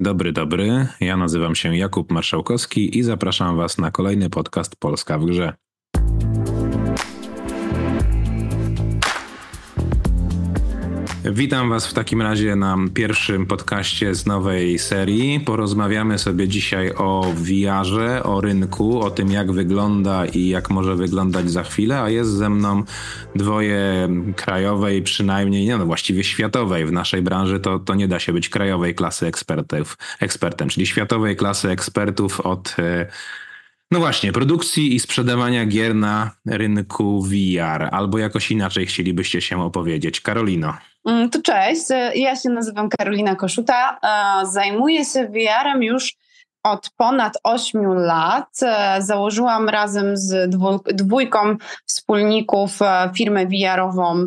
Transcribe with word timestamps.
Dobry, 0.00 0.32
dobry. 0.32 0.88
Ja 1.00 1.16
nazywam 1.16 1.54
się 1.54 1.76
Jakub 1.76 2.12
Marszałkowski 2.12 2.98
i 2.98 3.02
zapraszam 3.02 3.56
Was 3.56 3.78
na 3.78 3.90
kolejny 3.90 4.30
podcast 4.30 4.76
Polska 4.76 5.18
w 5.18 5.24
Grze. 5.24 5.65
Witam 11.32 11.70
Was 11.70 11.86
w 11.86 11.94
takim 11.94 12.22
razie 12.22 12.56
na 12.56 12.76
pierwszym 12.94 13.46
podcaście 13.46 14.14
z 14.14 14.26
nowej 14.26 14.78
serii. 14.78 15.40
Porozmawiamy 15.40 16.18
sobie 16.18 16.48
dzisiaj 16.48 16.92
o 16.96 17.32
VR-ze, 17.36 18.22
o 18.22 18.40
rynku, 18.40 19.00
o 19.00 19.10
tym 19.10 19.30
jak 19.30 19.52
wygląda 19.52 20.26
i 20.26 20.48
jak 20.48 20.70
może 20.70 20.96
wyglądać 20.96 21.50
za 21.50 21.62
chwilę, 21.62 22.00
a 22.00 22.10
jest 22.10 22.30
ze 22.30 22.50
mną 22.50 22.82
dwoje 23.34 24.08
krajowej, 24.36 25.02
przynajmniej, 25.02 25.66
nie 25.66 25.76
no 25.76 25.86
właściwie 25.86 26.24
światowej. 26.24 26.86
W 26.86 26.92
naszej 26.92 27.22
branży 27.22 27.60
to, 27.60 27.78
to 27.78 27.94
nie 27.94 28.08
da 28.08 28.18
się 28.18 28.32
być 28.32 28.48
krajowej 28.48 28.94
klasy 28.94 29.26
ekspertów, 29.26 29.98
ekspertem, 30.20 30.68
czyli 30.68 30.86
światowej 30.86 31.36
klasy 31.36 31.70
ekspertów 31.70 32.40
od 32.40 32.76
e, 32.78 33.06
no 33.90 33.98
właśnie, 33.98 34.32
produkcji 34.32 34.94
i 34.94 35.00
sprzedawania 35.00 35.66
gier 35.66 35.94
na 35.94 36.30
rynku 36.46 37.22
VR, 37.22 37.88
albo 37.90 38.18
jakoś 38.18 38.50
inaczej 38.50 38.86
chcielibyście 38.86 39.40
się 39.40 39.62
opowiedzieć. 39.62 40.20
Karolino. 40.20 40.74
Mm, 41.06 41.30
to 41.30 41.42
cześć, 41.42 41.82
ja 42.14 42.36
się 42.36 42.48
nazywam 42.48 42.88
Karolina 42.88 43.36
Koszuta. 43.36 43.98
E, 44.02 44.46
zajmuję 44.46 45.04
się 45.04 45.28
VR-em 45.28 45.82
już 45.82 46.16
od 46.62 46.90
ponad 46.96 47.38
8 47.42 47.94
lat. 47.94 48.48
E, 48.62 49.02
założyłam 49.02 49.68
razem 49.68 50.16
z 50.16 50.50
dwójką 50.94 51.56
wspólników 51.86 52.82
e, 52.82 53.10
firmę 53.16 53.46
VR-ową 53.46 54.26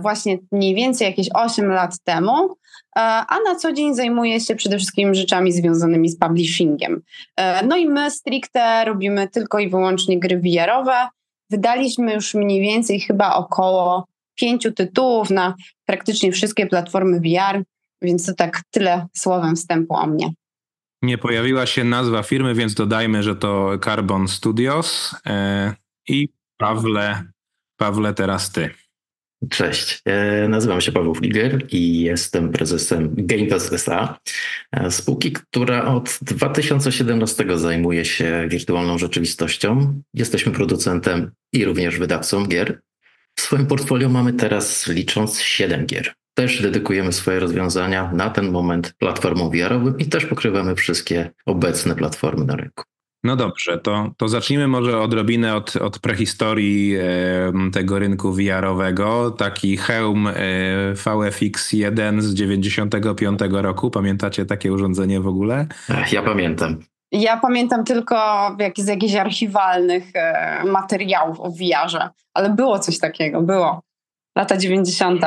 właśnie 0.00 0.38
mniej 0.52 0.74
więcej 0.74 1.06
jakieś 1.06 1.28
8 1.34 1.68
lat 1.68 1.98
temu, 2.04 2.56
a 2.96 3.36
na 3.44 3.54
co 3.54 3.72
dzień 3.72 3.94
zajmuję 3.94 4.40
się 4.40 4.56
przede 4.56 4.76
wszystkim 4.76 5.14
rzeczami 5.14 5.52
związanymi 5.52 6.08
z 6.08 6.18
publishingiem. 6.18 7.02
No 7.68 7.76
i 7.76 7.88
my 7.88 8.10
stricte 8.10 8.84
robimy 8.84 9.28
tylko 9.28 9.58
i 9.58 9.68
wyłącznie 9.68 10.20
gry 10.20 10.40
VR-owe. 10.40 11.08
Wydaliśmy 11.50 12.14
już 12.14 12.34
mniej 12.34 12.60
więcej 12.60 13.00
chyba 13.00 13.34
około 13.34 14.06
pięciu 14.34 14.72
tytułów 14.72 15.30
na 15.30 15.54
praktycznie 15.86 16.32
wszystkie 16.32 16.66
platformy 16.66 17.20
VR, 17.20 17.62
więc 18.02 18.26
to 18.26 18.34
tak 18.34 18.60
tyle 18.70 19.06
słowem 19.16 19.56
wstępu 19.56 19.94
o 19.94 20.06
mnie. 20.06 20.32
Nie 21.02 21.18
pojawiła 21.18 21.66
się 21.66 21.84
nazwa 21.84 22.22
firmy, 22.22 22.54
więc 22.54 22.74
dodajmy, 22.74 23.22
że 23.22 23.36
to 23.36 23.78
Carbon 23.84 24.28
Studios. 24.28 25.16
E, 25.26 25.74
I 26.08 26.28
Pawle, 26.56 27.24
Pawle, 27.76 28.14
teraz 28.14 28.52
ty. 28.52 28.70
Cześć, 29.50 30.02
e, 30.04 30.48
nazywam 30.48 30.80
się 30.80 30.92
Paweł 30.92 31.14
Fliger 31.14 31.66
i 31.70 32.00
jestem 32.00 32.52
prezesem 32.52 33.14
GamePass 33.16 33.72
SA, 33.72 34.18
e, 34.72 34.90
spółki, 34.90 35.32
która 35.32 35.84
od 35.84 36.18
2017 36.22 37.58
zajmuje 37.58 38.04
się 38.04 38.46
wirtualną 38.48 38.98
rzeczywistością. 38.98 40.02
Jesteśmy 40.14 40.52
producentem 40.52 41.30
i 41.52 41.64
również 41.64 41.98
wydawcą 41.98 42.46
gier. 42.46 42.80
W 43.36 43.40
swoim 43.40 43.66
portfolio 43.66 44.08
mamy 44.08 44.32
teraz 44.32 44.88
licząc 44.88 45.40
7 45.40 45.86
gier. 45.86 46.14
Też 46.34 46.62
dedykujemy 46.62 47.12
swoje 47.12 47.40
rozwiązania 47.40 48.10
na 48.12 48.30
ten 48.30 48.50
moment 48.50 48.94
platformom 48.98 49.50
VR-owym 49.50 49.98
i 49.98 50.06
też 50.06 50.26
pokrywamy 50.26 50.74
wszystkie 50.74 51.30
obecne 51.46 51.94
platformy 51.94 52.44
na 52.44 52.56
rynku. 52.56 52.84
No 53.24 53.36
dobrze, 53.36 53.78
to, 53.78 54.10
to 54.16 54.28
zacznijmy 54.28 54.68
może 54.68 55.00
odrobinę 55.00 55.56
od, 55.56 55.76
od 55.76 55.98
prehistorii 55.98 56.96
e, 56.96 57.52
tego 57.72 57.98
rynku 57.98 58.32
VR-owego. 58.32 59.30
Taki 59.30 59.76
hełm 59.76 60.26
e, 60.26 60.34
VFX1 60.94 62.20
z 62.20 62.34
95 62.34 63.40
roku. 63.50 63.90
Pamiętacie 63.90 64.46
takie 64.46 64.72
urządzenie 64.72 65.20
w 65.20 65.26
ogóle? 65.26 65.66
Ja 66.12 66.22
pamiętam. 66.22 66.76
Ja 67.12 67.36
pamiętam 67.36 67.84
tylko 67.84 68.16
jak, 68.58 68.76
z 68.76 68.86
jakichś 68.86 69.14
archiwalnych 69.14 70.10
e, 70.14 70.62
materiałów 70.64 71.40
o 71.40 71.50
VR-ze, 71.50 72.08
ale 72.34 72.50
było 72.50 72.78
coś 72.78 72.98
takiego, 72.98 73.42
było. 73.42 73.82
Lata 74.36 74.56
90. 74.56 75.22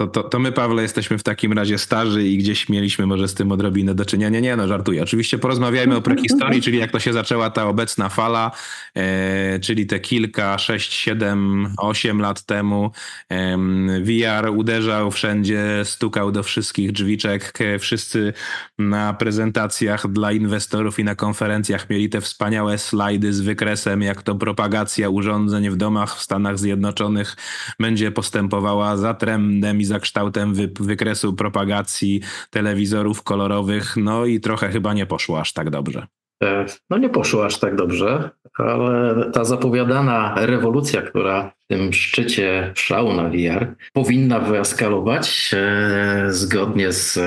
To, 0.00 0.06
to, 0.06 0.22
to 0.22 0.38
my, 0.38 0.52
Pawle, 0.52 0.82
jesteśmy 0.82 1.18
w 1.18 1.22
takim 1.22 1.52
razie 1.52 1.78
starzy 1.78 2.24
i 2.24 2.38
gdzieś 2.38 2.68
mieliśmy 2.68 3.06
może 3.06 3.28
z 3.28 3.34
tym 3.34 3.52
odrobinę 3.52 3.94
do 3.94 4.04
czynienia. 4.04 4.40
Nie, 4.40 4.56
no 4.56 4.68
żartuję. 4.68 5.02
Oczywiście 5.02 5.38
porozmawiajmy 5.38 5.96
o 5.96 6.02
prehistorii, 6.02 6.62
czyli 6.62 6.78
jak 6.78 6.90
to 6.90 7.00
się 7.00 7.12
zaczęła 7.12 7.50
ta 7.50 7.66
obecna 7.66 8.08
fala, 8.08 8.50
e, 8.94 9.60
czyli 9.60 9.86
te 9.86 10.00
kilka, 10.00 10.58
sześć, 10.58 10.92
siedem, 10.92 11.68
osiem 11.78 12.20
lat 12.20 12.42
temu. 12.42 12.90
E, 13.30 13.58
VR 14.02 14.50
uderzał 14.50 15.10
wszędzie, 15.10 15.64
stukał 15.84 16.32
do 16.32 16.42
wszystkich 16.42 16.92
drzwiczek. 16.92 17.58
Wszyscy 17.78 18.32
na 18.78 19.14
prezentacjach 19.14 20.08
dla 20.08 20.32
inwestorów 20.32 20.98
i 20.98 21.04
na 21.04 21.14
konferencjach 21.14 21.90
mieli 21.90 22.08
te 22.08 22.20
wspaniałe 22.20 22.78
slajdy 22.78 23.32
z 23.32 23.40
wykresem, 23.40 24.02
jak 24.02 24.22
to 24.22 24.34
propagacja 24.34 25.08
urządzeń 25.08 25.70
w 25.70 25.76
domach 25.76 26.16
w 26.16 26.22
Stanach 26.22 26.58
Zjednoczonych 26.58 27.36
będzie 27.80 28.10
postępowała 28.10 28.96
za 28.96 29.14
trendem 29.14 29.80
i 29.80 29.87
za 29.88 30.00
kształtem 30.00 30.54
wy, 30.54 30.70
wykresu 30.80 31.32
propagacji 31.34 32.20
telewizorów 32.50 33.22
kolorowych, 33.22 33.96
no 33.96 34.26
i 34.26 34.40
trochę 34.40 34.68
chyba 34.68 34.94
nie 34.94 35.06
poszło 35.06 35.40
aż 35.40 35.52
tak 35.52 35.70
dobrze. 35.70 36.06
E, 36.42 36.66
no 36.90 36.98
nie 36.98 37.08
poszło 37.08 37.46
aż 37.46 37.58
tak 37.58 37.76
dobrze, 37.76 38.30
ale 38.58 39.30
ta 39.30 39.44
zapowiadana 39.44 40.34
rewolucja, 40.36 41.02
która 41.02 41.52
w 41.64 41.66
tym 41.66 41.92
szczycie 41.92 42.72
szału 42.74 43.12
na 43.12 43.28
VR 43.28 43.74
powinna 43.92 44.40
wyeskalować 44.40 45.50
e, 45.54 46.26
zgodnie 46.28 46.92
z 46.92 47.18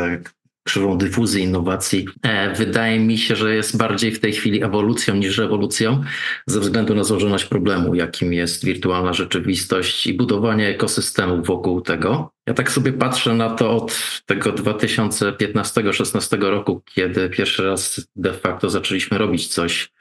krzywą 0.63 0.97
dyfuzji 0.97 1.43
innowacji, 1.43 2.05
e, 2.23 2.53
wydaje 2.53 2.99
mi 2.99 3.17
się, 3.17 3.35
że 3.35 3.55
jest 3.55 3.77
bardziej 3.77 4.11
w 4.11 4.19
tej 4.19 4.33
chwili 4.33 4.63
ewolucją 4.63 5.15
niż 5.15 5.37
rewolucją, 5.37 6.03
ze 6.47 6.59
względu 6.59 6.95
na 6.95 7.03
złożoność 7.03 7.45
problemu, 7.45 7.95
jakim 7.95 8.33
jest 8.33 8.65
wirtualna 8.65 9.13
rzeczywistość 9.13 10.07
i 10.07 10.13
budowanie 10.13 10.67
ekosystemu 10.67 11.43
wokół 11.43 11.81
tego. 11.81 12.31
Ja 12.51 12.55
tak 12.55 12.71
sobie 12.71 12.93
patrzę 12.93 13.33
na 13.33 13.49
to 13.49 13.71
od 13.77 14.21
tego 14.25 14.51
2015-16 14.51 16.41
roku, 16.41 16.81
kiedy 16.85 17.29
pierwszy 17.29 17.63
raz 17.63 18.07
de 18.15 18.33
facto 18.33 18.69
zaczęliśmy 18.69 19.17
robić 19.17 19.47
coś 19.47 19.91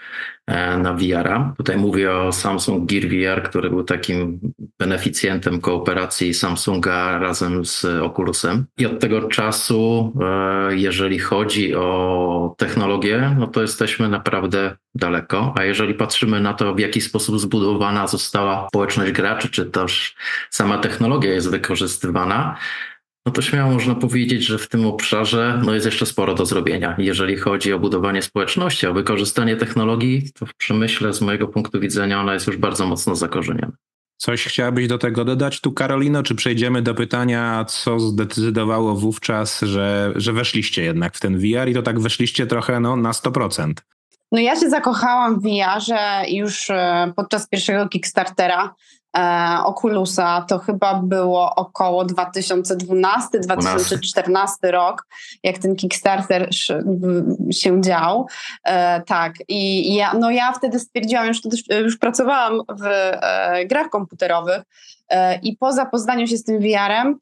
e, 0.47 0.79
na 0.79 0.95
VR-a. 0.95 1.55
Tutaj 1.57 1.77
mówię 1.77 2.13
o 2.13 2.33
Samsung 2.33 2.91
Gear 2.91 3.09
VR, 3.09 3.43
który 3.49 3.71
był 3.71 3.85
takim 3.85 4.41
beneficjentem 4.79 5.61
kooperacji 5.61 6.35
Samsunga 6.35 7.19
razem 7.19 7.65
z 7.65 7.85
Oculusem. 7.85 8.67
I 8.79 8.87
od 8.87 9.01
tego 9.01 9.23
czasu, 9.23 10.13
e, 10.21 10.77
jeżeli 10.77 11.19
chodzi 11.19 11.75
o 11.75 12.55
technologię, 12.59 13.37
no 13.39 13.47
to 13.47 13.63
jesteśmy 13.63 14.09
naprawdę 14.09 14.77
daleko. 14.95 15.55
A 15.57 15.65
jeżeli 15.65 15.95
patrzymy 15.95 16.41
na 16.41 16.55
to, 16.55 16.75
w 16.75 16.79
jaki 16.79 17.01
sposób 17.01 17.41
zbudowana 17.41 18.07
została 18.07 18.69
społeczność 18.69 19.13
graczy, 19.13 19.49
czy 19.49 19.67
też 19.67 20.15
sama 20.51 20.79
technologia 20.79 21.33
jest 21.33 21.51
wykorzystywana, 21.51 22.40
no 23.27 23.33
to 23.33 23.43
śmiało 23.43 23.73
można 23.73 23.95
powiedzieć, 23.95 24.47
że 24.47 24.59
w 24.59 24.69
tym 24.69 24.87
obszarze 24.87 25.61
no 25.65 25.75
jest 25.75 25.87
jeszcze 25.87 26.07
sporo 26.07 26.35
do 26.35 26.47
zrobienia. 26.47 26.95
Jeżeli 26.99 27.37
chodzi 27.37 27.73
o 27.73 27.79
budowanie 27.79 28.23
społeczności, 28.23 28.87
o 28.87 28.95
wykorzystanie 28.95 29.57
technologii, 29.57 30.33
to 30.39 30.47
w 30.47 30.55
przemyśle 30.55 31.13
z 31.13 31.21
mojego 31.21 31.49
punktu 31.49 31.81
widzenia 31.81 32.21
ona 32.21 32.35
jest 32.35 32.47
już 32.47 32.57
bardzo 32.57 32.87
mocno 32.87 33.17
zakorzeniona. 33.17 33.73
Coś 34.17 34.45
chciałabyś 34.45 34.89
do 34.89 34.99
tego 34.99 35.25
dodać 35.25 35.61
tu, 35.61 35.73
Karolino, 35.73 36.23
czy 36.23 36.35
przejdziemy 36.35 36.83
do 36.83 36.95
pytania, 36.95 37.65
co 37.69 38.01
zdecydowało 38.01 38.95
wówczas, 38.95 39.61
że, 39.61 40.13
że 40.17 40.33
weszliście 40.33 40.83
jednak 40.83 41.17
w 41.17 41.21
ten 41.21 41.39
VR 41.39 41.69
i 41.69 41.75
to 41.75 41.83
tak 41.83 42.01
weszliście 42.01 42.47
trochę 42.47 42.81
no, 42.81 42.97
na 42.97 43.11
100%? 43.11 43.73
No 44.33 44.41
ja 44.41 44.61
się 44.61 44.71
zakochałam 44.71 45.41
w 45.41 45.43
VR-ze 45.43 46.25
już 46.29 46.71
e, 46.71 47.13
podczas 47.17 47.49
pierwszego 47.49 47.89
Kickstartera 47.89 48.75
Oculusa. 49.65 50.45
To 50.49 50.59
chyba 50.59 50.95
było 50.95 51.55
około 51.55 52.05
2012-2014 52.05 54.49
rok, 54.63 55.07
jak 55.43 55.59
ten 55.59 55.77
Kickstarter 55.77 56.49
się 57.51 57.81
dział. 57.81 58.27
E, 58.65 59.03
tak, 59.03 59.35
i 59.49 59.95
ja, 59.95 60.15
no 60.15 60.31
ja 60.31 60.53
wtedy 60.53 60.81
stwierdziłam, 60.81 61.27
już, 61.27 61.39
już 61.85 61.99
pracowałam 61.99 62.61
w 62.79 62.85
e, 62.85 63.67
grach 63.67 63.91
komputerowych 63.91 64.63
e, 65.09 65.39
i 65.39 65.57
po 65.57 65.73
zapoznaniu 65.73 66.27
się 66.27 66.37
z 66.37 66.45
tym 66.45 66.61
VR-em 66.61 67.09
E, 67.09 67.15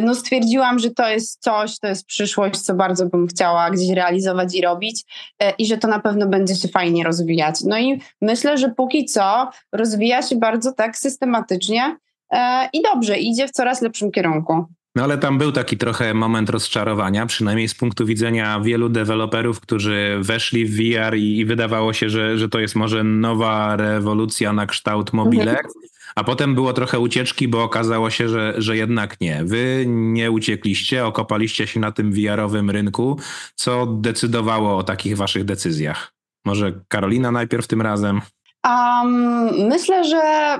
no 0.00 0.14
stwierdziłam, 0.14 0.78
że 0.78 0.90
to 0.90 1.08
jest 1.08 1.42
coś, 1.42 1.78
to 1.78 1.86
jest 1.86 2.06
przyszłość, 2.06 2.60
co 2.60 2.74
bardzo 2.74 3.06
bym 3.06 3.26
chciała 3.26 3.70
gdzieś 3.70 3.90
realizować 3.90 4.54
i 4.54 4.62
robić 4.62 5.04
e, 5.38 5.50
i 5.50 5.66
że 5.66 5.78
to 5.78 5.88
na 5.88 6.00
pewno 6.00 6.26
będzie 6.26 6.54
się 6.54 6.68
fajnie 6.68 7.04
rozwijać. 7.04 7.60
No 7.64 7.78
i 7.78 8.00
myślę, 8.20 8.58
że 8.58 8.68
póki 8.68 9.04
co 9.04 9.50
rozwija 9.72 10.22
się 10.22 10.36
bardzo 10.36 10.72
tak 10.72 10.96
systematycznie 10.96 11.96
e, 12.32 12.68
i 12.72 12.82
dobrze, 12.82 13.18
idzie 13.18 13.48
w 13.48 13.50
coraz 13.50 13.82
lepszym 13.82 14.10
kierunku. 14.10 14.64
No 14.94 15.04
ale 15.04 15.18
tam 15.18 15.38
był 15.38 15.52
taki 15.52 15.76
trochę 15.76 16.14
moment 16.14 16.50
rozczarowania, 16.50 17.26
przynajmniej 17.26 17.68
z 17.68 17.74
punktu 17.74 18.06
widzenia 18.06 18.60
wielu 18.60 18.88
deweloperów, 18.88 19.60
którzy 19.60 20.18
weszli 20.20 20.64
w 20.64 20.76
VR 20.76 21.16
i, 21.16 21.38
i 21.38 21.44
wydawało 21.44 21.92
się, 21.92 22.10
że, 22.10 22.38
że 22.38 22.48
to 22.48 22.60
jest 22.60 22.76
może 22.76 23.04
nowa 23.04 23.76
rewolucja 23.76 24.52
na 24.52 24.66
kształt 24.66 25.12
mobilek. 25.12 25.48
Mhm 25.48 25.72
A 26.14 26.24
potem 26.24 26.54
było 26.54 26.72
trochę 26.72 26.98
ucieczki, 26.98 27.48
bo 27.48 27.62
okazało 27.62 28.10
się, 28.10 28.28
że, 28.28 28.54
że 28.56 28.76
jednak 28.76 29.20
nie. 29.20 29.44
Wy 29.44 29.84
nie 29.86 30.30
uciekliście, 30.30 31.06
okopaliście 31.06 31.66
się 31.66 31.80
na 31.80 31.92
tym 31.92 32.12
VR-owym 32.12 32.70
rynku. 32.70 33.18
Co 33.54 33.86
decydowało 33.86 34.76
o 34.76 34.82
takich 34.82 35.16
waszych 35.16 35.44
decyzjach? 35.44 36.12
Może 36.44 36.80
Karolina 36.88 37.30
najpierw 37.30 37.66
tym 37.66 37.82
razem? 37.82 38.20
Um, 38.64 39.68
myślę, 39.68 40.04
że 40.04 40.58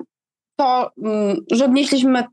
to, 0.57 0.91
mm, 1.05 1.37
że 1.51 1.65
odnieśliśmy 1.65 2.25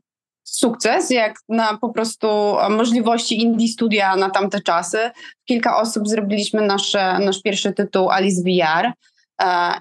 sukces, 0.44 1.10
jak 1.10 1.34
na 1.48 1.78
po 1.78 1.88
prostu 1.88 2.56
możliwości 2.70 3.42
indie 3.42 3.68
studia 3.68 4.16
na 4.16 4.30
tamte 4.30 4.60
czasy. 4.60 4.98
Kilka 5.44 5.76
osób 5.76 6.08
zrobiliśmy 6.08 6.66
nasze, 6.66 7.18
nasz 7.18 7.42
pierwszy 7.42 7.72
tytuł 7.72 8.10
Alice 8.10 8.42
VR 8.42 8.86
e, 8.86 8.92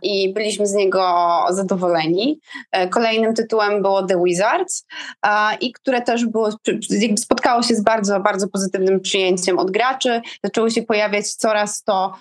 i 0.02 0.34
byliśmy 0.34 0.68
z 0.68 0.74
niego 0.74 1.36
zadowoleni. 1.50 2.40
E, 2.72 2.88
kolejnym 2.88 3.34
tytułem 3.34 3.82
było 3.82 4.04
The 4.04 4.24
Wizards 4.24 4.86
e, 5.26 5.56
i 5.62 5.72
które 5.74 6.02
też 6.02 6.26
było, 6.26 6.50
spotkało 7.18 7.64
się 7.64 7.76
z 7.76 7.84
bardzo, 7.84 8.20
bardzo 8.20 8.48
pozytywnym 8.48 9.00
przyjęciem 9.00 9.60
od 9.60 9.72
graczy. 9.72 10.22
Zaczęły 10.44 10.72
się 10.72 10.82
pojawiać 10.82 11.34
coraz 11.34 11.84
to 11.84 12.14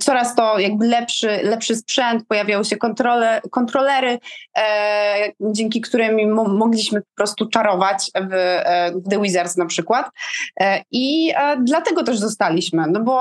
coraz 0.00 0.34
to 0.34 0.58
jakby 0.58 0.86
lepszy, 0.86 1.40
lepszy 1.42 1.76
sprzęt, 1.76 2.26
pojawiały 2.28 2.64
się 2.64 2.76
kontrole, 2.76 3.40
kontrolery, 3.50 4.18
e, 4.58 5.32
dzięki 5.40 5.80
którym 5.80 6.34
mogliśmy 6.34 7.00
po 7.00 7.14
prostu 7.16 7.48
czarować 7.48 8.10
w, 8.14 8.32
e, 8.32 8.92
The 9.10 9.20
Wizards 9.20 9.56
na 9.56 9.66
przykład. 9.66 10.10
E, 10.60 10.82
I 10.90 11.32
e, 11.36 11.56
dlatego 11.62 12.04
też 12.04 12.18
zostaliśmy, 12.18 12.84
no 12.88 13.00
bo 13.00 13.20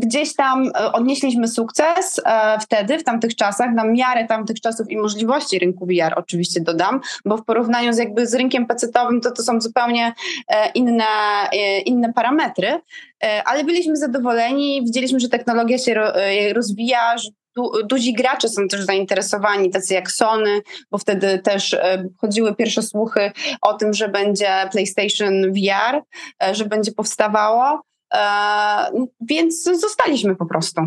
gdzieś 0.00 0.34
tam 0.34 0.66
e, 0.66 0.92
odnieśliśmy 0.92 1.48
sukces 1.48 2.20
e, 2.24 2.58
wtedy, 2.60 2.98
w 2.98 3.04
tamtych 3.04 3.36
czasach, 3.36 3.74
na 3.74 3.84
miarę 3.84 4.26
tamtych 4.26 4.60
czasów 4.60 4.90
i 4.90 4.96
możliwości 4.96 5.58
rynku 5.58 5.86
VR 5.86 6.14
oczywiście 6.16 6.60
dodam, 6.60 7.00
bo 7.24 7.36
w 7.36 7.44
porównaniu 7.44 7.92
z 7.92 7.98
jakby 7.98 8.26
z 8.26 8.34
rynkiem 8.34 8.66
pecetowym 8.66 9.20
to 9.20 9.30
to 9.30 9.42
są 9.42 9.60
zupełnie 9.60 10.12
e, 10.48 10.70
inne, 10.70 11.04
inne 11.86 12.12
parametry, 12.12 12.80
ale 13.44 13.64
byliśmy 13.64 13.96
zadowoleni, 13.96 14.82
widzieliśmy, 14.84 15.20
że 15.20 15.28
technologia 15.28 15.78
się 15.78 15.94
rozwija, 16.54 17.18
że 17.18 17.30
duzi 17.84 18.12
gracze 18.12 18.48
są 18.48 18.68
też 18.68 18.80
zainteresowani, 18.80 19.70
tacy 19.70 19.94
jak 19.94 20.10
Sony, 20.10 20.60
bo 20.90 20.98
wtedy 20.98 21.38
też 21.38 21.76
chodziły 22.18 22.54
pierwsze 22.54 22.82
słuchy 22.82 23.32
o 23.62 23.74
tym, 23.74 23.94
że 23.94 24.08
będzie 24.08 24.68
PlayStation 24.72 25.52
VR, 25.52 26.02
że 26.52 26.64
będzie 26.64 26.92
powstawało. 26.92 27.82
E, 28.14 29.06
więc 29.20 29.62
zostaliśmy 29.62 30.36
po 30.36 30.46
prostu. 30.46 30.80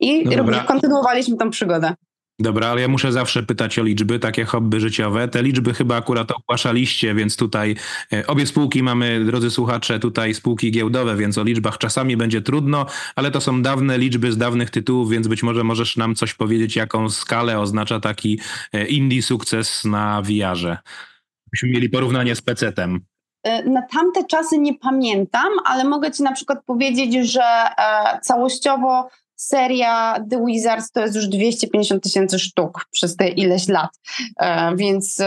I 0.00 0.24
no 0.24 0.64
kontynuowaliśmy 0.66 1.36
tą 1.36 1.50
przygodę. 1.50 1.94
Dobra, 2.40 2.68
ale 2.68 2.80
ja 2.80 2.88
muszę 2.88 3.12
zawsze 3.12 3.42
pytać 3.42 3.78
o 3.78 3.82
liczby, 3.82 4.18
takie 4.18 4.44
hobby 4.44 4.80
życiowe. 4.80 5.28
Te 5.28 5.42
liczby 5.42 5.74
chyba 5.74 5.96
akurat 5.96 6.30
ogłaszaliście, 6.30 7.14
więc 7.14 7.36
tutaj 7.36 7.76
e, 8.12 8.26
obie 8.26 8.46
spółki 8.46 8.82
mamy, 8.82 9.24
drodzy 9.24 9.50
słuchacze, 9.50 9.98
tutaj 9.98 10.34
spółki 10.34 10.70
giełdowe, 10.72 11.16
więc 11.16 11.38
o 11.38 11.44
liczbach 11.44 11.78
czasami 11.78 12.16
będzie 12.16 12.42
trudno, 12.42 12.86
ale 13.16 13.30
to 13.30 13.40
są 13.40 13.62
dawne 13.62 13.98
liczby 13.98 14.32
z 14.32 14.36
dawnych 14.38 14.70
tytułów, 14.70 15.10
więc 15.10 15.28
być 15.28 15.42
może 15.42 15.64
możesz 15.64 15.96
nam 15.96 16.14
coś 16.14 16.34
powiedzieć, 16.34 16.76
jaką 16.76 17.10
skalę 17.10 17.60
oznacza 17.60 18.00
taki 18.00 18.40
e, 18.72 18.86
indie 18.86 19.22
sukces 19.22 19.84
na 19.84 20.22
VR-ze. 20.22 20.78
Byśmy 21.52 21.68
mieli 21.68 21.88
porównanie 21.88 22.34
z 22.34 22.42
PC-tem. 22.42 22.98
E, 23.42 23.70
na 23.70 23.82
tamte 23.82 24.24
czasy 24.24 24.58
nie 24.58 24.74
pamiętam, 24.74 25.48
ale 25.64 25.84
mogę 25.84 26.10
Ci 26.10 26.22
na 26.22 26.32
przykład 26.32 26.64
powiedzieć, 26.64 27.32
że 27.32 27.42
e, 27.42 28.20
całościowo 28.22 29.08
seria 29.36 30.24
The 30.30 30.44
Wizards 30.46 30.90
to 30.90 31.00
jest 31.00 31.16
już 31.16 31.26
250 31.26 32.02
tysięcy 32.02 32.38
sztuk 32.38 32.86
przez 32.90 33.16
te 33.16 33.28
ileś 33.28 33.68
lat, 33.68 33.90
e, 34.40 34.76
więc 34.76 35.22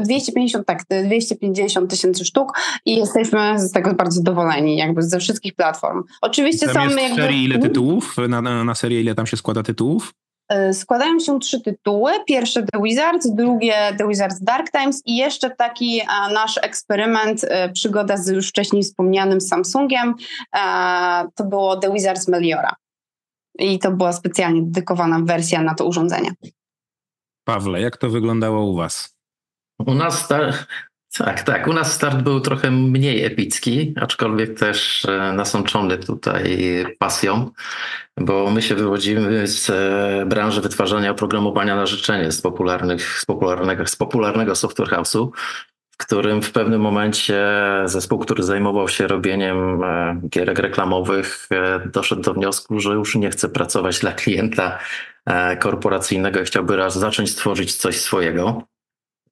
250, 0.00 0.66
tak, 0.66 0.84
250 1.04 1.90
tysięcy 1.90 2.24
sztuk 2.24 2.52
i 2.84 2.96
jesteśmy 2.96 3.58
z 3.58 3.72
tego 3.72 3.94
bardzo 3.94 4.16
zadowoleni, 4.16 4.76
jakby 4.76 5.02
ze 5.02 5.18
wszystkich 5.18 5.54
platform. 5.54 6.02
Oczywiście 6.22 6.66
tam 6.66 6.74
są 6.74 6.82
jest 6.82 7.02
jakby... 7.02 7.22
serii 7.22 7.44
ile 7.44 7.58
tytułów? 7.58 8.16
Na, 8.28 8.42
na, 8.42 8.64
na 8.64 8.74
serię 8.74 9.00
ile 9.00 9.14
tam 9.14 9.26
się 9.26 9.36
składa 9.36 9.62
tytułów? 9.62 10.12
E, 10.48 10.74
składają 10.74 11.18
się 11.18 11.40
trzy 11.40 11.60
tytuły. 11.60 12.12
Pierwsze 12.26 12.62
The 12.62 12.82
Wizards, 12.82 13.30
drugie 13.34 13.94
The 13.98 14.08
Wizards 14.08 14.42
Dark 14.42 14.70
Times 14.70 15.02
i 15.06 15.16
jeszcze 15.16 15.50
taki 15.50 16.02
nasz 16.32 16.58
eksperyment, 16.62 17.44
e, 17.44 17.72
przygoda 17.72 18.16
z 18.16 18.28
już 18.28 18.48
wcześniej 18.48 18.82
wspomnianym 18.82 19.40
Samsungiem. 19.40 20.14
E, 20.56 21.28
to 21.34 21.44
było 21.44 21.76
The 21.76 21.92
Wizards 21.92 22.28
Meliora. 22.28 22.74
I 23.58 23.78
to 23.78 23.90
była 23.90 24.12
specjalnie 24.12 24.62
dedykowana 24.62 25.20
wersja 25.24 25.62
na 25.62 25.74
to 25.74 25.86
urządzenie. 25.86 26.30
Pawle, 27.44 27.80
jak 27.80 27.96
to 27.96 28.10
wyglądało 28.10 28.64
u 28.64 28.76
Was? 28.76 29.14
U 29.86 29.94
nas 29.94 30.28
tak, 31.16 31.42
tak. 31.42 31.66
U 31.66 31.72
nas 31.72 31.92
start 31.92 32.22
był 32.22 32.40
trochę 32.40 32.70
mniej 32.70 33.24
epicki, 33.24 33.94
aczkolwiek 34.00 34.58
też 34.58 35.04
e, 35.04 35.32
nasączony 35.32 35.98
tutaj 35.98 36.58
pasją, 36.98 37.50
bo 38.16 38.50
my 38.50 38.62
się 38.62 38.74
wywodzimy 38.74 39.46
z 39.46 39.70
e, 39.70 40.26
branży 40.26 40.60
wytwarzania 40.60 41.10
oprogramowania 41.10 41.76
na 41.76 41.86
życzenie 41.86 42.32
z, 42.32 42.40
popularnych, 42.40 43.20
z, 43.20 43.26
popularnego, 43.26 43.86
z 43.86 43.96
popularnego 43.96 44.54
software 44.54 44.88
house'u, 44.88 45.30
w 45.90 45.96
którym 45.96 46.42
w 46.42 46.52
pewnym 46.52 46.80
momencie 46.80 47.46
zespół, 47.84 48.18
który 48.18 48.42
zajmował 48.42 48.88
się 48.88 49.06
robieniem 49.06 49.82
e, 49.82 50.20
gierek 50.28 50.58
reklamowych, 50.58 51.48
doszedł 51.92 52.22
do 52.22 52.34
wniosku, 52.34 52.80
że 52.80 52.90
już 52.90 53.14
nie 53.14 53.30
chce 53.30 53.48
pracować 53.48 53.98
dla 53.98 54.12
klienta 54.12 54.78
korporacyjnego 55.60 56.40
i 56.40 56.44
chciałby 56.44 56.76
raz 56.76 56.98
zacząć 56.98 57.30
stworzyć 57.30 57.74
coś 57.74 58.00
swojego 58.00 58.62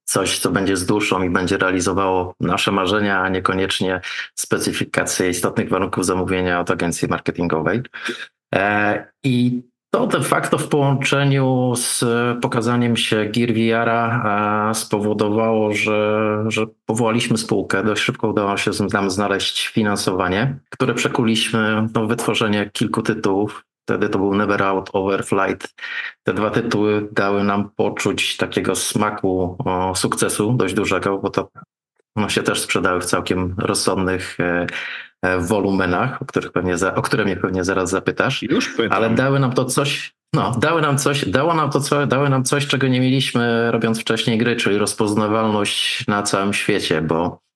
coś, 0.07 0.39
co 0.39 0.51
będzie 0.51 0.77
z 0.77 0.85
duszą 0.85 1.23
i 1.23 1.29
będzie 1.29 1.57
realizowało 1.57 2.33
nasze 2.39 2.71
marzenia, 2.71 3.21
a 3.21 3.29
niekoniecznie 3.29 4.01
specyfikacje 4.35 5.29
istotnych 5.29 5.69
warunków 5.69 6.05
zamówienia 6.05 6.59
od 6.59 6.71
agencji 6.71 7.07
marketingowej. 7.07 7.81
E, 8.55 9.11
I 9.23 9.61
to 9.89 10.07
de 10.07 10.21
facto 10.21 10.57
w 10.57 10.67
połączeniu 10.67 11.73
z 11.75 12.05
pokazaniem 12.41 12.97
się 12.97 13.25
Gear 13.25 13.53
VR-a 13.53 14.71
e, 14.71 14.75
spowodowało, 14.75 15.73
że, 15.73 16.43
że 16.47 16.65
powołaliśmy 16.85 17.37
spółkę. 17.37 17.83
Dość 17.83 18.03
szybko 18.03 18.27
udało 18.27 18.57
się 18.57 18.71
nam 18.93 19.11
znaleźć 19.11 19.67
finansowanie, 19.67 20.59
które 20.69 20.93
przekuliśmy 20.93 21.87
w 21.95 22.07
wytworzenie 22.07 22.69
kilku 22.73 23.01
tytułów. 23.01 23.66
Wtedy 23.87 24.09
to 24.09 24.19
był 24.19 24.35
Never 24.35 24.63
Out, 24.63 24.89
Overflight. 24.93 25.75
Te 26.23 26.33
dwa 26.33 26.49
tytuły 26.49 27.07
dały 27.11 27.43
nam 27.43 27.69
poczuć 27.69 28.37
takiego 28.37 28.75
smaku 28.75 29.55
o, 29.65 29.95
sukcesu 29.95 30.53
dość 30.53 30.73
dużego, 30.73 31.17
bo 31.17 31.29
to 31.29 31.49
no, 32.15 32.29
się 32.29 32.43
też 32.43 32.61
sprzedały 32.61 33.01
w 33.01 33.05
całkiem 33.05 33.55
rozsądnych 33.57 34.39
e, 34.39 34.67
e, 35.21 35.39
wolumenach, 35.39 36.21
o, 36.21 36.25
których 36.25 36.51
pewnie 36.51 36.77
za, 36.77 36.95
o 36.95 37.01
które 37.01 37.25
mnie 37.25 37.35
pewnie 37.35 37.63
zaraz 37.63 37.89
zapytasz. 37.89 38.43
Już 38.43 38.69
pytam. 38.69 38.97
Ale 38.97 39.09
dały 39.09 39.39
nam 39.39 39.53
to 39.53 39.65
coś, 39.65 40.13
no, 40.33 40.51
dały 40.51 40.81
nam 40.81 40.97
coś, 40.97 41.29
dało 41.29 41.53
nam 41.53 41.69
to 41.69 41.79
co, 41.79 42.07
dały 42.07 42.29
nam 42.29 42.43
coś, 42.43 42.67
czego 42.67 42.87
nie 42.87 42.99
mieliśmy 42.99 43.71
robiąc 43.71 44.01
wcześniej 44.01 44.37
gry, 44.37 44.55
czyli 44.55 44.77
rozpoznawalność 44.77 46.07
na 46.07 46.23
całym 46.23 46.53
świecie, 46.53 47.01
bo 47.01 47.46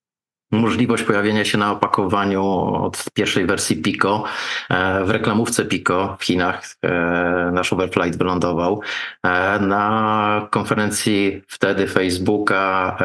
możliwość 0.52 1.04
pojawienia 1.04 1.46
się 1.46 1.58
na 1.58 1.72
opakowaniu 1.72 2.44
od 2.74 3.06
pierwszej 3.14 3.46
wersji 3.46 3.76
Pico. 3.78 4.24
E, 4.70 5.04
w 5.06 5.10
reklamówce 5.10 5.66
Pico 5.66 6.18
w 6.20 6.24
Chinach 6.24 6.64
e, 6.82 7.52
nasz 7.54 7.74
Overflight 7.74 8.18
wylądował. 8.18 8.82
E, 9.24 9.60
na 9.60 10.48
konferencji 10.52 11.42
wtedy 11.48 11.88
Facebooka 11.88 12.98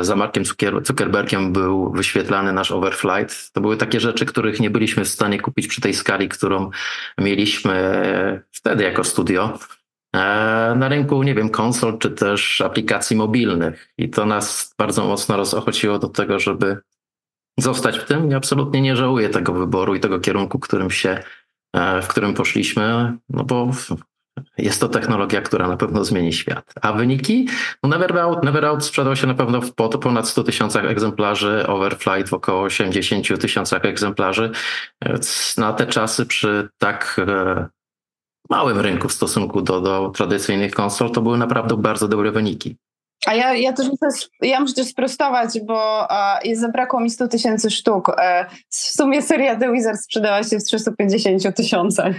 za 0.00 0.16
Markiem 0.16 0.44
Zuckerbergiem 0.82 1.52
był 1.52 1.92
wyświetlany 1.92 2.52
nasz 2.52 2.72
Overflight. 2.72 3.52
To 3.52 3.60
były 3.60 3.76
takie 3.76 4.00
rzeczy, 4.00 4.26
których 4.26 4.60
nie 4.60 4.70
byliśmy 4.70 5.04
w 5.04 5.08
stanie 5.08 5.40
kupić 5.40 5.66
przy 5.66 5.80
tej 5.80 5.94
skali, 5.94 6.28
którą 6.28 6.70
mieliśmy 7.18 8.42
wtedy 8.52 8.84
jako 8.84 9.04
studio. 9.04 9.58
E, 10.16 10.74
na 10.76 10.88
rynku, 10.88 11.22
nie 11.22 11.34
wiem, 11.34 11.50
konsol 11.50 11.98
czy 11.98 12.10
też 12.10 12.60
aplikacji 12.60 13.16
mobilnych. 13.16 13.88
I 13.98 14.10
to 14.10 14.26
nas 14.26 14.74
bardzo 14.78 15.04
mocno 15.04 15.36
rozochociło 15.36 15.98
do 15.98 16.08
tego, 16.08 16.38
żeby 16.38 16.78
zostać 17.58 17.98
w 17.98 18.04
tym. 18.04 18.30
I 18.30 18.34
absolutnie 18.34 18.80
nie 18.80 18.96
żałuję 18.96 19.28
tego 19.28 19.52
wyboru 19.52 19.94
i 19.94 20.00
tego 20.00 20.20
kierunku, 20.20 20.58
którym 20.58 20.90
się, 20.90 21.22
e, 21.76 22.02
w 22.02 22.08
którym 22.08 22.34
poszliśmy, 22.34 23.16
no 23.28 23.44
bo 23.44 23.70
jest 24.58 24.80
to 24.80 24.88
technologia, 24.88 25.40
która 25.40 25.68
na 25.68 25.76
pewno 25.76 26.04
zmieni 26.04 26.32
świat. 26.32 26.74
A 26.82 26.92
wyniki? 26.92 27.48
No 27.82 27.88
Never 27.88 28.18
Out, 28.18 28.44
Never 28.44 28.64
Out 28.64 28.84
sprzedał 28.84 29.16
się 29.16 29.26
na 29.26 29.34
pewno 29.34 29.60
w 29.60 29.74
ponad 29.74 30.28
100 30.28 30.44
tysiącach 30.44 30.84
egzemplarzy, 30.84 31.66
Overflight 31.66 32.28
w 32.28 32.34
około 32.34 32.62
80 32.62 33.40
tysiącach 33.40 33.84
egzemplarzy. 33.84 34.50
Na 35.56 35.72
te 35.72 35.86
czasy 35.86 36.26
przy 36.26 36.68
tak 36.78 37.20
e, 37.28 37.68
małym 38.50 38.80
rynku 38.80 39.08
w 39.08 39.12
stosunku 39.12 39.62
do, 39.62 39.80
do 39.80 40.10
tradycyjnych 40.10 40.74
konsol, 40.74 41.10
to 41.10 41.22
były 41.22 41.38
naprawdę 41.38 41.76
bardzo 41.76 42.08
dobre 42.08 42.32
wyniki. 42.32 42.76
A 43.26 43.34
ja, 43.34 43.54
ja 43.54 43.72
też 43.72 43.86
muszę, 43.86 44.26
ja 44.42 44.60
muszę 44.60 44.74
też 44.74 44.86
sprostować, 44.86 45.60
bo 45.66 46.08
uh, 46.10 46.56
zabrakło 46.56 47.00
mi 47.00 47.10
100 47.10 47.28
tysięcy 47.28 47.70
sztuk. 47.70 48.08
Uh, 48.08 48.14
w 48.68 48.76
sumie 48.76 49.22
seria 49.22 49.56
The 49.56 49.72
Wizard 49.72 50.00
sprzedała 50.00 50.42
się 50.42 50.58
w 50.58 50.64
350 50.64 51.56
tysiącach. 51.56 52.16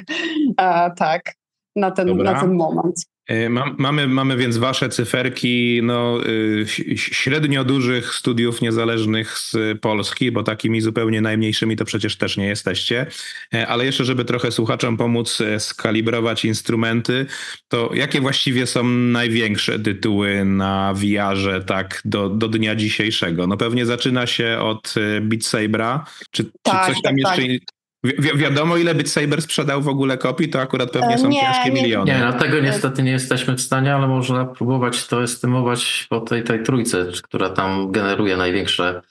Uh, 0.47 0.95
tak, 0.97 1.33
na 1.75 1.91
ten, 1.91 2.17
na 2.17 2.41
ten 2.41 2.53
moment. 2.53 2.95
E, 3.27 3.49
mamy, 3.77 4.07
mamy 4.07 4.37
więc 4.37 4.57
wasze 4.57 4.89
cyferki 4.89 5.79
no, 5.83 6.27
y, 6.27 6.65
średnio 6.97 7.63
dużych 7.63 8.13
studiów 8.13 8.61
niezależnych 8.61 9.37
z 9.37 9.55
Polski, 9.81 10.31
bo 10.31 10.43
takimi 10.43 10.81
zupełnie 10.81 11.21
najmniejszymi 11.21 11.75
to 11.75 11.85
przecież 11.85 12.15
też 12.15 12.37
nie 12.37 12.47
jesteście. 12.47 13.05
E, 13.53 13.67
ale 13.67 13.85
jeszcze, 13.85 14.05
żeby 14.05 14.25
trochę 14.25 14.51
słuchaczom 14.51 14.97
pomóc 14.97 15.41
e, 15.41 15.59
skalibrować 15.59 16.45
instrumenty, 16.45 17.25
to 17.67 17.89
jakie 17.93 18.21
właściwie 18.21 18.67
są 18.67 18.83
największe 18.87 19.79
tytuły 19.79 20.45
na 20.45 20.93
VR-ze 20.93 21.61
tak 21.61 22.01
do, 22.05 22.29
do 22.29 22.47
dnia 22.47 22.75
dzisiejszego? 22.75 23.47
No 23.47 23.57
pewnie 23.57 23.85
zaczyna 23.85 24.27
się 24.27 24.57
od 24.59 24.95
Beat 25.21 25.43
Sabera. 25.43 26.05
Czy, 26.31 26.43
tak, 26.61 26.87
czy 26.87 26.93
coś 26.93 27.01
tam 27.01 27.15
tak, 27.23 27.37
jeszcze 27.37 27.59
tak. 27.59 27.76
Wi 28.03 28.37
wiadomo, 28.37 28.77
ile 28.77 28.95
Beat 28.95 29.09
Saber 29.09 29.41
sprzedał 29.41 29.81
w 29.81 29.87
ogóle 29.87 30.17
kopii, 30.17 30.49
to 30.49 30.61
akurat 30.61 30.91
pewnie 30.91 31.17
są 31.17 31.27
nie, 31.27 31.41
ciężkie 31.41 31.71
nie, 31.71 31.81
miliony. 31.81 32.11
Nie, 32.11 32.19
no 32.19 32.33
tego 32.33 32.59
niestety 32.59 33.03
nie 33.03 33.11
jesteśmy 33.11 33.55
w 33.55 33.61
stanie, 33.61 33.95
ale 33.95 34.07
można 34.07 34.45
próbować 34.45 35.07
to 35.07 35.23
estymować 35.23 36.07
po 36.09 36.21
tej, 36.21 36.43
tej 36.43 36.63
trójce, 36.63 37.05
która 37.23 37.49
tam 37.49 37.91
generuje 37.91 38.37
największe 38.37 39.01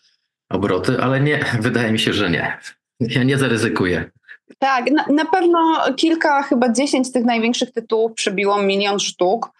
obroty, 0.50 1.02
ale 1.02 1.21
nie, 1.21 1.45
wydaje 1.61 1.93
mi 1.93 1.99
się, 1.99 2.12
że 2.12 2.31
nie. 2.31 2.59
Ja 3.00 3.23
nie 3.23 3.38
zaryzykuję. 3.38 4.11
Tak, 4.59 4.90
na, 4.90 5.05
na 5.14 5.25
pewno 5.25 5.81
kilka, 5.97 6.43
chyba 6.43 6.73
dziesięć 6.73 7.12
tych 7.12 7.25
największych 7.25 7.73
tytułów 7.73 8.12
przebiło 8.14 8.62
milion 8.62 8.99
sztuk, 8.99 9.50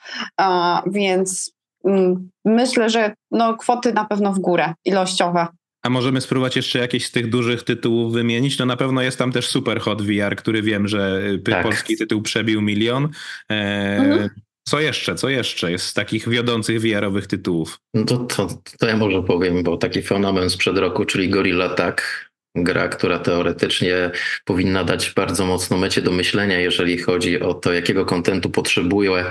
uh, 0.41 0.47
więc 0.87 1.53
mm, 1.85 2.31
myślę, 2.45 2.91
że 2.91 3.15
no, 3.31 3.57
kwoty 3.57 3.93
na 3.93 4.05
pewno 4.05 4.33
w 4.33 4.39
górę 4.39 4.75
ilościowe. 4.85 5.47
A 5.87 5.91
możemy 5.91 6.21
spróbować 6.21 6.57
jeszcze 6.57 6.79
jakieś 6.79 7.07
z 7.07 7.11
tych 7.11 7.31
dużych 7.31 7.63
tytułów 7.63 8.13
wymienić? 8.13 8.59
No 8.59 8.67
na 8.67 8.77
pewno 8.77 9.03
jest 9.03 9.19
tam 9.19 9.33
też 9.33 9.49
Super 9.49 9.81
Hot 9.81 10.03
VR, 10.03 10.37
który 10.37 10.63
wiem, 10.63 10.89
że 10.89 11.23
y, 11.35 11.39
tak. 11.39 11.63
polski 11.63 11.97
tytuł 11.97 12.23
przebił 12.23 12.63
milion. 12.63 13.09
E, 13.51 13.55
mhm. 13.97 14.31
Co 14.69 14.81
jeszcze? 14.81 15.15
Co 15.15 15.29
jeszcze 15.29 15.71
jest 15.71 15.87
z 15.87 15.95
takich 15.95 16.29
wiodących 16.29 16.81
VR-owych 16.81 17.27
tytułów? 17.27 17.81
No 17.95 18.05
to, 18.05 18.17
to, 18.17 18.49
to 18.79 18.87
ja 18.87 18.97
może 18.97 19.23
powiem, 19.23 19.63
bo 19.63 19.77
taki 19.77 20.03
fenomen 20.03 20.51
sprzed 20.51 20.79
roku, 20.79 21.05
czyli 21.05 21.29
Gorilla 21.29 21.69
Tak, 21.69 22.31
gra, 22.57 22.89
która 22.89 23.19
teoretycznie 23.19 24.11
powinna 24.45 24.85
dać 24.85 25.13
bardzo 25.17 25.47
mocno 25.47 25.79
mecie 25.79 26.03
do 26.03 26.13
myślenia, 26.13 26.61
jeżeli 26.61 26.99
chodzi 26.99 27.41
o 27.41 27.55
to, 27.55 27.73
jakiego 27.73 28.05
kontentu 28.05 28.51
potrzebuje 28.51 29.25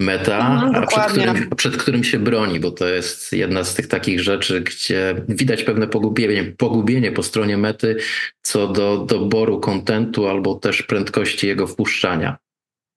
meta, 0.00 0.70
no, 0.72 0.78
a 0.78 0.86
przed 0.86 1.04
którym, 1.04 1.50
przed 1.56 1.76
którym, 1.76 2.04
się 2.04 2.18
broni, 2.18 2.60
bo 2.60 2.70
to 2.70 2.88
jest 2.88 3.32
jedna 3.32 3.64
z 3.64 3.74
tych 3.74 3.86
takich 3.86 4.20
rzeczy, 4.20 4.60
gdzie 4.60 5.14
widać 5.28 5.62
pewne 5.62 5.88
pogubienie, 5.88 6.44
pogubienie 6.44 7.12
po 7.12 7.22
stronie 7.22 7.56
mety 7.56 7.96
co 8.42 8.68
do 8.68 8.98
doboru 8.98 9.60
kontentu 9.60 10.28
albo 10.28 10.54
też 10.54 10.82
prędkości 10.82 11.46
jego 11.46 11.66
wpuszczania. 11.66 12.36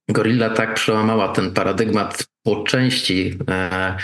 Gorilla 0.09 0.49
tak 0.49 0.73
przełamała 0.73 1.27
ten 1.27 1.53
paradygmat 1.53 2.27
po 2.43 2.63
części 2.63 3.37
e, 3.49 3.97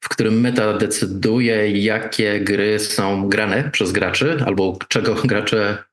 w 0.00 0.08
którym 0.08 0.40
meta 0.40 0.72
decyduje, 0.72 1.70
jakie 1.70 2.40
gry 2.40 2.78
są 2.78 3.28
grane 3.28 3.70
przez 3.70 3.92
graczy, 3.92 4.38
albo 4.46 4.78
czego 4.88 5.14
gracze 5.24 5.84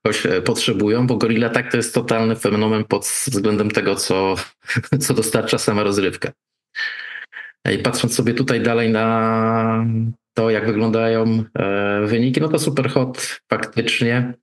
potrzebują, 0.46 1.08
bo 1.08 1.18
Gorilla 1.18 1.50
tak 1.50 1.72
to 1.72 1.78
jest 1.78 1.94
totalny 1.94 2.36
fenomen 2.36 2.84
pod 2.84 3.06
względem 3.06 3.72
tego, 3.72 3.96
co, 3.96 4.36
co 5.04 5.14
dostarcza 5.14 5.58
sama 5.58 5.84
rozrywka. 5.84 6.32
I 7.72 7.78
patrząc 7.78 8.16
sobie 8.16 8.34
tutaj 8.34 8.62
dalej 8.62 8.92
na 8.92 9.86
to, 10.34 10.50
jak 10.50 10.66
wyglądają 10.66 11.44
e, 11.60 12.02
wyniki, 12.06 12.42
no 12.42 12.50
to 12.50 12.60
Superhot 12.60 13.40
faktycznie 13.50 14.34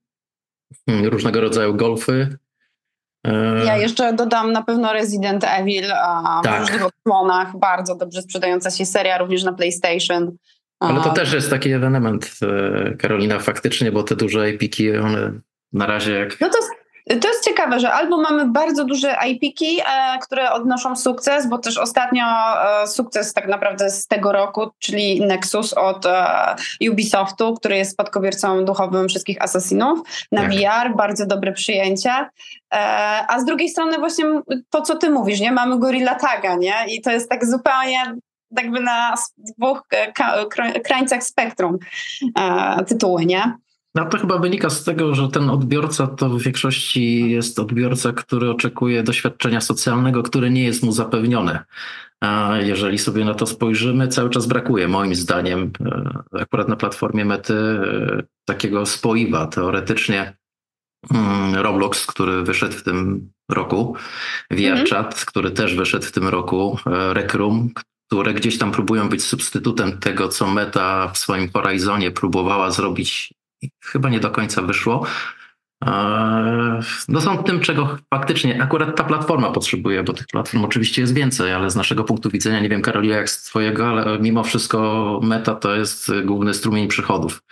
hmm, 0.87 1.07
różnego 1.07 1.41
rodzaju 1.41 1.75
golfy, 1.75 2.37
E, 2.37 2.52
ja 3.67 3.77
jeszcze 3.77 4.13
dodam 4.13 4.53
na 4.53 4.63
pewno 4.63 4.93
Resident 4.93 5.45
Evil 5.45 5.89
tak. 6.43 6.57
w 6.57 6.61
różnych 6.61 6.85
odsłonach, 6.87 7.59
bardzo 7.59 7.95
dobrze 7.95 8.23
sprzedająca 8.23 8.71
się 8.71 8.87
seria 8.87 9.19
również 9.19 9.45
na 9.45 9.53
PlayStation. 9.53 10.37
Ale 10.81 11.01
to 11.01 11.11
też 11.11 11.33
jest 11.33 11.51
taki 11.51 11.73
ewenement, 11.73 12.31
e, 12.43 12.97
Karolina, 12.97 13.39
faktycznie, 13.39 13.93
bo 13.93 14.03
te 14.03 14.17
duże 14.17 14.41
epiki, 14.41 14.97
one 14.97 15.33
na 15.73 15.87
razie 15.87 16.13
jak... 16.13 16.41
No 16.41 16.49
to 16.49 16.59
to 17.07 17.29
jest 17.29 17.45
ciekawe, 17.45 17.81
że 17.81 17.93
albo 17.93 18.21
mamy 18.21 18.47
bardzo 18.47 18.85
duże 18.85 19.17
IP-ki, 19.29 19.81
e, 19.81 20.19
które 20.19 20.53
odnoszą 20.53 20.97
sukces, 20.97 21.49
bo 21.49 21.59
też 21.59 21.79
ostatnio 21.79 22.25
e, 22.83 22.87
sukces 22.87 23.33
tak 23.33 23.49
naprawdę 23.49 23.91
z 23.91 24.07
tego 24.07 24.33
roku, 24.33 24.71
czyli 24.79 25.21
Nexus 25.21 25.73
od 25.73 26.07
e, 26.07 26.57
Ubisoftu, 26.91 27.55
który 27.55 27.77
jest 27.77 27.93
spadkobiercą 27.93 28.65
duchowym 28.65 29.09
wszystkich 29.09 29.43
Assassinów 29.43 30.01
na 30.33 30.41
tak. 30.41 30.51
VR, 30.51 30.97
bardzo 30.97 31.27
dobre 31.27 31.53
przyjęcie. 31.53 32.29
A 33.29 33.39
z 33.41 33.45
drugiej 33.45 33.69
strony 33.69 33.99
właśnie 33.99 34.25
to, 34.71 34.83
co 34.83 34.97
ty 34.97 35.11
mówisz, 35.11 35.41
nie? 35.41 35.53
Mamy 35.53 35.79
Gorilla 35.79 36.15
Taga, 36.15 36.57
nie? 36.57 36.75
I 36.89 37.01
to 37.03 37.11
jest 37.11 37.31
tak 37.31 37.47
zupełnie 37.47 38.15
jakby 38.51 38.81
na 38.81 39.15
dwóch 39.39 39.87
krańcach 40.85 41.23
spektrum 41.23 41.79
tytuły, 42.87 43.27
nie? 43.27 43.57
No 43.95 44.05
to 44.05 44.19
chyba 44.19 44.39
wynika 44.39 44.71
z 44.71 44.85
tego, 44.85 45.15
że 45.15 45.29
ten 45.29 45.51
odbiorca 45.51 46.07
to 46.07 46.29
w 46.29 46.43
większości 46.43 47.31
jest 47.31 47.59
odbiorca, 47.59 48.13
który 48.13 48.51
oczekuje 48.51 49.03
doświadczenia 49.03 49.61
socjalnego, 49.61 50.23
które 50.23 50.51
nie 50.51 50.65
jest 50.65 50.83
mu 50.83 50.93
zapewnione. 50.93 51.65
A 52.21 52.57
jeżeli 52.61 52.99
sobie 52.99 53.25
na 53.25 53.35
to 53.35 53.47
spojrzymy, 53.47 54.09
cały 54.09 54.31
czas 54.31 54.47
brakuje, 54.47 54.89
moim 54.89 55.15
zdaniem, 55.15 55.71
e, 56.35 56.41
akurat 56.41 56.69
na 56.69 56.77
platformie 56.77 57.25
Mety, 57.25 57.55
e, 57.55 58.23
takiego 58.45 58.87
spoiwa. 58.87 59.47
Teoretycznie 59.47 60.37
mm, 61.15 61.55
Roblox, 61.55 62.07
który 62.07 62.43
wyszedł 62.43 62.75
w 62.75 62.83
tym 62.83 63.31
roku, 63.51 63.97
VRChat, 64.51 65.07
mhm. 65.07 65.27
który 65.27 65.51
też 65.51 65.75
wyszedł 65.75 66.07
w 66.07 66.13
tym 66.13 66.29
roku, 66.29 66.79
e, 66.87 67.15
Rec 67.15 67.35
Room, 67.35 67.71
które 68.07 68.35
gdzieś 68.35 68.59
tam 68.59 68.73
próbują 68.73 69.09
być 69.09 69.25
substytutem 69.25 69.99
tego, 69.99 70.29
co 70.29 70.47
Meta 70.47 71.09
w 71.09 71.19
swoim 71.19 71.51
Horizonie 71.53 72.11
próbowała 72.11 72.71
zrobić 72.71 73.35
chyba 73.85 74.09
nie 74.09 74.21
do 74.21 74.31
końca 74.31 74.63
wyszło. 74.63 75.07
No 77.09 77.21
są 77.21 77.45
tym, 77.45 77.61
czego 77.61 77.99
faktycznie 78.15 78.63
akurat 78.63 78.97
ta 78.97 79.05
platforma 79.05 79.51
potrzebuje, 79.51 80.03
bo 80.03 80.13
tych 80.13 80.27
platform 80.27 80.65
oczywiście 80.65 81.03
jest 81.03 81.15
więcej, 81.15 81.53
ale 81.53 81.71
z 81.71 81.77
naszego 81.77 82.05
punktu 82.05 82.31
widzenia, 82.31 82.61
nie 82.61 82.69
wiem 82.69 82.83
Karolina 82.83 83.17
jak 83.17 83.31
z 83.31 83.43
twojego, 83.43 83.89
ale 83.89 84.19
mimo 84.19 84.45
wszystko 84.45 85.21
meta 85.23 85.55
to 85.55 85.75
jest 85.75 86.13
główny 86.25 86.55
strumień 86.55 86.89
przychodów. 86.89 87.43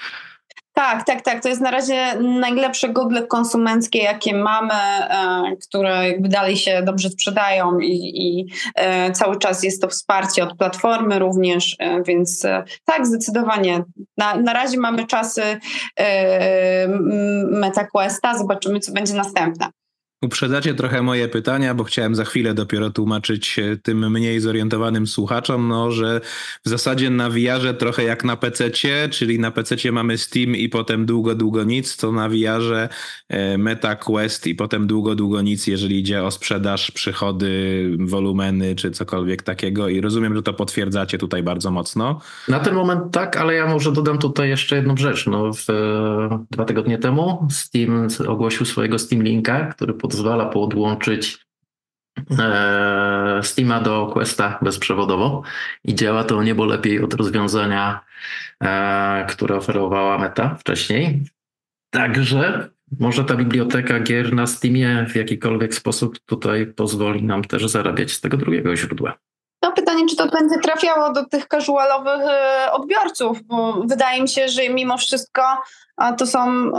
Tak, 0.80 1.04
tak, 1.04 1.22
tak. 1.22 1.42
To 1.42 1.48
jest 1.48 1.60
na 1.60 1.70
razie 1.70 2.18
najlepsze 2.20 2.88
Google 2.88 3.18
konsumenckie, 3.28 3.98
jakie 3.98 4.34
mamy, 4.34 4.74
e, 4.74 5.42
które 5.68 6.08
jakby 6.08 6.28
dalej 6.28 6.56
się 6.56 6.82
dobrze 6.82 7.10
sprzedają 7.10 7.78
i, 7.78 8.12
i 8.14 8.46
e, 8.74 9.12
cały 9.12 9.38
czas 9.38 9.62
jest 9.62 9.82
to 9.82 9.88
wsparcie 9.88 10.44
od 10.44 10.56
platformy 10.56 11.18
również, 11.18 11.76
e, 11.78 12.02
więc 12.02 12.46
tak, 12.84 13.06
zdecydowanie. 13.06 13.82
Na, 14.16 14.34
na 14.34 14.52
razie 14.52 14.78
mamy 14.78 15.06
czasy 15.06 15.42
MetaQuesta, 17.50 18.38
zobaczymy, 18.38 18.80
co 18.80 18.92
będzie 18.92 19.14
następne. 19.14 19.66
Uprzedzacie 20.22 20.74
trochę 20.74 21.02
moje 21.02 21.28
pytania, 21.28 21.74
bo 21.74 21.84
chciałem 21.84 22.14
za 22.14 22.24
chwilę 22.24 22.54
dopiero 22.54 22.90
tłumaczyć 22.90 23.58
e, 23.58 23.76
tym 23.76 24.10
mniej 24.10 24.40
zorientowanym 24.40 25.06
słuchaczom, 25.06 25.68
no, 25.68 25.90
że 25.90 26.20
w 26.64 26.68
zasadzie 26.68 27.10
na 27.10 27.30
VR 27.30 27.76
trochę 27.78 28.04
jak 28.04 28.24
na 28.24 28.36
PC, 28.36 28.70
czyli 29.10 29.38
na 29.38 29.50
PC 29.50 29.92
mamy 29.92 30.18
Steam 30.18 30.56
i 30.56 30.68
potem 30.68 31.06
długo, 31.06 31.34
długo 31.34 31.64
nic, 31.64 31.96
to 31.96 32.12
na 32.12 32.28
VR 32.28 32.88
e, 33.28 33.58
Meta 33.58 33.96
Quest 33.96 34.46
i 34.46 34.54
potem 34.54 34.86
długo, 34.86 35.14
długo 35.14 35.42
nic, 35.42 35.66
jeżeli 35.66 35.98
idzie 35.98 36.24
o 36.24 36.30
sprzedaż, 36.30 36.90
przychody, 36.90 37.50
wolumeny 38.00 38.74
czy 38.74 38.90
cokolwiek 38.90 39.42
takiego. 39.42 39.88
I 39.88 40.00
rozumiem, 40.00 40.34
że 40.34 40.42
to 40.42 40.54
potwierdzacie 40.54 41.18
tutaj 41.18 41.42
bardzo 41.42 41.70
mocno. 41.70 42.20
Na 42.48 42.60
ten 42.60 42.74
moment 42.74 43.12
tak, 43.12 43.36
ale 43.36 43.54
ja 43.54 43.66
może 43.66 43.92
dodam 43.92 44.18
tutaj 44.18 44.48
jeszcze 44.48 44.76
jedną 44.76 44.96
rzecz. 44.96 45.26
No, 45.26 45.52
w, 45.52 45.70
e, 45.70 46.44
dwa 46.50 46.64
tygodnie 46.64 46.98
temu 46.98 47.48
Steam 47.50 48.08
ogłosił 48.28 48.66
swojego 48.66 48.98
Steam 48.98 49.22
Linka, 49.22 49.66
który 49.66 49.94
pod 49.94 50.09
pozwala 50.10 50.46
podłączyć 50.46 51.38
e, 52.38 53.40
Steama 53.42 53.80
do 53.80 54.06
Questa 54.06 54.58
bezprzewodowo 54.62 55.42
i 55.84 55.94
działa 55.94 56.24
to 56.24 56.42
niebo 56.42 56.64
lepiej 56.64 57.04
od 57.04 57.14
rozwiązania, 57.14 58.00
e, 58.62 59.26
które 59.28 59.56
oferowała 59.56 60.18
Meta 60.18 60.54
wcześniej. 60.54 61.22
Także 61.90 62.68
może 63.00 63.24
ta 63.24 63.34
biblioteka 63.34 64.00
gier 64.00 64.34
na 64.34 64.46
Steamie 64.46 65.06
w 65.08 65.16
jakikolwiek 65.16 65.74
sposób 65.74 66.18
tutaj 66.18 66.66
pozwoli 66.66 67.22
nam 67.22 67.44
też 67.44 67.66
zarabiać 67.66 68.12
z 68.12 68.20
tego 68.20 68.36
drugiego 68.36 68.76
źródła. 68.76 69.14
No 69.62 69.72
pytanie, 69.72 70.06
czy 70.10 70.16
to 70.16 70.28
będzie 70.28 70.58
trafiało 70.58 71.12
do 71.12 71.24
tych 71.24 71.48
casualowych 71.48 72.20
e, 72.20 72.72
odbiorców, 72.72 73.42
bo 73.42 73.82
wydaje 73.86 74.22
mi 74.22 74.28
się, 74.28 74.48
że 74.48 74.68
mimo 74.68 74.98
wszystko 74.98 75.42
to 76.18 76.26
są, 76.26 76.70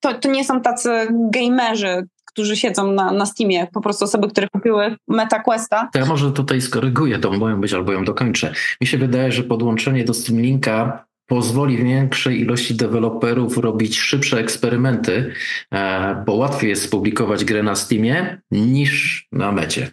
to, 0.00 0.14
to 0.14 0.28
nie 0.28 0.44
są 0.44 0.60
tacy 0.60 0.90
gamerzy, 1.10 2.06
którzy 2.38 2.56
siedzą 2.56 2.92
na, 2.92 3.12
na 3.12 3.26
Steamie, 3.26 3.66
po 3.72 3.80
prostu 3.80 4.04
osoby, 4.04 4.28
które 4.28 4.48
kupiły 4.48 4.96
MetaQuesta. 5.08 5.88
To 5.92 5.98
ja 5.98 6.06
może 6.06 6.32
tutaj 6.32 6.60
skoryguję 6.60 7.18
tą 7.18 7.38
moją 7.38 7.56
myśl 7.56 7.76
albo 7.76 7.92
ją 7.92 8.04
dokończę. 8.04 8.52
Mi 8.80 8.86
się 8.86 8.98
wydaje, 8.98 9.32
że 9.32 9.42
podłączenie 9.42 10.04
do 10.04 10.14
Steam 10.14 10.40
Linka 10.40 11.04
pozwoli 11.26 11.76
większej 11.76 12.40
ilości 12.40 12.74
deweloperów 12.74 13.58
robić 13.58 13.98
szybsze 13.98 14.38
eksperymenty, 14.38 15.32
e, 15.72 16.22
bo 16.26 16.34
łatwiej 16.34 16.70
jest 16.70 16.82
spublikować 16.82 17.44
grę 17.44 17.62
na 17.62 17.74
Steamie 17.74 18.40
niż 18.50 19.26
na 19.32 19.52
mecie. 19.52 19.90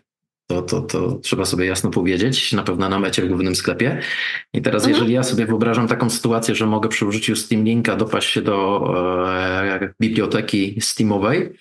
To, 0.48 0.62
to, 0.62 0.82
to 0.82 1.16
trzeba 1.16 1.46
sobie 1.46 1.66
jasno 1.66 1.90
powiedzieć, 1.90 2.54
na 2.54 2.64
pewno 2.64 2.90
na 2.90 3.00
mecie 3.00 3.22
w 3.22 3.28
głównym 3.28 3.56
sklepie. 3.56 4.00
I 4.54 4.62
teraz, 4.62 4.84
mhm. 4.84 4.94
jeżeli 4.94 5.14
ja 5.14 5.24
sobie 5.24 5.46
wyobrażam 5.46 5.88
taką 5.88 6.10
sytuację, 6.10 6.56
że 6.56 6.66
mogę 6.66 6.90
przy 6.90 7.06
użyciu 7.06 7.36
Steam 7.36 7.64
Linka 7.64 7.96
dopaść 7.96 8.30
się 8.30 8.42
do 8.42 8.94
e, 9.38 9.94
biblioteki 10.02 10.82
Steamowej, 10.82 11.54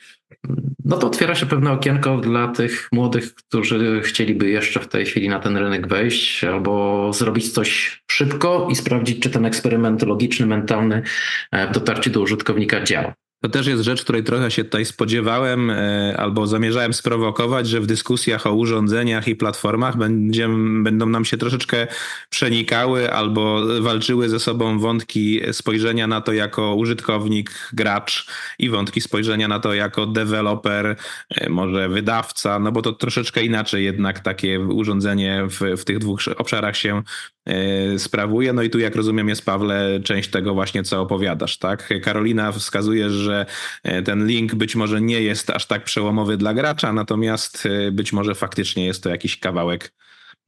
no 0.85 0.97
to 0.97 1.07
otwiera 1.07 1.35
się 1.35 1.47
pewne 1.47 1.73
okienko 1.73 2.19
dla 2.19 2.49
tych 2.49 2.89
młodych, 2.93 3.35
którzy 3.35 4.01
chcieliby 4.05 4.51
jeszcze 4.51 4.81
w 4.81 4.89
tej 4.89 5.07
chwili 5.07 5.29
na 5.29 5.41
ten 5.41 5.57
rynek 5.57 5.89
wejść 5.89 6.45
albo 6.45 7.13
zrobić 7.13 7.53
coś 7.53 8.03
szybko 8.11 8.69
i 8.71 8.77
sprawdzić, 8.77 9.23
czy 9.23 9.31
ten 9.31 9.45
eksperyment 9.45 10.03
logiczny, 10.03 10.47
mentalny 10.47 11.03
e, 11.53 11.69
w 11.69 11.73
dotarciu 11.73 12.11
do 12.11 12.21
użytkownika 12.21 12.85
działa. 12.85 13.15
To 13.45 13.49
też 13.49 13.67
jest 13.67 13.83
rzecz, 13.83 14.03
której 14.03 14.25
trochę 14.25 14.51
się 14.51 14.65
tutaj 14.65 14.85
spodziewałem 14.85 15.71
e, 15.71 16.15
albo 16.17 16.47
zamierzałem 16.47 16.95
sprowokować, 16.95 17.69
że 17.69 17.81
w 17.81 17.87
dyskusjach 17.87 18.47
o 18.47 18.53
urządzeniach 18.53 19.29
i 19.29 19.37
platformach 19.37 19.97
będzie, 19.97 20.49
będą 20.83 21.07
nam 21.07 21.25
się 21.25 21.37
troszeczkę 21.37 21.87
przenikały 22.31 23.13
albo 23.13 23.63
walczyły 23.81 24.29
ze 24.29 24.41
sobą 24.41 24.79
wątki 24.79 25.41
spojrzenia 25.53 26.07
na 26.07 26.21
to 26.21 26.33
jako 26.33 26.75
użytkownik, 26.75 27.51
gracz 27.73 28.27
i 28.59 28.71
wątki 28.71 29.01
spojrzenia 29.01 29.49
na 29.49 29.61
to 29.61 29.75
jako 29.75 30.07
deweloper, 30.07 30.97
e, 31.31 31.49
może 31.49 31.89
wydawca, 31.89 32.59
no 32.59 32.73
bo 32.73 32.83
to 32.83 32.93
troszeczkę 32.93 33.43
inaczej 33.43 33.85
jednak 33.85 34.21
takie 34.21 34.61
urządzenie 34.61 35.47
w, 35.49 35.81
w 35.81 35.85
tych 35.85 35.99
dwóch 35.99 36.21
obszarach 36.37 36.77
się 36.77 37.03
sprawuje. 37.99 38.53
No 38.53 38.63
i 38.63 38.71
tu, 38.71 38.79
jak 38.79 38.97
rozumiem, 38.97 39.29
jest 39.29 39.45
Pawle 39.45 40.01
część 40.05 40.31
tego 40.31 40.55
właśnie, 40.55 40.83
co 40.83 41.01
opowiadasz, 41.01 41.59
tak? 41.59 41.89
Karolina 42.03 42.53
wskazuje, 42.53 43.11
że 43.11 43.47
e, 43.83 44.03
ten 44.03 44.27
link 44.27 44.55
być 44.55 44.77
może 44.77 45.01
nie 45.01 45.23
jest 45.23 45.51
aż 45.51 45.67
tak 45.67 45.85
przełomowy 45.85 46.37
dla 46.37 46.55
gracza, 46.55 46.93
natomiast 46.93 47.67
e, 47.67 47.93
być 47.93 48.13
może 48.13 48.35
faktycznie 48.35 48.87
jest 48.87 49.03
to 49.03 49.11
jakiś 49.11 49.39
kawałek 49.39 49.93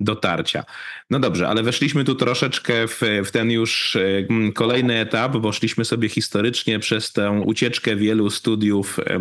dotarcia. 0.01 0.65
No 1.11 1.19
dobrze, 1.19 1.49
ale 1.49 1.63
weszliśmy 1.63 2.05
tu 2.05 2.15
troszeczkę 2.15 2.89
w, 2.89 3.01
w, 3.25 3.31
ten 3.31 3.51
już 3.51 3.97
e, 3.97 4.53
kolejny 4.53 4.99
etap, 4.99 5.37
bo 5.37 5.53
szliśmy 5.53 5.85
sobie 5.85 6.09
historycznie 6.09 6.79
przez 6.79 7.13
tę 7.13 7.43
ucieczkę 7.47 7.97
wielu 7.97 8.31
studiów 8.31 8.99
e, 8.99 9.19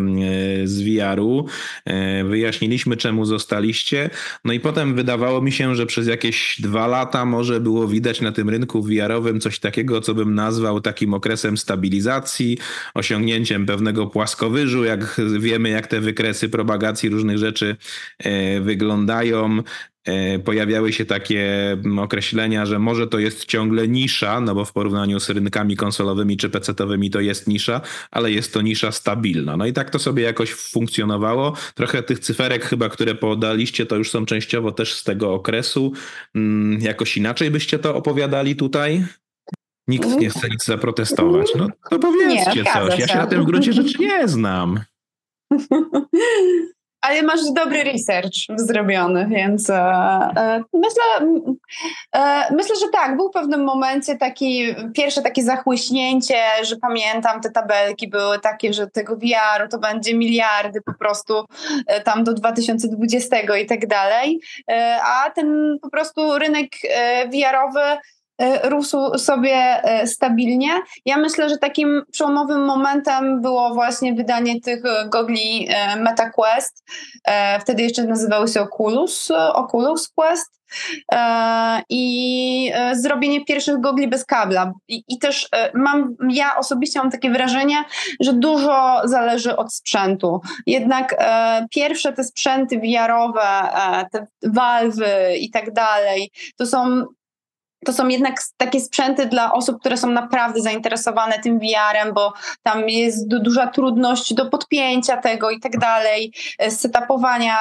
z 0.67 0.81
VR-u. 0.81 1.47
E, 1.85 2.23
wyjaśniliśmy, 2.23 2.97
czemu 2.97 3.25
zostaliście. 3.25 4.09
No 4.45 4.53
i 4.53 4.59
potem 4.59 4.95
wydawało 4.95 5.41
mi 5.41 5.51
się, 5.51 5.75
że 5.75 5.85
przez 5.85 6.07
jakieś 6.07 6.61
dwa 6.61 6.87
lata 6.87 7.25
może 7.25 7.59
było 7.61 7.87
widać 7.87 8.21
na 8.21 8.31
tym 8.31 8.49
rynku 8.49 8.83
VR-owym 8.83 9.39
coś 9.39 9.59
takiego, 9.59 10.01
co 10.01 10.13
bym 10.13 10.35
nazwał 10.35 10.81
takim 10.81 11.13
okresem 11.13 11.57
stabilizacji, 11.57 12.57
osiągnięciem 12.93 13.65
pewnego 13.65 14.07
płaskowyżu, 14.07 14.83
jak 14.83 15.21
wiemy, 15.39 15.69
jak 15.69 15.87
te 15.87 16.01
wykresy 16.01 16.49
propagacji 16.49 17.09
różnych 17.09 17.37
rzeczy 17.37 17.75
wyglądają. 18.61 19.63
E, 20.05 20.39
pojawiały 20.39 20.93
się 20.93 21.05
takie 21.05 21.71
mm, 21.71 21.99
określenia, 21.99 22.65
że 22.65 22.79
może 22.79 23.07
to 23.07 23.19
jest 23.19 23.45
ciągle 23.45 23.87
nisza, 23.87 24.41
no 24.41 24.55
bo 24.55 24.65
w 24.65 24.73
porównaniu 24.73 25.19
z 25.19 25.29
rynkami 25.29 25.75
konsolowymi 25.75 26.37
czy 26.37 26.49
PC-towymi 26.49 27.09
to 27.09 27.19
jest 27.19 27.47
nisza, 27.47 27.81
ale 28.11 28.31
jest 28.31 28.53
to 28.53 28.61
nisza 28.61 28.91
stabilna. 28.91 29.57
No 29.57 29.65
i 29.65 29.73
tak 29.73 29.89
to 29.89 29.99
sobie 29.99 30.23
jakoś 30.23 30.53
funkcjonowało. 30.53 31.53
Trochę 31.75 32.03
tych 32.03 32.19
cyferek 32.19 32.65
chyba, 32.65 32.89
które 32.89 33.15
podaliście, 33.15 33.85
to 33.85 33.95
już 33.95 34.11
są 34.11 34.25
częściowo 34.25 34.71
też 34.71 34.93
z 34.93 35.03
tego 35.03 35.33
okresu. 35.33 35.93
Mm, 36.35 36.81
jakoś 36.81 37.17
inaczej 37.17 37.51
byście 37.51 37.79
to 37.79 37.95
opowiadali 37.95 38.55
tutaj? 38.55 39.05
Nikt 39.87 40.19
nie 40.19 40.29
chce 40.29 40.49
nic 40.49 40.65
zaprotestować. 40.65 41.47
No 41.57 41.69
to 41.89 41.99
powiedzcie 41.99 42.63
nie, 42.63 42.73
coś. 42.73 42.99
Ja 42.99 43.07
się 43.07 43.17
na 43.17 43.27
tym 43.27 43.41
w 43.41 43.45
gruncie 43.45 43.73
rzeczy 43.73 43.99
nie 43.99 44.27
znam. 44.27 44.79
ale 47.07 47.23
masz 47.23 47.51
dobry 47.55 47.83
research 47.83 48.35
zrobiony, 48.55 49.27
więc 49.29 49.69
e, 49.69 49.75
e, 50.37 50.63
myślę, 50.73 51.03
e, 52.15 52.53
myślę, 52.53 52.75
że 52.75 52.85
tak, 52.93 53.17
był 53.17 53.29
w 53.29 53.33
pewnym 53.33 53.63
momencie 53.63 54.17
taki, 54.17 54.75
pierwsze 54.93 55.21
takie 55.21 55.43
zachłyśnięcie, 55.43 56.35
że 56.63 56.75
pamiętam, 56.75 57.41
te 57.41 57.51
tabelki 57.51 58.07
były 58.07 58.39
takie, 58.39 58.73
że 58.73 58.87
tego 58.87 59.15
VR-u 59.15 59.67
to 59.69 59.79
będzie 59.79 60.15
miliardy 60.15 60.81
po 60.81 60.93
prostu 60.93 61.45
e, 61.87 62.01
tam 62.01 62.23
do 62.23 62.33
2020 62.33 63.37
i 63.61 63.65
tak 63.65 63.87
dalej, 63.87 64.39
e, 64.71 64.99
a 65.03 65.29
ten 65.29 65.77
po 65.81 65.89
prostu 65.89 66.37
rynek 66.37 66.67
VR-owy 67.25 67.97
rósł 68.63 69.17
sobie 69.17 69.83
e, 69.83 70.07
stabilnie. 70.07 70.69
Ja 71.05 71.17
myślę, 71.17 71.49
że 71.49 71.57
takim 71.57 72.01
przełomowym 72.11 72.65
momentem 72.65 73.41
było 73.41 73.73
właśnie 73.73 74.13
wydanie 74.13 74.61
tych 74.61 74.85
e, 74.85 75.09
gogli 75.09 75.69
MetaQuest. 75.97 76.83
Wtedy 77.61 77.83
jeszcze 77.83 78.03
nazywały 78.03 78.47
się 78.47 78.61
Oculus, 78.61 79.31
Oculus 79.53 80.07
Quest. 80.07 80.55
I 81.89 82.71
zrobienie 82.93 83.45
pierwszych 83.45 83.81
gogli 83.81 84.07
bez 84.07 84.25
kabla. 84.25 84.73
I, 84.87 85.03
I, 85.07 85.19
też 85.19 85.49
mam, 85.73 86.15
ja 86.29 86.55
osobiście 86.57 86.99
mam 86.99 87.11
takie 87.11 87.31
wrażenie, 87.31 87.83
że 88.19 88.33
dużo 88.33 89.01
zależy 89.03 89.57
od 89.57 89.73
sprzętu. 89.73 90.41
Jednak 90.65 91.15
pierwsze 91.71 92.13
te 92.13 92.23
sprzęty 92.23 92.79
wiarowe, 92.79 93.47
te 94.11 94.27
Valve 94.43 95.37
i 95.39 95.51
tak 95.51 95.73
dalej, 95.73 96.31
to 96.57 96.65
są 96.65 97.05
to 97.85 97.93
są 97.93 98.07
jednak 98.07 98.35
takie 98.57 98.79
sprzęty 98.79 99.25
dla 99.25 99.53
osób, 99.53 99.79
które 99.79 99.97
są 99.97 100.09
naprawdę 100.09 100.61
zainteresowane 100.61 101.39
tym 101.39 101.59
VR-em, 101.59 102.13
bo 102.13 102.33
tam 102.63 102.89
jest 102.89 103.27
duża 103.27 103.67
trudność 103.67 104.33
do 104.33 104.45
podpięcia 104.45 105.17
tego 105.17 105.49
i 105.49 105.59
tak 105.59 105.77
dalej, 105.77 106.33
e, 106.59 106.71
setupowania 106.71 107.57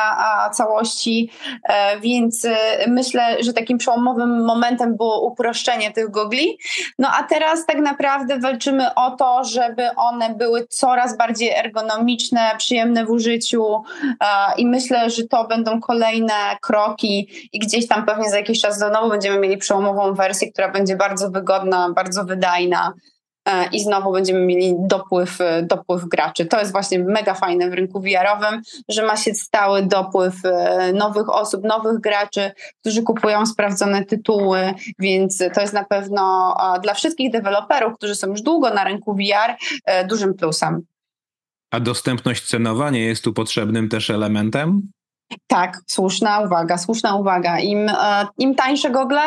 całości, 0.53 1.31
e, 1.69 2.01
więc 2.01 2.45
e, 2.45 2.57
myślę, 2.89 3.37
że 3.41 3.53
takim 3.53 3.79
przełomowym 3.79 4.45
momentem 4.45 4.97
było 4.97 5.27
uproszczenie 5.27 5.93
tych 5.93 6.11
gogli. 6.11 6.59
No 6.99 7.09
a 7.19 7.23
teraz 7.23 7.67
tak 7.67 7.79
naprawdę 7.79 8.39
walczymy 8.39 8.95
o 8.95 9.11
to, 9.11 9.45
żeby 9.45 9.89
one 9.97 10.35
były 10.35 10.67
coraz 10.67 11.17
bardziej 11.17 11.51
ergonomiczne, 11.51 12.51
przyjemne 12.59 13.05
w 13.05 13.11
użyciu 13.11 13.83
i 14.57 14.67
myślę, 14.67 15.11
że 15.11 15.23
to 15.29 15.45
będą 15.45 15.81
kolejne 15.81 16.35
kroki 16.61 17.29
i 17.53 17.59
gdzieś 17.59 17.89
tam 17.89 18.07
pewnie 18.07 18.31
za 18.31 18.37
jakiś 18.37 18.61
czas 18.61 18.79
znowu 18.79 19.09
będziemy 19.09 19.39
mieli 19.39 19.57
przełomową 19.57 20.14
wersję, 20.15 20.53
która 20.53 20.73
będzie 20.73 20.97
bardzo 20.97 21.31
wygodna, 21.31 21.93
bardzo 21.97 22.25
wydajna 22.25 22.93
e, 23.49 23.67
i 23.73 23.81
znowu 23.81 24.13
będziemy 24.13 24.41
mieli 24.41 24.75
dopływ, 24.79 25.41
e, 25.41 25.63
dopływ 25.63 26.05
graczy. 26.05 26.47
To 26.47 26.59
jest 26.59 26.73
właśnie 26.73 26.99
mega 26.99 27.35
fajne 27.35 27.71
w 27.71 27.75
rynku 27.75 28.01
VR-owym, 28.01 28.63
że 28.89 29.07
ma 29.07 29.17
się 29.17 29.35
stały 29.35 29.83
dopływ 29.83 30.35
e, 30.45 30.93
nowych 30.93 31.29
osób, 31.29 31.65
nowych 31.65 32.01
graczy, 32.01 32.53
którzy 32.81 33.03
kupują 33.03 33.47
sprawdzone 33.47 34.05
tytuły, 34.05 34.75
więc 34.99 35.39
to 35.55 35.61
jest 35.61 35.75
na 35.75 35.85
pewno 35.85 36.55
dla 36.83 36.95
wszystkich 36.95 37.33
deweloperów, 37.33 37.95
którzy 37.95 38.15
są 38.15 38.27
już 38.27 38.43
długo 38.43 38.71
na 38.71 38.85
rynku 38.85 39.15
VR, 39.15 39.55
dużym 40.09 40.35
plusem. 40.35 40.83
A 41.71 41.81
dostępność 41.81 42.47
cenowa 42.47 42.91
nie 42.91 43.05
jest 43.05 43.25
tu 43.25 43.33
potrzebnym 43.33 43.89
też 43.89 44.11
elementem? 44.11 44.89
Tak, 45.47 45.81
słuszna 45.87 46.41
uwaga, 46.41 46.79
słuszna 46.79 47.15
uwaga. 47.15 47.59
Im, 47.59 47.89
e, 47.89 48.27
im 48.39 48.55
tańsze 48.55 48.91
gogle, 48.91 49.21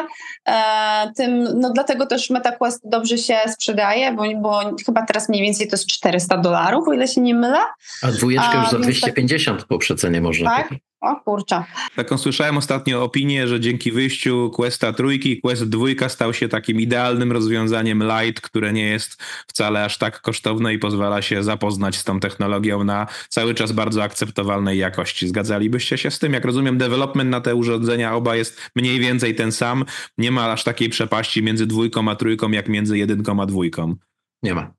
e, 0.47 1.12
tym, 1.15 1.47
no 1.60 1.71
dlatego 1.73 2.05
też 2.05 2.29
MetaQuest 2.29 2.81
dobrze 2.83 3.17
się 3.17 3.38
sprzedaje, 3.47 4.13
bo, 4.13 4.23
bo 4.41 4.62
chyba 4.86 5.05
teraz 5.05 5.29
mniej 5.29 5.41
więcej 5.41 5.67
to 5.67 5.73
jest 5.73 5.88
400 5.88 6.38
dolarów, 6.38 6.88
o 6.88 6.93
ile 6.93 7.07
się 7.07 7.21
nie 7.21 7.36
mylę. 7.36 7.60
A 8.01 8.07
dwójeczkę 8.07 8.57
już 8.57 8.69
za 8.69 8.79
250 8.79 9.60
tak, 9.60 9.67
po 9.67 9.77
przecenie 9.77 10.21
można 10.21 10.49
tak? 10.49 10.63
kupić. 10.67 10.83
O 11.08 11.15
kurczę. 11.15 11.63
Taką 11.96 12.17
słyszałem 12.17 12.58
ostatnio 12.58 13.04
opinię, 13.04 13.48
że 13.48 13.60
dzięki 13.60 13.91
wyjściu 13.91 14.52
Questa 14.54 14.93
trójki, 14.93 15.41
Quest 15.41 15.70
dwójka 15.70 16.10
stał 16.10 16.34
się 16.34 16.48
takim 16.50 16.80
idealnym 16.80 17.32
rozwiązaniem 17.32 18.04
light, 18.04 18.41
które 18.41 18.74
nie 18.74 18.88
jest 18.88 19.24
wcale 19.48 19.86
aż 19.86 19.98
tak 19.98 20.22
kosztowne 20.22 20.74
i 20.74 20.80
pozwala 20.80 21.22
się 21.22 21.43
zapoznać 21.43 21.96
z 21.96 22.04
tą 22.04 22.20
technologią 22.20 22.84
na 22.84 23.08
cały 23.30 23.54
czas 23.54 23.72
bardzo 23.72 24.04
akceptowalnej 24.04 24.80
jakości. 24.80 25.28
Zgadzalibyście 25.28 25.98
się 25.98 26.12
z 26.12 26.20
tym? 26.20 26.34
Jak 26.34 26.46
rozumiem, 26.46 26.78
development 26.78 27.30
na 27.30 27.41
te 27.41 27.56
urządzenia 27.56 28.15
oba 28.15 28.36
jest 28.36 28.62
mniej 28.76 29.00
więcej 29.00 29.36
ten 29.36 29.52
sam. 29.52 29.86
Nie 30.17 30.32
ma 30.32 30.52
aż 30.52 30.63
takiej 30.63 30.89
przepaści 30.89 31.43
między 31.43 31.67
dwójką 31.67 32.10
a 32.10 32.15
trójką, 32.15 32.52
jak 32.52 32.70
między 32.70 32.98
jedynką 32.98 33.41
a 33.41 33.46
dwójką. 33.46 33.96
Nie 34.43 34.54
ma. 34.54 34.74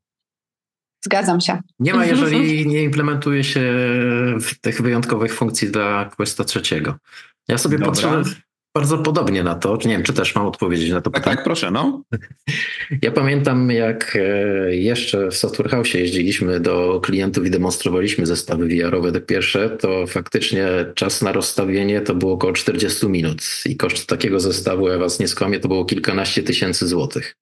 Zgadzam 1.04 1.40
się. 1.40 1.58
Nie 1.78 1.94
ma, 1.94 2.06
jeżeli 2.06 2.66
nie 2.72 2.82
implementuje 2.82 3.44
się 3.44 3.74
tych 4.60 4.82
wyjątkowych 4.82 5.34
funkcji 5.34 5.70
dla 5.70 6.10
Questa 6.16 6.44
trzeciego. 6.44 6.94
Ja 7.48 7.58
sobie 7.58 7.78
Dobra. 7.78 7.92
patrzę 7.92 8.22
bardzo 8.74 8.98
podobnie 8.98 9.42
na 9.42 9.54
to. 9.54 9.78
Nie 9.84 9.90
wiem, 9.90 10.02
czy 10.02 10.12
też 10.12 10.34
mam 10.34 10.46
odpowiedzieć 10.46 10.90
na 10.90 11.00
to 11.00 11.10
tak, 11.10 11.22
pytanie. 11.22 11.36
Tak, 11.36 11.44
proszę, 11.44 11.70
no. 11.70 12.02
Ja 13.02 13.10
pamiętam, 13.12 13.70
jak 13.70 14.16
e, 14.16 14.76
jeszcze 14.76 15.28
w 15.28 15.36
Software 15.36 15.70
House 15.70 15.94
jeździliśmy 15.94 16.60
do 16.60 17.00
klientów 17.00 17.46
i 17.46 17.50
demonstrowaliśmy 17.50 18.26
zestawy 18.26 18.68
VR-owe 18.68 19.12
te 19.12 19.20
pierwsze, 19.20 19.70
to 19.70 20.06
faktycznie 20.06 20.66
czas 20.94 21.22
na 21.22 21.32
rozstawienie 21.32 22.00
to 22.00 22.14
było 22.14 22.32
około 22.32 22.52
40 22.52 23.08
minut 23.08 23.42
i 23.66 23.76
koszt 23.76 24.06
takiego 24.06 24.40
zestawu, 24.40 24.88
ja 24.88 24.98
was 24.98 25.18
nie 25.20 25.28
skłamię, 25.28 25.60
to 25.60 25.68
było 25.68 25.84
kilkanaście 25.84 26.42
tysięcy 26.42 26.88
złotych. 26.88 27.36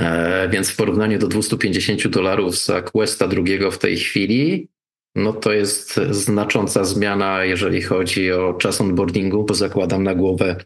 E, 0.00 0.48
więc 0.48 0.70
w 0.70 0.76
porównaniu 0.76 1.18
do 1.18 1.28
250 1.28 2.08
dolarów 2.08 2.64
za 2.64 2.82
Questa 2.82 3.28
drugiego 3.28 3.70
w 3.70 3.78
tej 3.78 3.96
chwili, 3.96 4.68
no 5.14 5.32
to 5.32 5.52
jest 5.52 6.00
znacząca 6.10 6.84
zmiana, 6.84 7.44
jeżeli 7.44 7.82
chodzi 7.82 8.32
o 8.32 8.54
czas 8.54 8.80
onboardingu, 8.80 9.44
bo 9.44 9.54
zakładam 9.54 10.02
na 10.02 10.14
głowę 10.14 10.56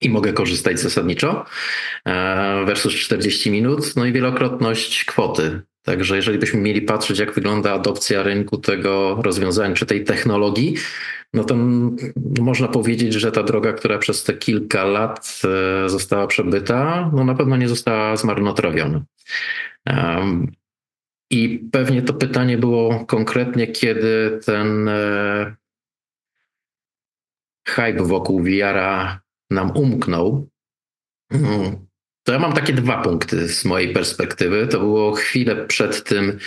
i 0.00 0.10
mogę 0.10 0.32
korzystać 0.32 0.80
zasadniczo, 0.80 1.44
e, 2.04 2.64
versus 2.66 2.94
40 2.94 3.50
minut, 3.50 3.96
no 3.96 4.06
i 4.06 4.12
wielokrotność 4.12 5.04
kwoty. 5.04 5.60
Także 5.82 6.16
jeżeli 6.16 6.38
byśmy 6.38 6.60
mieli 6.60 6.82
patrzeć, 6.82 7.18
jak 7.18 7.34
wygląda 7.34 7.72
adopcja 7.72 8.22
rynku 8.22 8.58
tego 8.58 9.18
rozwiązania, 9.22 9.74
czy 9.74 9.86
tej 9.86 10.04
technologii, 10.04 10.74
no 11.34 11.44
to 11.44 11.54
można 12.40 12.68
powiedzieć, 12.68 13.12
że 13.12 13.32
ta 13.32 13.42
droga, 13.42 13.72
która 13.72 13.98
przez 13.98 14.24
te 14.24 14.34
kilka 14.34 14.84
lat 14.84 15.40
e, 15.44 15.88
została 15.88 16.26
przebyta, 16.26 17.10
no 17.14 17.24
na 17.24 17.34
pewno 17.34 17.56
nie 17.56 17.68
została 17.68 18.16
zmarnotrawiona. 18.16 19.04
I 21.30 21.68
pewnie 21.72 22.02
to 22.02 22.14
pytanie 22.14 22.58
było 22.58 23.04
konkretnie, 23.04 23.66
kiedy 23.66 24.40
ten 24.46 24.88
e, 24.88 25.56
hype 27.68 28.02
wokół 28.02 28.42
VR-a 28.42 29.20
nam 29.50 29.70
umknął. 29.76 30.48
To 32.24 32.32
ja 32.32 32.38
mam 32.38 32.52
takie 32.52 32.72
dwa 32.72 33.02
punkty 33.02 33.48
z 33.48 33.64
mojej 33.64 33.92
perspektywy. 33.92 34.66
To 34.66 34.78
było 34.78 35.12
chwilę 35.12 35.56
przed 35.66 36.04
tym, 36.04 36.38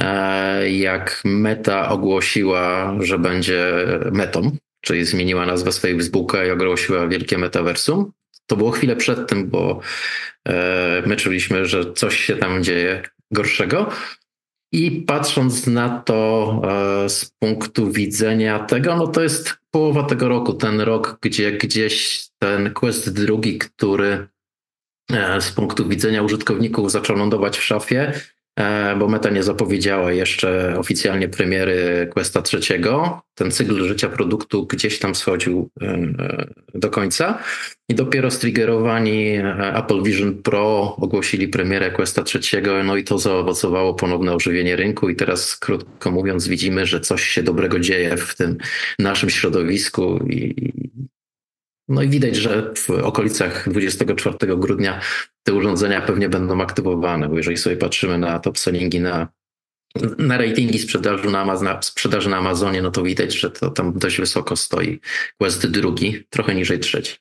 e, 0.00 0.70
jak 0.70 1.20
Meta 1.24 1.88
ogłosiła, 1.88 2.96
że 3.00 3.18
będzie 3.18 3.74
metą, 4.12 4.56
czyli 4.80 5.04
zmieniła 5.04 5.46
nazwę 5.46 5.72
swojej 5.72 5.96
Facebooka 5.96 6.44
i 6.44 6.50
ogłosiła 6.50 7.08
wielkie 7.08 7.38
metaversum. 7.38 8.12
To 8.46 8.56
było 8.56 8.70
chwilę 8.70 8.96
przed 8.96 9.28
tym, 9.28 9.50
bo 9.50 9.80
e, 10.48 11.02
my 11.06 11.16
czuliśmy, 11.16 11.66
że 11.66 11.92
coś 11.92 12.20
się 12.20 12.36
tam 12.36 12.64
dzieje 12.64 13.02
gorszego. 13.30 13.90
I 14.72 14.90
patrząc 14.90 15.66
na 15.66 15.98
to 15.98 16.62
e, 17.04 17.08
z 17.08 17.30
punktu 17.38 17.92
widzenia 17.92 18.58
tego, 18.58 18.96
no 18.96 19.06
to 19.06 19.22
jest 19.22 19.56
połowa 19.70 20.02
tego 20.02 20.28
roku, 20.28 20.52
ten 20.52 20.80
rok, 20.80 21.18
gdzie 21.20 21.52
gdzieś 21.52 22.26
ten 22.38 22.70
quest 22.72 23.14
drugi, 23.14 23.58
który 23.58 24.33
z 25.40 25.50
punktu 25.50 25.88
widzenia 25.88 26.22
użytkowników 26.22 26.90
zaczął 26.90 27.16
lądować 27.16 27.58
w 27.58 27.62
szafie, 27.62 28.12
E, 28.56 28.96
bo 28.96 29.08
Meta 29.08 29.30
nie 29.30 29.42
zapowiedziała 29.42 30.12
jeszcze 30.12 30.74
oficjalnie 30.78 31.28
premiery 31.28 32.10
Questa 32.12 32.42
trzeciego. 32.42 33.22
Ten 33.34 33.50
cykl 33.50 33.88
życia 33.88 34.08
produktu 34.08 34.66
gdzieś 34.66 34.98
tam 34.98 35.14
schodził 35.14 35.70
e, 35.82 35.86
e, 35.86 36.46
do 36.74 36.90
końca. 36.90 37.38
I 37.88 37.94
dopiero 37.94 38.30
striggerowani 38.30 39.36
Apple 39.74 40.02
Vision 40.02 40.42
Pro 40.42 40.96
ogłosili 40.96 41.48
premierę 41.48 41.90
Questa 41.90 42.22
trzeciego, 42.22 42.84
no 42.84 42.96
i 42.96 43.04
to 43.04 43.18
zaowocowało 43.18 43.94
ponowne 43.94 44.32
ożywienie 44.32 44.76
rynku. 44.76 45.08
I 45.08 45.16
teraz 45.16 45.56
krótko 45.56 46.10
mówiąc 46.10 46.48
widzimy, 46.48 46.86
że 46.86 47.00
coś 47.00 47.22
się 47.24 47.42
dobrego 47.42 47.80
dzieje 47.80 48.16
w 48.16 48.34
tym 48.34 48.58
naszym 48.98 49.30
środowisku 49.30 50.26
i 50.30 50.72
no 51.88 52.02
i 52.02 52.08
widać, 52.08 52.36
że 52.36 52.72
w 52.76 52.90
okolicach 52.90 53.68
24 53.70 54.56
grudnia 54.56 55.00
te 55.42 55.54
urządzenia 55.54 56.02
pewnie 56.02 56.28
będą 56.28 56.60
aktywowane, 56.60 57.28
bo 57.28 57.36
jeżeli 57.36 57.56
sobie 57.56 57.76
patrzymy 57.76 58.18
na 58.18 58.38
top 58.38 58.58
sellingi, 58.58 59.00
na, 59.00 59.28
na 60.18 60.38
ratingi 60.38 60.78
sprzedaży 60.78 61.30
na, 61.30 61.46
Amaz- 61.46 61.82
sprzedaży 61.82 62.30
na 62.30 62.36
Amazonie, 62.36 62.82
no 62.82 62.90
to 62.90 63.02
widać, 63.02 63.34
że 63.38 63.50
to 63.50 63.70
tam 63.70 63.98
dość 63.98 64.18
wysoko 64.18 64.56
stoi 64.56 65.00
Quest 65.38 65.66
drugi, 65.66 66.24
trochę 66.30 66.54
niżej 66.54 66.78
trzeci. 66.78 67.16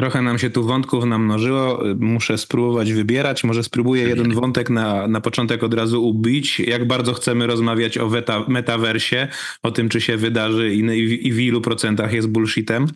Trochę 0.00 0.22
nam 0.22 0.38
się 0.38 0.50
tu 0.50 0.64
wątków 0.64 1.04
namnożyło. 1.04 1.82
Muszę 1.98 2.38
spróbować 2.38 2.92
wybierać. 2.92 3.44
Może 3.44 3.62
spróbuję 3.62 4.02
jeden 4.02 4.34
wątek 4.34 4.70
na, 4.70 5.08
na 5.08 5.20
początek 5.20 5.62
od 5.62 5.74
razu 5.74 6.08
ubić. 6.08 6.60
Jak 6.60 6.86
bardzo 6.86 7.14
chcemy 7.14 7.46
rozmawiać 7.46 7.98
o 7.98 8.08
meta, 8.08 8.44
metaversie, 8.48 9.28
o 9.62 9.70
tym, 9.70 9.88
czy 9.88 10.00
się 10.00 10.16
wydarzy 10.16 10.74
i, 10.74 10.80
i, 10.80 11.28
i 11.28 11.32
w 11.32 11.40
ilu 11.40 11.60
procentach 11.60 12.12
jest 12.12 12.28
bullshitem? 12.28 12.86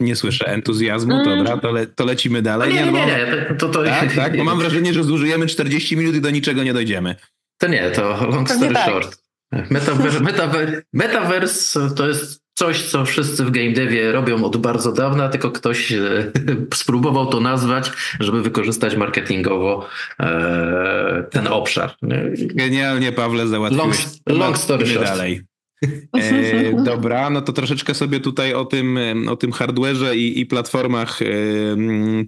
Nie 0.00 0.16
słyszę 0.16 0.46
entuzjazmu, 0.46 1.14
mm. 1.14 1.24
dobra, 1.24 1.56
to, 1.56 1.72
le, 1.72 1.86
to 1.86 2.04
lecimy 2.04 2.42
dalej. 2.42 2.74
No 2.74 2.80
nie, 2.80 2.92
nie, 2.92 3.06
nie, 3.06 3.06
nie. 3.06 3.54
To, 3.58 3.68
to... 3.68 3.84
Tak, 3.84 4.14
tak, 4.14 4.36
bo 4.36 4.44
mam 4.44 4.58
wrażenie, 4.58 4.94
że 4.94 5.04
zużyjemy 5.04 5.46
40 5.46 5.96
minut 5.96 6.14
i 6.14 6.20
do 6.20 6.30
niczego 6.30 6.62
nie 6.62 6.72
dojdziemy. 6.72 7.16
To 7.58 7.68
nie, 7.68 7.90
to 7.90 8.26
long 8.30 8.50
story 8.50 8.74
tak. 8.74 8.90
short. 8.90 9.24
Metaverse, 9.70 10.20
metaverse, 10.20 10.82
metaverse 10.92 11.90
to 11.96 12.08
jest 12.08 12.44
coś, 12.54 12.82
co 12.82 13.04
wszyscy 13.04 13.44
w 13.44 13.50
game 13.50 13.72
devie 13.72 14.12
robią 14.12 14.44
od 14.44 14.56
bardzo 14.56 14.92
dawna, 14.92 15.28
tylko 15.28 15.50
ktoś 15.50 15.92
e, 15.92 16.32
spróbował 16.74 17.26
to 17.26 17.40
nazwać, 17.40 17.92
żeby 18.20 18.42
wykorzystać 18.42 18.96
marketingowo 18.96 19.88
e, 20.20 21.24
ten 21.30 21.46
obszar. 21.46 21.96
Genialnie, 22.38 23.12
Pawle, 23.12 23.46
załatwiłeś. 23.46 24.06
Long, 24.26 24.38
long 24.38 24.58
story 24.58 24.86
short. 24.86 25.06
dalej. 25.06 25.42
E, 26.14 26.72
dobra, 26.84 27.30
no 27.30 27.42
to 27.42 27.52
troszeczkę 27.52 27.94
sobie 27.94 28.20
tutaj 28.20 28.54
o 28.54 28.64
tym, 28.64 28.98
o 29.28 29.36
tym 29.36 29.50
hardware'ze 29.50 30.16
i, 30.16 30.40
i 30.40 30.46
platformach 30.46 31.22
e, 31.22 31.26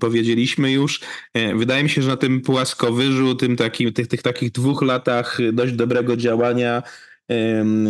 powiedzieliśmy 0.00 0.72
już. 0.72 1.00
E, 1.34 1.54
wydaje 1.54 1.82
mi 1.82 1.88
się, 1.88 2.02
że 2.02 2.08
na 2.08 2.16
tym 2.16 2.40
płaskowyżu, 2.40 3.34
tym 3.34 3.56
takim, 3.56 3.92
tych, 3.92 4.06
tych 4.06 4.22
takich 4.22 4.52
dwóch 4.52 4.82
latach 4.82 5.38
dość 5.52 5.72
dobrego 5.72 6.16
działania 6.16 6.82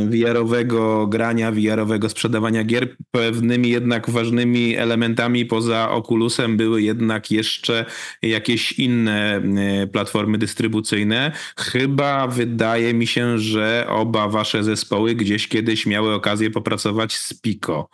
VR-owego 0.09 1.07
grania, 1.07 1.53
VR-owego 1.53 2.09
sprzedawania 2.09 2.65
gier. 2.65 2.97
Pewnymi 3.11 3.71
jednak 3.71 4.11
ważnymi 4.11 4.77
elementami 4.77 5.47
poza 5.47 5.91
Oculusem 5.91 6.57
były 6.57 6.83
jednak 6.83 7.31
jeszcze 7.31 7.85
jakieś 8.23 8.73
inne 8.73 9.43
platformy 9.93 10.39
dystrybucyjne. 10.39 11.33
Chyba 11.59 12.27
wydaje 12.27 12.95
mi 12.95 13.07
się, 13.07 13.39
że 13.39 13.87
oba 13.89 14.29
wasze 14.29 14.65
zespoły 14.65 15.15
gdzieś 15.15 15.49
kiedyś 15.49 15.87
miały 15.87 16.15
okazję 16.15 16.51
popracować 16.51 17.17
z 17.17 17.41
Pico. 17.41 17.89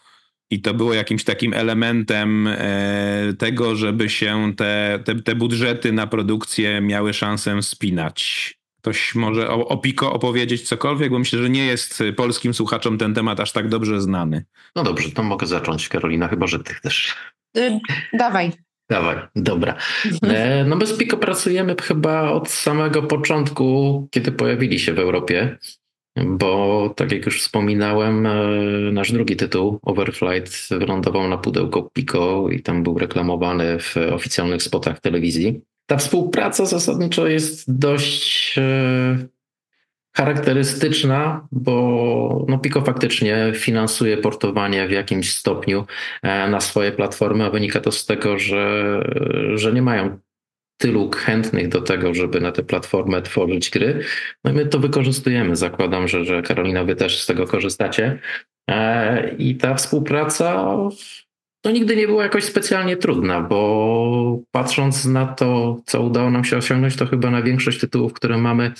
I 0.50 0.60
to 0.60 0.74
było 0.74 0.94
jakimś 0.94 1.24
takim 1.24 1.54
elementem 1.54 2.48
e, 2.48 3.32
tego, 3.38 3.76
żeby 3.76 4.08
się 4.08 4.52
te, 4.56 5.00
te, 5.04 5.14
te 5.14 5.34
budżety 5.34 5.92
na 5.92 6.06
produkcję 6.06 6.80
miały 6.80 7.14
szansę 7.14 7.62
spinać. 7.62 8.61
Ktoś 8.82 9.14
może 9.14 9.50
o, 9.50 9.68
o 9.68 9.76
Pico 9.76 10.12
opowiedzieć 10.12 10.62
cokolwiek, 10.62 11.10
bo 11.10 11.18
myślę, 11.18 11.38
że 11.38 11.50
nie 11.50 11.66
jest 11.66 12.02
polskim 12.16 12.54
słuchaczom 12.54 12.98
ten 12.98 13.14
temat 13.14 13.40
aż 13.40 13.52
tak 13.52 13.68
dobrze 13.68 14.00
znany. 14.00 14.44
No 14.76 14.82
dobrze, 14.82 15.10
to 15.10 15.22
mogę 15.22 15.46
zacząć, 15.46 15.88
Karolina, 15.88 16.28
chyba 16.28 16.46
że 16.46 16.58
ty 16.58 16.74
też. 16.82 17.14
Y, 17.56 17.80
dawaj. 18.12 18.52
Dawaj, 18.90 19.16
dobra. 19.36 19.76
E, 20.22 20.64
no 20.64 20.76
bez 20.76 20.92
Pico 20.92 21.16
pracujemy 21.16 21.76
chyba 21.82 22.30
od 22.30 22.48
samego 22.50 23.02
początku, 23.02 24.08
kiedy 24.10 24.32
pojawili 24.32 24.78
się 24.78 24.92
w 24.92 24.98
Europie, 24.98 25.58
bo 26.26 26.94
tak 26.96 27.12
jak 27.12 27.26
już 27.26 27.40
wspominałem, 27.42 28.26
e, 28.26 28.32
nasz 28.92 29.12
drugi 29.12 29.36
tytuł, 29.36 29.78
Overflight, 29.82 30.68
wylądował 30.70 31.28
na 31.28 31.38
pudełko 31.38 31.90
Pico 31.92 32.48
i 32.50 32.62
tam 32.62 32.82
był 32.82 32.98
reklamowany 32.98 33.78
w 33.78 33.96
oficjalnych 33.96 34.62
spotach 34.62 35.00
telewizji. 35.00 35.60
Ta 35.86 35.96
współpraca 35.96 36.66
zasadniczo 36.66 37.26
jest 37.26 37.78
dość 37.78 38.54
e, 38.58 38.62
charakterystyczna, 40.16 41.48
bo 41.52 42.46
no 42.48 42.58
Pico 42.58 42.82
faktycznie 42.82 43.52
finansuje 43.54 44.16
portowanie 44.16 44.88
w 44.88 44.90
jakimś 44.90 45.32
stopniu 45.32 45.86
e, 46.22 46.48
na 46.48 46.60
swoje 46.60 46.92
platformy, 46.92 47.44
a 47.44 47.50
wynika 47.50 47.80
to 47.80 47.92
z 47.92 48.06
tego, 48.06 48.38
że, 48.38 49.02
że 49.54 49.72
nie 49.72 49.82
mają 49.82 50.18
tylu 50.82 51.10
chętnych 51.10 51.68
do 51.68 51.80
tego, 51.80 52.14
żeby 52.14 52.40
na 52.40 52.52
tę 52.52 52.62
platformę 52.62 53.22
tworzyć 53.22 53.70
gry. 53.70 54.04
No 54.44 54.50
i 54.50 54.54
my 54.54 54.66
to 54.66 54.78
wykorzystujemy. 54.78 55.56
Zakładam, 55.56 56.08
że, 56.08 56.24
że 56.24 56.42
Karolina, 56.42 56.84
wy 56.84 56.96
też 56.96 57.22
z 57.22 57.26
tego 57.26 57.46
korzystacie. 57.46 58.18
E, 58.70 59.34
I 59.38 59.56
ta 59.56 59.74
współpraca 59.74 60.76
to 61.62 61.70
nigdy 61.70 61.96
nie 61.96 62.06
była 62.06 62.22
jakoś 62.22 62.44
specjalnie 62.44 62.96
trudna, 62.96 63.40
bo 63.40 64.38
patrząc 64.50 65.04
na 65.04 65.26
to, 65.26 65.80
co 65.86 66.02
udało 66.02 66.30
nam 66.30 66.44
się 66.44 66.56
osiągnąć, 66.56 66.96
to 66.96 67.06
chyba 67.06 67.30
na 67.30 67.42
większość 67.42 67.80
tytułów, 67.80 68.12
które 68.12 68.38
mamy, 68.38 68.72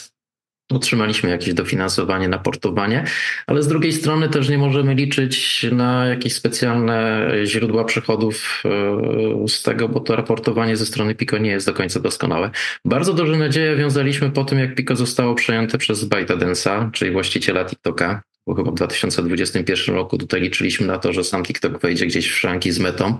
otrzymaliśmy 0.71 1.31
jakieś 1.31 1.55
dofinansowanie 1.55 2.29
na 2.29 2.39
portowanie, 2.39 3.05
ale 3.47 3.63
z 3.63 3.69
drugiej 3.69 3.93
strony 3.93 4.29
też 4.29 4.49
nie 4.49 4.59
możemy 4.59 4.95
liczyć 4.95 5.67
na 5.73 6.07
jakieś 6.07 6.35
specjalne 6.35 7.29
źródła 7.45 7.85
przychodów 7.85 8.63
e, 8.65 9.49
z 9.49 9.63
tego, 9.63 9.89
bo 9.89 10.01
to 10.01 10.17
raportowanie 10.17 10.77
ze 10.77 10.87
strony 10.87 11.15
Pico 11.15 11.39
nie 11.39 11.51
jest 11.51 11.67
do 11.67 11.75
końca 11.75 12.01
doskonałe. 12.01 12.51
Bardzo 12.85 13.13
duże 13.13 13.37
nadzieje 13.37 13.77
wiązaliśmy 13.77 14.31
po 14.31 14.45
tym, 14.45 14.59
jak 14.59 14.75
Pico 14.75 14.97
zostało 14.97 15.35
przejęte 15.35 15.79
przez 15.79 16.05
ByteDance'a, 16.05 16.91
czyli 16.91 17.11
właściciela 17.11 17.65
TikToka 17.65 18.23
bo 18.47 18.55
chyba 18.55 18.71
w 18.71 18.75
2021 18.75 19.95
roku 19.95 20.19
tutaj 20.19 20.41
liczyliśmy 20.41 20.87
na 20.87 20.99
to, 20.99 21.13
że 21.13 21.25
sam 21.25 21.43
TikTok 21.43 21.81
wejdzie 21.81 22.07
gdzieś 22.07 22.31
w 22.31 22.37
szranki 22.37 22.73
z 22.73 22.79
metą. 22.79 23.19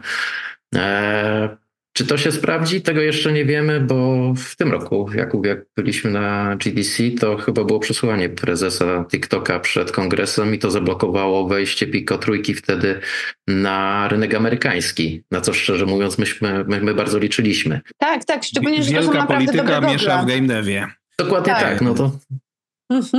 Eee, 0.75 1.49
czy 1.95 2.07
to 2.07 2.19
się 2.19 2.33
sprawdzi? 2.33 2.83
Tego 2.83 3.01
jeszcze 3.01 3.33
nie 3.33 3.45
wiemy, 3.45 3.81
bo 3.81 4.33
w 4.37 4.57
tym 4.57 4.73
roku, 4.73 5.11
jak, 5.15 5.33
jak 5.45 5.59
byliśmy 5.77 6.11
na 6.11 6.57
GDC, 6.57 7.03
to 7.21 7.37
chyba 7.37 7.65
było 7.65 7.79
przesłanie 7.79 8.29
prezesa 8.29 9.05
TikToka 9.11 9.61
przed 9.61 9.93
kongresem 9.93 10.55
i 10.55 10.59
to 10.59 10.71
zablokowało 10.71 11.49
wejście 11.49 11.87
Pico 11.87 12.19
Trójki 12.19 12.55
wtedy 12.55 13.01
na 13.49 14.09
rynek 14.09 14.35
amerykański, 14.35 15.23
na 15.31 15.41
co 15.41 15.53
szczerze 15.53 15.87
mówiąc 15.87 16.19
myśmy, 16.19 16.65
my, 16.69 16.81
my 16.81 16.95
bardzo 16.95 17.19
liczyliśmy. 17.19 17.81
Tak, 17.99 18.25
tak, 18.25 18.45
szczególnie, 18.45 18.83
że 18.83 18.91
Wielka 18.91 19.07
to 19.07 19.13
są 19.13 19.19
naprawdę 19.19 19.47
polityka 19.47 19.81
miesza 19.81 20.23
w 20.23 20.27
game 20.27 20.47
devie. 20.47 20.87
Dokładnie 21.19 21.53
tak, 21.53 21.63
tak 21.63 21.81
no 21.81 21.95
to 21.95 22.13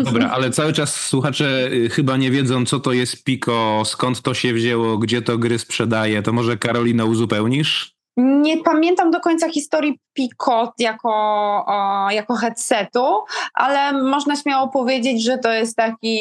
Dobra, 0.03 0.29
ale 0.29 0.51
cały 0.51 0.73
czas 0.73 1.05
słuchacze 1.05 1.69
y, 1.71 1.89
chyba 1.89 2.17
nie 2.17 2.31
wiedzą, 2.31 2.65
co 2.65 2.79
to 2.79 2.93
jest 2.93 3.23
Pico, 3.23 3.83
skąd 3.85 4.21
to 4.21 4.33
się 4.33 4.53
wzięło, 4.53 4.97
gdzie 4.97 5.21
to 5.21 5.37
gry 5.37 5.59
sprzedaje. 5.59 6.21
To 6.21 6.33
może 6.33 6.57
Karolina 6.57 7.05
uzupełnisz? 7.05 7.92
Nie 8.17 8.57
pamiętam 8.57 9.11
do 9.11 9.19
końca 9.19 9.49
historii 9.49 9.99
Picot 10.13 10.71
jako, 10.79 11.65
jako 12.09 12.35
headsetu, 12.35 13.23
ale 13.53 13.93
można 13.93 14.35
śmiało 14.35 14.67
powiedzieć, 14.67 15.23
że 15.23 15.37
to 15.37 15.51
jest 15.51 15.77
taki 15.77 16.19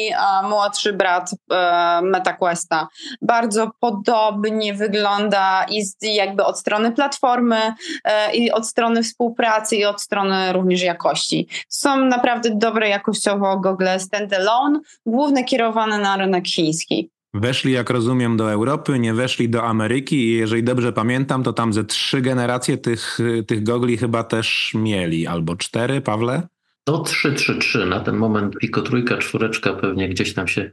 młodszy 0.49 0.93
brat 0.93 1.29
e, 1.51 2.01
MetaQuesta. 2.03 2.87
Bardzo 3.21 3.71
podobnie 3.79 4.73
wygląda 4.73 5.65
i 5.69 5.83
z, 5.83 5.95
jakby 6.01 6.45
od 6.45 6.59
strony 6.59 6.91
platformy, 6.91 7.73
e, 8.03 8.35
i 8.35 8.51
od 8.51 8.67
strony 8.67 9.03
współpracy, 9.03 9.75
i 9.75 9.85
od 9.85 10.01
strony 10.01 10.53
również 10.53 10.81
jakości. 10.81 11.47
Są 11.69 11.97
naprawdę 11.97 12.49
dobre 12.55 12.89
jakościowo 12.89 13.59
gogle 13.59 13.99
standalone, 13.99 14.79
głównie 15.05 15.43
kierowane 15.43 15.97
na 15.97 16.17
rynek 16.17 16.47
chiński. 16.47 17.09
Weszli, 17.33 17.71
jak 17.71 17.89
rozumiem, 17.89 18.37
do 18.37 18.51
Europy, 18.51 18.99
nie 18.99 19.13
weszli 19.13 19.49
do 19.49 19.63
Ameryki 19.63 20.15
i 20.15 20.33
jeżeli 20.33 20.63
dobrze 20.63 20.93
pamiętam, 20.93 21.43
to 21.43 21.53
tam 21.53 21.73
ze 21.73 21.83
trzy 21.83 22.21
generacje 22.21 22.77
tych, 22.77 23.17
tych 23.47 23.63
gogli 23.63 23.97
chyba 23.97 24.23
też 24.23 24.71
mieli, 24.75 25.27
albo 25.27 25.55
cztery, 25.55 26.01
Pawle? 26.01 26.47
To 26.83 26.99
3, 26.99 27.33
3, 27.33 27.55
3. 27.55 27.85
Na 27.85 27.99
ten 27.99 28.15
moment 28.15 28.57
Pico 28.57 28.81
trójka, 28.81 29.17
czwóreczka 29.17 29.73
pewnie 29.73 30.09
gdzieś 30.09 30.33
tam 30.33 30.47
się 30.47 30.71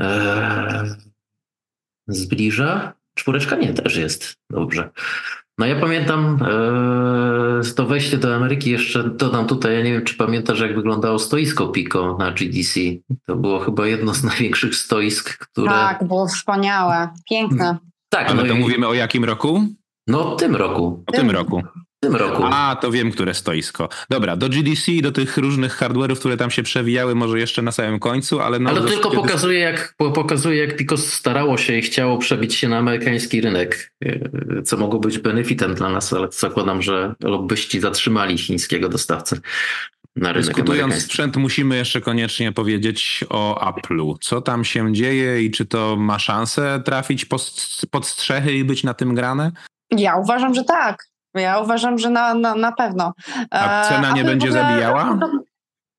e, 0.00 0.96
zbliża. 2.06 2.92
Czwóreczka 3.14 3.56
nie, 3.56 3.74
też 3.74 3.96
jest. 3.96 4.36
Dobrze. 4.50 4.90
No 5.58 5.66
ja 5.66 5.80
pamiętam 5.80 6.38
e, 6.42 7.74
to 7.74 7.86
wejście 7.86 8.18
do 8.18 8.36
Ameryki, 8.36 8.70
jeszcze 8.70 9.04
dodam 9.04 9.46
tutaj, 9.46 9.74
ja 9.74 9.82
nie 9.82 9.92
wiem 9.92 10.04
czy 10.04 10.16
pamiętasz 10.16 10.60
jak 10.60 10.74
wyglądało 10.74 11.18
stoisko 11.18 11.68
Pico 11.68 12.16
na 12.18 12.30
GDC. 12.30 12.80
To 13.26 13.36
było 13.36 13.58
chyba 13.58 13.86
jedno 13.86 14.14
z 14.14 14.24
największych 14.24 14.74
stoisk, 14.74 15.38
które... 15.38 15.70
Tak, 15.70 16.04
było 16.08 16.26
wspaniałe, 16.26 17.08
piękne. 17.30 17.78
Tak, 18.08 18.30
Ale 18.30 18.42
no 18.42 18.48
to 18.48 18.54
i... 18.54 18.58
mówimy 18.58 18.88
o 18.88 18.94
jakim 18.94 19.24
roku? 19.24 19.62
No 20.06 20.36
tym 20.36 20.56
roku. 20.56 21.04
O 21.06 21.12
tym, 21.12 21.20
tym 21.20 21.30
roku. 21.30 21.62
W 21.98 22.00
tym 22.00 22.16
roku. 22.16 22.42
A, 22.52 22.76
to 22.80 22.90
wiem, 22.90 23.10
które 23.10 23.34
stoisko. 23.34 23.88
Dobra, 24.10 24.36
do 24.36 24.48
GDC 24.48 24.92
i 24.92 25.02
do 25.02 25.12
tych 25.12 25.36
różnych 25.36 25.78
hardware'ów, 25.78 26.18
które 26.18 26.36
tam 26.36 26.50
się 26.50 26.62
przewijały, 26.62 27.14
może 27.14 27.38
jeszcze 27.38 27.62
na 27.62 27.72
samym 27.72 27.98
końcu, 28.00 28.40
ale... 28.40 28.58
No, 28.58 28.70
ale 28.70 28.82
tylko 28.82 29.10
pokazuje 29.10 29.58
jak, 29.58 29.94
pokazuje, 29.96 30.58
jak 30.58 30.76
Pico 30.76 30.96
starało 30.96 31.58
się 31.58 31.78
i 31.78 31.82
chciało 31.82 32.18
przebić 32.18 32.54
się 32.54 32.68
na 32.68 32.78
amerykański 32.78 33.40
rynek, 33.40 33.92
e, 34.04 34.62
co 34.62 34.76
mogło 34.76 35.00
być 35.00 35.18
benefitem 35.18 35.74
dla 35.74 35.90
nas, 35.90 36.12
ale 36.12 36.28
zakładam, 36.30 36.82
że 36.82 37.14
lobbyści 37.20 37.80
zatrzymali 37.80 38.38
chińskiego 38.38 38.88
dostawcę. 38.88 39.40
Na 40.16 40.32
rynek 40.32 40.46
Dyskutując 40.46 40.94
sprzęt, 40.94 41.36
musimy 41.36 41.76
jeszcze 41.76 42.00
koniecznie 42.00 42.52
powiedzieć 42.52 43.24
o 43.28 43.72
Apple'u. 43.72 44.14
Co 44.20 44.40
tam 44.40 44.64
się 44.64 44.92
dzieje 44.92 45.42
i 45.42 45.50
czy 45.50 45.66
to 45.66 45.96
ma 45.96 46.18
szansę 46.18 46.82
trafić 46.84 47.24
pod 47.90 48.06
strzechy 48.06 48.52
i 48.52 48.64
być 48.64 48.84
na 48.84 48.94
tym 48.94 49.14
grane? 49.14 49.52
Ja 49.90 50.16
uważam, 50.16 50.54
że 50.54 50.64
tak. 50.64 51.08
Ja 51.40 51.58
uważam, 51.58 51.98
że 51.98 52.10
na, 52.10 52.34
na, 52.34 52.54
na 52.54 52.72
pewno. 52.72 53.14
A 53.50 53.84
cena 53.88 54.12
nie 54.12 54.24
będzie 54.24 54.48
ogóle, 54.48 54.62
zabijała? 54.62 55.18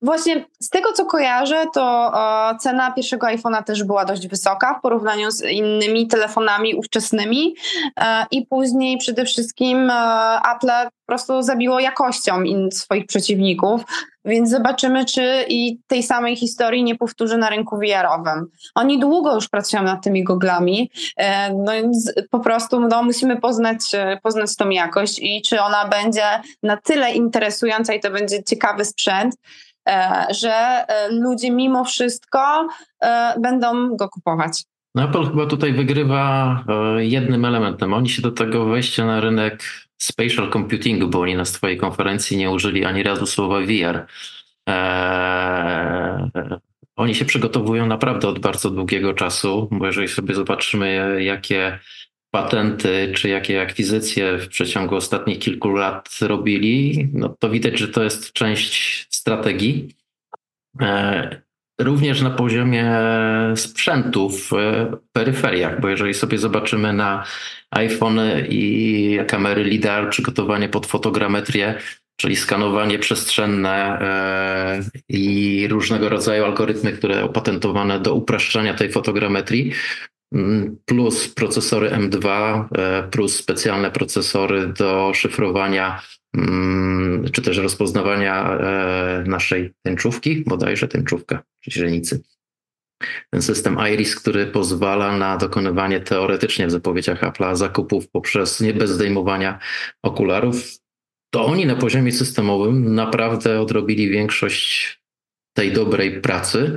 Właśnie 0.02 0.46
z 0.60 0.70
tego, 0.70 0.94
co 0.94 1.06
kojarzę, 1.06 1.66
to 1.74 2.12
e, 2.52 2.58
cena 2.58 2.92
pierwszego 2.92 3.28
iPhone'a 3.28 3.64
też 3.64 3.84
była 3.84 4.06
dość 4.06 4.28
wysoka 4.28 4.74
w 4.80 4.82
porównaniu 4.82 5.32
z 5.32 5.42
innymi 5.42 6.08
telefonami 6.08 6.76
ówczesnymi 6.76 7.56
e, 8.00 8.26
i 8.32 8.46
później 8.46 8.98
przede 8.98 9.26
wszystkim 9.26 9.90
e, 9.90 10.40
Apple 10.56 10.68
po 10.68 11.12
prostu 11.12 11.42
zabiło 11.42 11.80
jakością 11.80 12.44
swoich 12.74 13.06
przeciwników, 13.06 13.82
więc 14.26 14.50
zobaczymy, 14.50 15.06
czy 15.06 15.46
i 15.48 15.80
tej 15.88 16.04
samej 16.04 16.36
historii 16.36 16.84
nie 16.84 16.96
powtórzy 16.96 17.38
na 17.38 17.50
rynku 17.50 17.78
VR-owym. 17.78 18.46
Oni 18.76 19.00
długo 19.00 19.36
już 19.36 19.50
pracują 19.50 19.84
nad 19.84 20.04
tymi 20.04 20.24
goglami, 20.24 20.92
no 21.66 21.72
więc 21.72 22.14
po 22.32 22.40
prostu 22.40 22.80
no, 22.80 23.04
musimy 23.04 23.42
poznać, 23.42 23.80
poznać 24.24 24.56
tą 24.56 24.70
jakość 24.70 25.20
i 25.20 25.42
czy 25.42 25.62
ona 25.62 25.88
będzie 25.88 26.24
na 26.64 26.78
tyle 26.78 27.12
interesująca 27.12 27.94
i 27.94 28.00
to 28.00 28.12
będzie 28.12 28.44
ciekawy 28.44 28.86
sprzęt, 28.86 29.36
że 30.30 30.54
e, 30.54 31.12
ludzie 31.12 31.52
mimo 31.52 31.86
wszystko 31.86 32.68
e, 33.02 33.34
będą 33.40 33.96
go 33.96 34.10
kupować. 34.10 34.64
No, 34.96 35.04
Apple 35.04 35.26
chyba 35.26 35.46
tutaj 35.46 35.74
wygrywa 35.74 36.64
jednym 36.98 37.46
elementem. 37.46 37.94
Oni 37.94 38.10
się 38.10 38.22
do 38.22 38.32
tego 38.32 38.66
wejścia 38.66 39.06
na 39.06 39.22
rynek 39.22 39.64
spatial 39.98 40.52
computingu, 40.52 41.08
bo 41.08 41.20
oni 41.22 41.36
na 41.36 41.46
swojej 41.46 41.78
konferencji 41.78 42.38
nie 42.38 42.52
użyli 42.52 42.86
ani 42.86 43.04
razu 43.04 43.26
słowa 43.26 43.60
VR. 43.60 44.06
Oni 46.96 47.16
się 47.16 47.26
przygotowują 47.26 47.86
naprawdę 47.86 48.28
od 48.28 48.40
bardzo 48.40 48.70
długiego 48.70 49.14
czasu, 49.14 49.68
bo 49.72 49.86
jeżeli 49.86 50.08
sobie 50.08 50.36
zobaczymy, 50.36 51.18
jakie 51.24 51.80
patenty 52.32 53.12
czy 53.16 53.30
jakie 53.30 53.62
akwizycje 53.62 54.38
w 54.38 54.48
przeciągu 54.48 54.96
ostatnich 54.96 55.40
kilku 55.40 55.70
lat 55.70 56.10
robili, 56.22 57.08
no 57.14 57.36
to 57.40 57.50
widać, 57.50 57.80
że 57.80 57.88
to 57.88 58.04
jest 58.04 58.34
część 58.34 59.08
strategii. 59.10 59.96
E, 60.82 61.42
również 61.80 62.22
na 62.22 62.30
poziomie 62.30 62.92
sprzętów, 63.56 64.52
peryferiach, 65.12 65.82
bo 65.82 65.90
jeżeli 65.90 66.14
sobie 66.14 66.38
zobaczymy 66.38 66.94
na 66.94 67.24
iPhone 67.72 68.20
i 68.50 69.20
kamery 69.28 69.64
LIDAR, 69.64 70.10
przygotowanie 70.10 70.70
pod 70.70 70.86
fotogrametrię, 70.86 71.76
czyli 72.16 72.36
skanowanie 72.36 73.00
przestrzenne 73.00 74.00
e, 74.02 74.84
i 75.10 75.68
różnego 75.70 76.10
rodzaju 76.10 76.46
algorytmy, 76.46 76.92
które 76.92 77.24
opatentowane 77.24 78.00
do 78.00 78.14
upraszczania 78.14 78.74
tej 78.74 78.92
fotogrametrii, 78.92 79.72
plus 80.86 81.28
procesory 81.28 81.90
M2, 81.90 82.28
e, 82.78 83.04
plus 83.04 83.36
specjalne 83.36 83.92
procesory 83.92 84.68
do 84.68 85.12
szyfrowania 85.14 86.02
mm, 86.38 87.26
czy 87.32 87.42
też 87.42 87.58
rozpoznawania 87.58 88.58
e, 88.58 89.24
naszej 89.28 89.74
tęczówki, 89.84 90.44
bodajże 90.48 90.88
tęczówka, 90.88 91.44
źrenicy. 91.68 92.22
Ten 93.30 93.42
system 93.42 93.78
Iris, 93.94 94.16
który 94.16 94.48
pozwala 94.48 95.18
na 95.18 95.38
dokonywanie 95.38 96.00
teoretycznie 96.00 96.68
w 96.68 96.72
zapowiedziach 96.72 97.22
Apple'a 97.22 97.56
zakupów 97.56 98.10
poprzez 98.10 98.62
nie 98.62 98.74
bez 98.74 98.90
zdejmowania 98.90 99.60
okularów, 100.04 100.80
to 101.34 101.46
oni 101.46 101.66
na 101.66 101.76
poziomie 101.76 102.12
systemowym 102.12 102.96
naprawdę 102.96 103.62
odrobili 103.62 104.10
większość 104.10 105.00
tej 105.54 105.72
dobrej 105.72 106.22
pracy 106.22 106.76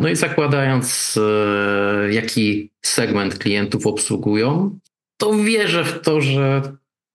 no 0.00 0.08
i 0.08 0.16
zakładając, 0.16 1.18
e, 1.22 2.12
jaki 2.12 2.70
segment 2.84 3.38
klientów 3.38 3.86
obsługują, 3.86 4.78
to 5.20 5.34
wierzę 5.34 5.84
w 5.84 6.00
to, 6.00 6.20
że 6.20 6.62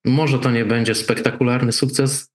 może 0.05 0.39
to 0.39 0.51
nie 0.51 0.65
będzie 0.65 0.95
spektakularny 0.95 1.71
sukces, 1.71 2.31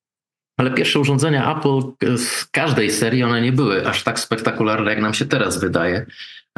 ale 0.58 0.70
pierwsze 0.70 1.00
urządzenia 1.00 1.56
Apple 1.56 1.80
z 2.16 2.44
każdej 2.44 2.90
serii 2.90 3.22
one 3.22 3.42
nie 3.42 3.52
były 3.52 3.88
aż 3.88 4.02
tak 4.02 4.20
spektakularne, 4.20 4.90
jak 4.90 5.00
nam 5.00 5.14
się 5.14 5.26
teraz 5.26 5.60
wydaje. 5.60 6.06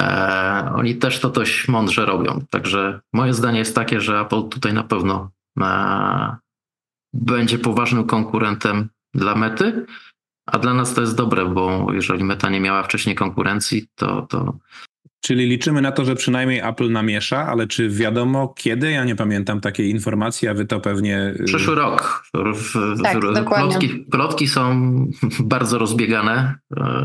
E, 0.01 0.73
oni 0.75 0.97
też 0.97 1.21
to 1.21 1.31
dość 1.31 1.69
mądrze 1.69 2.07
robią. 2.07 2.45
Także 2.51 3.01
moje 3.13 3.35
zdanie 3.35 3.59
jest 3.59 3.75
takie, 3.75 4.01
że 4.01 4.21
Apple 4.21 4.49
tutaj 4.49 4.73
na 4.73 4.85
pewno 4.85 5.31
będzie 7.15 7.59
poważnym 7.59 8.05
konkurentem 8.05 8.89
dla 9.15 9.35
mety. 9.35 9.87
A 10.53 10.59
dla 10.59 10.75
nas 10.75 10.95
to 10.95 11.01
jest 11.01 11.17
dobre, 11.17 11.47
bo 11.47 11.87
jeżeli 11.93 12.25
Meta 12.25 12.51
nie 12.51 12.61
miała 12.61 12.83
wcześniej 12.83 13.17
konkurencji, 13.17 13.87
to, 13.95 14.27
to 14.31 14.59
Czyli 15.21 15.47
liczymy 15.47 15.83
na 15.83 15.93
to, 15.93 16.05
że 16.05 16.15
przynajmniej 16.15 16.61
Apple 16.61 16.93
namiesza, 16.93 17.47
ale 17.47 17.67
czy 17.67 17.89
wiadomo 17.89 18.55
kiedy? 18.57 18.91
Ja 18.91 19.05
nie 19.05 19.17
pamiętam 19.17 19.61
takiej 19.61 19.91
informacji, 19.91 20.49
a 20.49 20.55
wy 20.55 20.67
to 20.67 20.81
pewnie. 20.81 21.35
Y, 21.41 21.45
Przyszły 21.45 21.75
rok. 21.75 22.23
Tak, 23.03 23.19
plotki, 23.45 23.89
plotki 23.89 24.49
są 24.49 24.91
bardzo 25.41 25.79
rozbiegane 25.79 26.55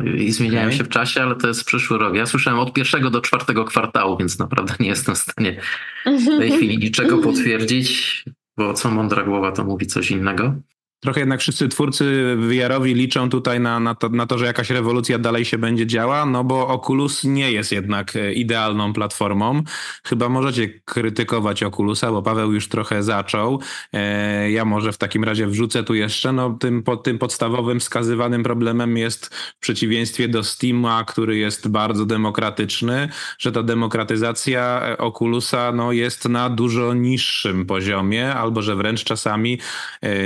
y, 0.05 0.17
i 0.17 0.31
zmieniają 0.31 0.67
okay. 0.67 0.77
się 0.77 0.83
w 0.83 0.89
czasie, 0.89 1.21
ale 1.21 1.35
to 1.35 1.47
jest 1.47 1.65
przyszły 1.65 1.97
rok. 1.97 2.15
Ja 2.15 2.25
słyszałem 2.25 2.59
od 2.59 2.73
pierwszego 2.73 3.09
do 3.09 3.21
czwartego 3.21 3.65
kwartału, 3.65 4.17
więc 4.17 4.39
naprawdę 4.39 4.73
nie 4.79 4.89
jestem 4.89 5.15
w 5.15 5.17
stanie 5.17 5.61
w 6.05 6.39
tej 6.39 6.51
chwili 6.57 6.77
niczego 6.77 7.17
potwierdzić, 7.17 8.23
bo 8.57 8.73
co 8.73 8.91
mądra 8.91 9.23
głowa 9.23 9.51
to 9.51 9.63
mówi 9.63 9.87
coś 9.87 10.11
innego. 10.11 10.55
Trochę 11.03 11.19
jednak 11.19 11.39
wszyscy 11.39 11.69
twórcy 11.69 12.35
VR-owi 12.37 12.93
liczą 12.93 13.29
tutaj 13.29 13.59
na, 13.59 13.79
na, 13.79 13.95
to, 13.95 14.09
na 14.09 14.27
to, 14.27 14.37
że 14.37 14.45
jakaś 14.45 14.69
rewolucja 14.69 15.19
dalej 15.19 15.45
się 15.45 15.57
będzie 15.57 15.87
działa, 15.87 16.25
no 16.25 16.43
bo 16.43 16.67
Oculus 16.67 17.23
nie 17.23 17.51
jest 17.51 17.71
jednak 17.71 18.15
e, 18.15 18.33
idealną 18.33 18.93
platformą. 18.93 19.63
Chyba 20.03 20.29
możecie 20.29 20.69
krytykować 20.85 21.63
Oculusa, 21.63 22.11
bo 22.11 22.21
Paweł 22.21 22.53
już 22.53 22.67
trochę 22.67 23.03
zaczął. 23.03 23.59
E, 23.93 24.51
ja 24.51 24.65
może 24.65 24.91
w 24.91 24.97
takim 24.97 25.23
razie 25.23 25.47
wrzucę 25.47 25.83
tu 25.83 25.95
jeszcze, 25.95 26.33
no 26.33 26.57
tym, 26.59 26.83
po, 26.83 26.97
tym 26.97 27.17
podstawowym 27.17 27.79
wskazywanym 27.79 28.43
problemem 28.43 28.97
jest 28.97 29.35
w 29.35 29.59
przeciwieństwie 29.59 30.27
do 30.27 30.43
Steama, 30.43 31.03
który 31.03 31.37
jest 31.37 31.67
bardzo 31.67 32.05
demokratyczny, 32.05 33.09
że 33.39 33.51
ta 33.51 33.63
demokratyzacja 33.63 34.81
e, 34.81 34.97
Oculusa 34.97 35.71
no, 35.71 35.91
jest 35.91 36.29
na 36.29 36.49
dużo 36.49 36.93
niższym 36.93 37.65
poziomie, 37.65 38.33
albo 38.33 38.61
że 38.61 38.75
wręcz 38.75 39.03
czasami 39.03 39.59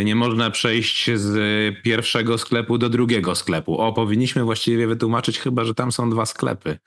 nie 0.06 0.16
można 0.16 0.50
prze 0.50 0.67
przejść 0.68 1.10
z 1.16 1.82
pierwszego 1.82 2.38
sklepu 2.38 2.78
do 2.78 2.90
drugiego 2.90 3.36
sklepu. 3.36 3.78
O, 3.78 3.94
powinniśmy 3.94 4.44
właściwie 4.44 4.88
wytłumaczyć 4.88 5.40
chyba, 5.40 5.66
że 5.66 5.74
tam 5.74 5.92
są 5.92 6.10
dwa 6.10 6.26
sklepy. 6.26 6.78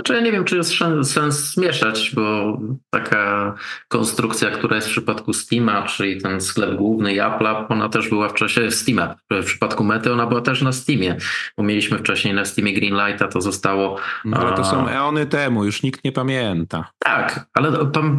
Znaczy 0.00 0.14
ja 0.14 0.20
nie 0.20 0.32
wiem, 0.32 0.44
czy 0.44 0.56
jest 0.56 0.72
sens 1.02 1.56
mieszać, 1.56 2.12
bo 2.14 2.58
taka 2.90 3.54
konstrukcja, 3.88 4.50
która 4.50 4.76
jest 4.76 4.88
w 4.88 4.90
przypadku 4.90 5.32
Steama, 5.32 5.82
czyli 5.82 6.20
ten 6.20 6.40
sklep 6.40 6.76
główny 6.76 7.14
Apple'a, 7.14 7.64
ona 7.68 7.88
też 7.88 8.08
była 8.08 8.28
w 8.28 8.34
czasie 8.34 8.70
Steama. 8.70 9.14
W 9.30 9.44
przypadku 9.44 9.84
Mety 9.84 10.12
ona 10.12 10.26
była 10.26 10.40
też 10.40 10.62
na 10.62 10.72
Steamie, 10.72 11.16
bo 11.56 11.62
mieliśmy 11.62 11.98
wcześniej 11.98 12.34
na 12.34 12.44
Steamie 12.44 12.74
Greenlighta, 12.74 13.28
to 13.28 13.40
zostało... 13.40 13.96
No, 14.24 14.36
ale 14.36 14.56
to 14.56 14.64
są 14.64 14.88
eony 14.88 15.26
temu, 15.26 15.64
już 15.64 15.82
nikt 15.82 16.04
nie 16.04 16.12
pamięta. 16.12 16.90
Tak, 16.98 17.46
ale 17.54 17.72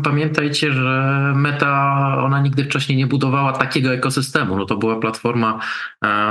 pamiętajcie, 0.04 0.72
że 0.72 1.34
Meta, 1.36 2.18
ona 2.26 2.42
nigdy 2.42 2.64
wcześniej 2.64 2.98
nie 2.98 3.08
budowała 3.08 3.54
takiego 3.54 3.94
ekosystemu. 3.94 4.58
No 4.58 4.66
to 4.66 4.78
była 4.78 5.00
platforma 5.00 5.60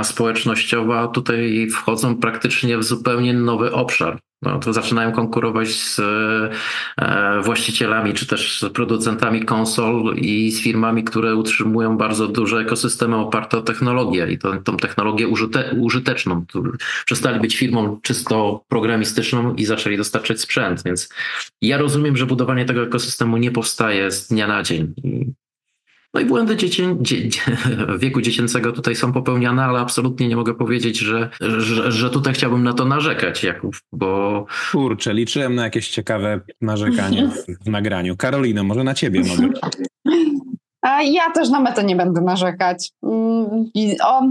społecznościowa, 0.03 1.07
tutaj 1.07 1.67
wchodzą 1.71 2.17
praktycznie 2.17 2.77
w 2.77 2.83
zupełnie 2.83 3.33
nowy 3.33 3.71
obszar 3.71 4.19
no, 4.41 4.59
to 4.59 4.73
zaczynają 4.73 5.11
konkurować 5.11 5.69
z 5.69 5.99
e, 6.97 7.41
właścicielami 7.41 8.13
czy 8.13 8.27
też 8.27 8.59
z 8.59 8.73
producentami 8.73 9.45
konsol 9.45 10.15
i 10.15 10.51
z 10.51 10.61
firmami, 10.61 11.03
które 11.03 11.35
utrzymują 11.35 11.97
bardzo 11.97 12.27
duże 12.27 12.57
ekosystemy 12.57 13.15
oparte 13.15 13.57
o 13.57 13.61
technologię 13.61 14.27
i 14.31 14.37
to, 14.37 14.57
tą 14.57 14.77
technologię 14.77 15.27
użyte, 15.27 15.75
użyteczną. 15.79 16.45
Przestali 17.05 17.39
być 17.39 17.57
firmą 17.57 17.99
czysto 18.01 18.63
programistyczną 18.67 19.53
i 19.53 19.65
zaczęli 19.65 19.97
dostarczać 19.97 20.41
sprzęt, 20.41 20.83
więc 20.83 21.09
ja 21.61 21.77
rozumiem, 21.77 22.17
że 22.17 22.25
budowanie 22.25 22.65
tego 22.65 22.83
ekosystemu 22.83 23.37
nie 23.37 23.51
powstaje 23.51 24.11
z 24.11 24.27
dnia 24.27 24.47
na 24.47 24.63
dzień. 24.63 24.93
I 25.03 25.25
no 26.13 26.19
i 26.21 26.25
błędy 26.25 26.55
dziecię, 26.55 26.95
dzie, 27.01 27.29
wieku 27.99 28.21
dziecięcego 28.21 28.71
tutaj 28.71 28.95
są 28.95 29.13
popełniane, 29.13 29.63
ale 29.63 29.79
absolutnie 29.79 30.27
nie 30.27 30.35
mogę 30.35 30.53
powiedzieć, 30.53 30.99
że, 30.99 31.29
że, 31.41 31.91
że 31.91 32.09
tutaj 32.09 32.33
chciałbym 32.33 32.63
na 32.63 32.73
to 32.73 32.85
narzekać, 32.85 33.43
Jakub, 33.43 33.75
bo... 33.91 34.45
Kurczę, 34.71 35.13
liczyłem 35.13 35.55
na 35.55 35.63
jakieś 35.63 35.89
ciekawe 35.89 36.39
narzekanie 36.61 37.29
w, 37.65 37.69
nagraniu. 37.69 38.17
Karolino, 38.17 38.63
może 38.63 38.83
na 38.83 38.93
ciebie 38.93 39.21
mogę. 39.21 39.49
A 40.81 41.01
ja 41.01 41.31
też 41.31 41.49
na 41.49 41.59
metę 41.59 41.83
nie 41.83 41.95
będę 41.95 42.21
narzekać. 42.21 42.91
Mm, 43.03 43.65
o, 44.03 44.21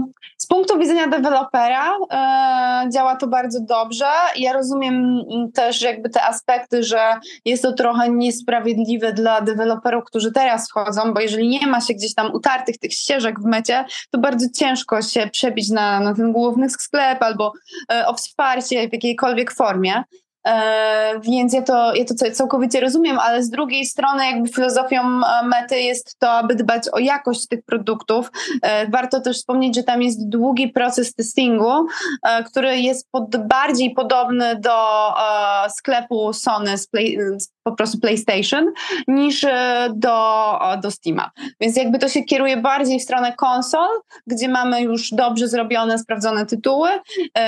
punktu 0.51 0.79
widzenia 0.79 1.07
dewelopera 1.07 1.97
e, 2.11 2.89
działa 2.89 3.15
to 3.15 3.27
bardzo 3.27 3.59
dobrze. 3.61 4.05
Ja 4.35 4.53
rozumiem 4.53 5.21
też 5.53 5.81
jakby 5.81 6.09
te 6.09 6.23
aspekty, 6.23 6.83
że 6.83 7.19
jest 7.45 7.63
to 7.63 7.73
trochę 7.73 8.09
niesprawiedliwe 8.09 9.13
dla 9.13 9.41
deweloperów, 9.41 10.03
którzy 10.05 10.31
teraz 10.31 10.69
wchodzą, 10.69 11.13
bo 11.13 11.19
jeżeli 11.19 11.47
nie 11.47 11.67
ma 11.67 11.81
się 11.81 11.93
gdzieś 11.93 12.13
tam 12.13 12.33
utartych 12.33 12.77
tych 12.77 12.93
ścieżek 12.93 13.39
w 13.39 13.45
mecie, 13.45 13.85
to 14.09 14.19
bardzo 14.19 14.45
ciężko 14.55 15.01
się 15.01 15.27
przebić 15.27 15.69
na, 15.69 15.99
na 15.99 16.15
ten 16.15 16.31
główny 16.31 16.69
sklep 16.69 17.23
albo 17.23 17.53
e, 17.91 18.07
o 18.07 18.13
wsparcie 18.13 18.89
w 18.89 18.93
jakiejkolwiek 18.93 19.51
formie. 19.53 20.03
E, 20.47 21.19
więc 21.19 21.53
ja 21.53 21.61
to, 21.61 21.95
ja 21.95 22.05
to 22.05 22.31
całkowicie 22.31 22.79
rozumiem, 22.79 23.19
ale 23.19 23.43
z 23.43 23.49
drugiej 23.49 23.85
strony 23.85 24.25
jakby 24.25 24.49
filozofią 24.49 25.01
e, 25.01 25.45
mety 25.45 25.79
jest 25.79 26.19
to, 26.19 26.31
aby 26.31 26.55
dbać 26.55 26.83
o 26.91 26.99
jakość 26.99 27.47
tych 27.47 27.65
produktów. 27.65 28.31
E, 28.61 28.87
warto 28.87 29.21
też 29.21 29.37
wspomnieć, 29.37 29.75
że 29.75 29.83
tam 29.83 30.01
jest 30.01 30.29
długi 30.29 30.67
proces 30.67 31.13
testingu, 31.13 31.87
który 32.45 32.79
jest 32.79 33.07
pod, 33.11 33.47
bardziej 33.47 33.93
podobny 33.93 34.55
do 34.55 34.71
sklepu 35.77 36.33
Sony 36.33 36.77
z, 36.77 36.87
Play, 36.87 37.17
po 37.63 37.71
prostu 37.71 37.99
PlayStation 37.99 38.71
niż 39.07 39.45
do, 39.93 40.59
do 40.81 40.91
Steama. 40.91 41.31
Więc 41.61 41.77
jakby 41.77 41.99
to 41.99 42.09
się 42.09 42.23
kieruje 42.23 42.57
bardziej 42.57 42.99
w 42.99 43.03
stronę 43.03 43.33
konsol, 43.33 43.89
gdzie 44.27 44.47
mamy 44.47 44.81
już 44.81 45.09
dobrze 45.11 45.47
zrobione, 45.47 45.99
sprawdzone 45.99 46.45
tytuły, 46.45 46.89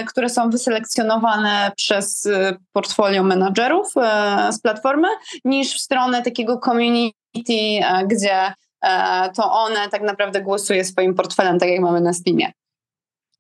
które 0.08 0.30
są 0.30 0.50
wyselekcjonowane 0.50 1.72
przez 1.76 2.28
portfolio 2.74 3.24
menadżerów 3.24 3.88
e, 3.98 4.54
z 4.54 4.62
platformy, 4.62 5.08
niż 5.46 5.76
w 5.76 5.82
stronę 5.82 6.22
takiego 6.22 6.58
community, 6.58 7.14
e, 7.50 8.08
gdzie 8.08 8.54
e, 8.82 9.30
to 9.36 9.52
one 9.52 9.90
tak 9.90 10.02
naprawdę 10.02 10.42
głosuje 10.42 10.86
swoim 10.86 11.16
portfelem, 11.16 11.60
tak 11.60 11.70
jak 11.70 11.82
mamy 11.82 12.02
na 12.02 12.14
Steamie. 12.14 12.52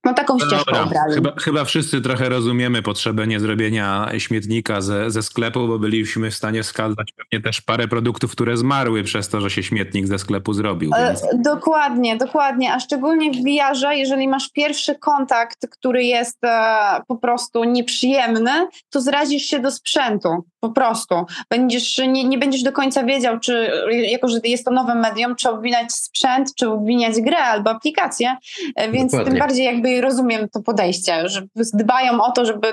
No 0.05 0.13
taką 0.13 0.37
no 0.37 0.45
ścieżkę 0.45 0.81
obrali. 0.81 1.13
Chyba, 1.15 1.31
chyba 1.39 1.65
wszyscy 1.65 2.01
trochę 2.01 2.29
rozumiemy 2.29 2.81
potrzebę 2.81 3.27
niezrobienia 3.27 4.09
śmietnika 4.17 4.81
ze, 4.81 5.11
ze 5.11 5.23
sklepu, 5.23 5.67
bo 5.67 5.79
byliśmy 5.79 6.31
w 6.31 6.35
stanie 6.35 6.63
wskazać 6.63 7.13
pewnie 7.17 7.43
też 7.43 7.61
parę 7.61 7.87
produktów, 7.87 8.31
które 8.31 8.57
zmarły 8.57 9.03
przez 9.03 9.29
to, 9.29 9.41
że 9.41 9.49
się 9.49 9.63
śmietnik 9.63 10.07
ze 10.07 10.19
sklepu 10.19 10.53
zrobił. 10.53 10.91
Więc... 10.97 11.23
E, 11.23 11.27
dokładnie, 11.37 12.17
dokładnie, 12.17 12.73
a 12.73 12.79
szczególnie 12.79 13.31
w 13.31 13.35
VR-ze, 13.35 13.95
jeżeli 13.95 14.27
masz 14.27 14.49
pierwszy 14.49 14.95
kontakt, 14.95 15.67
który 15.67 16.03
jest 16.03 16.43
e, 16.43 17.01
po 17.07 17.15
prostu 17.15 17.63
nieprzyjemny, 17.63 18.67
to 18.89 19.01
zrazisz 19.01 19.43
się 19.43 19.59
do 19.59 19.71
sprzętu, 19.71 20.29
po 20.59 20.69
prostu. 20.69 21.15
Będziesz, 21.49 21.97
nie, 21.97 22.23
nie 22.23 22.37
będziesz 22.37 22.63
do 22.63 22.71
końca 22.71 23.03
wiedział, 23.03 23.39
czy 23.39 23.71
jako, 23.91 24.27
że 24.27 24.39
jest 24.43 24.65
to 24.65 24.71
nowe 24.71 24.95
medium, 24.95 25.35
czy 25.35 25.49
obwinać 25.49 25.91
sprzęt, 25.91 26.55
czy 26.55 26.69
obwiniać 26.69 27.21
grę 27.21 27.37
albo 27.37 27.69
aplikację, 27.69 28.35
e, 28.75 28.91
więc 28.91 29.11
dokładnie. 29.11 29.31
tym 29.31 29.39
bardziej 29.39 29.65
jakby 29.65 29.92
rozumiem 30.01 30.49
to 30.49 30.61
podejście, 30.61 31.29
że 31.29 31.41
dbają 31.73 32.21
o 32.21 32.31
to, 32.31 32.45
żeby 32.45 32.67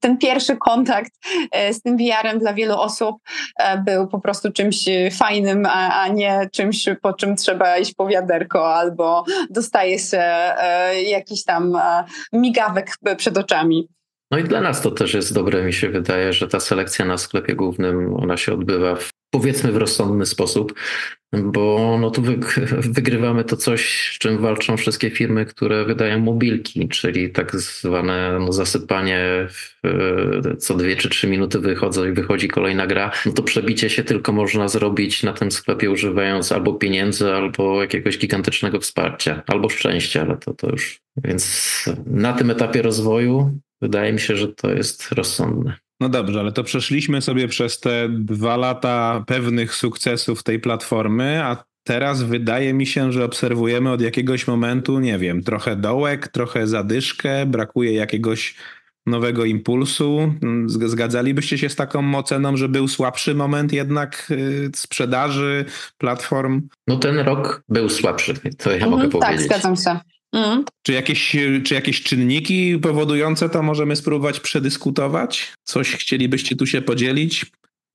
ten 0.00 0.18
pierwszy 0.18 0.56
kontakt 0.56 1.12
e, 1.52 1.74
z 1.74 1.82
tym 1.82 1.96
VR-em 1.96 2.38
dla 2.38 2.54
wielu 2.54 2.74
osób 2.74 3.16
e, 3.58 3.78
był 3.78 4.08
po 4.08 4.20
prostu 4.20 4.52
czymś 4.52 4.84
fajnym, 5.18 5.66
a, 5.66 6.08
nie 6.08 6.48
czymś, 6.52 6.88
po 7.02 7.12
czym 7.12 7.36
trzeba 7.36 7.78
iść 7.78 7.94
po 7.94 8.06
wiaderko 8.06 8.74
albo 8.74 9.24
dostaje 9.50 9.98
się 9.98 10.18
e, 10.20 11.02
jakiś 11.02 11.44
tam 11.44 11.78
migawek 12.32 12.90
przed 13.16 13.38
oczami. 13.38 13.88
No 14.30 14.38
i 14.38 14.44
dla 14.44 14.60
nas 14.60 14.80
to 14.80 14.90
też 14.90 15.14
jest 15.14 15.34
dobre, 15.34 15.62
mi 15.62 15.72
się 15.72 15.88
wydaje, 15.88 16.32
że 16.32 16.48
ta 16.48 16.60
selekcja 16.60 17.04
na 17.04 17.18
sklepie 17.18 17.54
głównym, 17.54 18.14
ona 18.14 18.36
się 18.36 18.52
odbywa 18.52 18.96
w, 18.96 19.10
powiedzmy 19.40 19.72
w 19.72 19.76
rozsądny 19.76 20.26
sposób, 20.26 20.74
bo 21.32 21.98
no 22.00 22.10
tu 22.10 22.22
wygrywamy 22.70 23.44
to 23.44 23.56
coś, 23.56 24.12
z 24.14 24.18
czym 24.18 24.38
walczą 24.38 24.76
wszystkie 24.76 25.10
firmy, 25.10 25.46
które 25.46 25.84
wydają 25.84 26.18
mobilki, 26.18 26.88
czyli 26.88 27.30
tak 27.30 27.56
zwane 27.56 28.38
no, 28.40 28.52
zasypanie 28.52 29.48
w, 29.50 29.80
co 30.58 30.74
dwie 30.74 30.96
czy 30.96 31.08
trzy 31.08 31.26
minuty 31.26 31.58
wychodzą 31.58 32.04
i 32.04 32.12
wychodzi 32.12 32.48
kolejna 32.48 32.86
gra. 32.86 33.10
No 33.26 33.32
to 33.32 33.42
przebicie 33.42 33.90
się 33.90 34.04
tylko 34.04 34.32
można 34.32 34.68
zrobić 34.68 35.22
na 35.22 35.32
tym 35.32 35.50
sklepie 35.50 35.90
używając 35.90 36.52
albo 36.52 36.74
pieniędzy, 36.74 37.32
albo 37.32 37.82
jakiegoś 37.82 38.18
gigantycznego 38.18 38.80
wsparcia, 38.80 39.42
albo 39.46 39.68
szczęścia, 39.68 40.22
ale 40.22 40.36
to, 40.36 40.54
to 40.54 40.70
już... 40.70 41.00
Więc 41.24 41.84
na 42.06 42.32
tym 42.32 42.50
etapie 42.50 42.82
rozwoju 42.82 43.58
wydaje 43.82 44.12
mi 44.12 44.20
się, 44.20 44.36
że 44.36 44.48
to 44.48 44.72
jest 44.72 45.12
rozsądne. 45.12 45.85
No 46.00 46.08
dobrze, 46.08 46.40
ale 46.40 46.52
to 46.52 46.64
przeszliśmy 46.64 47.22
sobie 47.22 47.48
przez 47.48 47.80
te 47.80 48.08
dwa 48.08 48.56
lata 48.56 49.24
pewnych 49.26 49.74
sukcesów 49.74 50.42
tej 50.42 50.60
platformy, 50.60 51.44
a 51.44 51.64
teraz 51.84 52.22
wydaje 52.22 52.74
mi 52.74 52.86
się, 52.86 53.12
że 53.12 53.24
obserwujemy 53.24 53.90
od 53.92 54.00
jakiegoś 54.00 54.46
momentu, 54.46 55.00
nie 55.00 55.18
wiem, 55.18 55.42
trochę 55.42 55.76
dołek, 55.76 56.28
trochę 56.28 56.66
zadyszkę, 56.66 57.46
brakuje 57.46 57.92
jakiegoś 57.92 58.54
nowego 59.06 59.44
impulsu. 59.44 60.34
Zgadzalibyście 60.66 61.58
się 61.58 61.68
z 61.68 61.76
taką 61.76 62.14
oceną, 62.14 62.56
że 62.56 62.68
był 62.68 62.88
słabszy 62.88 63.34
moment 63.34 63.72
jednak 63.72 64.26
y, 64.30 64.70
sprzedaży 64.74 65.64
platform? 65.98 66.68
No 66.86 66.96
ten 66.96 67.18
rok 67.18 67.62
był 67.68 67.88
słabszy, 67.88 68.34
to 68.58 68.70
ja 68.70 68.76
mhm, 68.76 68.90
mogę 68.90 69.02
tak, 69.02 69.12
powiedzieć. 69.12 69.48
Tak, 69.48 69.60
zgadzam 69.60 69.76
się. 69.76 70.00
Mhm. 70.32 70.64
Czy, 70.82 70.92
jakieś, 70.92 71.36
czy 71.64 71.74
jakieś 71.74 72.02
czynniki 72.02 72.78
powodujące 72.78 73.48
to 73.48 73.62
możemy 73.62 73.96
spróbować 73.96 74.40
przedyskutować? 74.40 75.52
Coś 75.64 75.96
chcielibyście 75.96 76.56
tu 76.56 76.66
się 76.66 76.82
podzielić? 76.82 77.46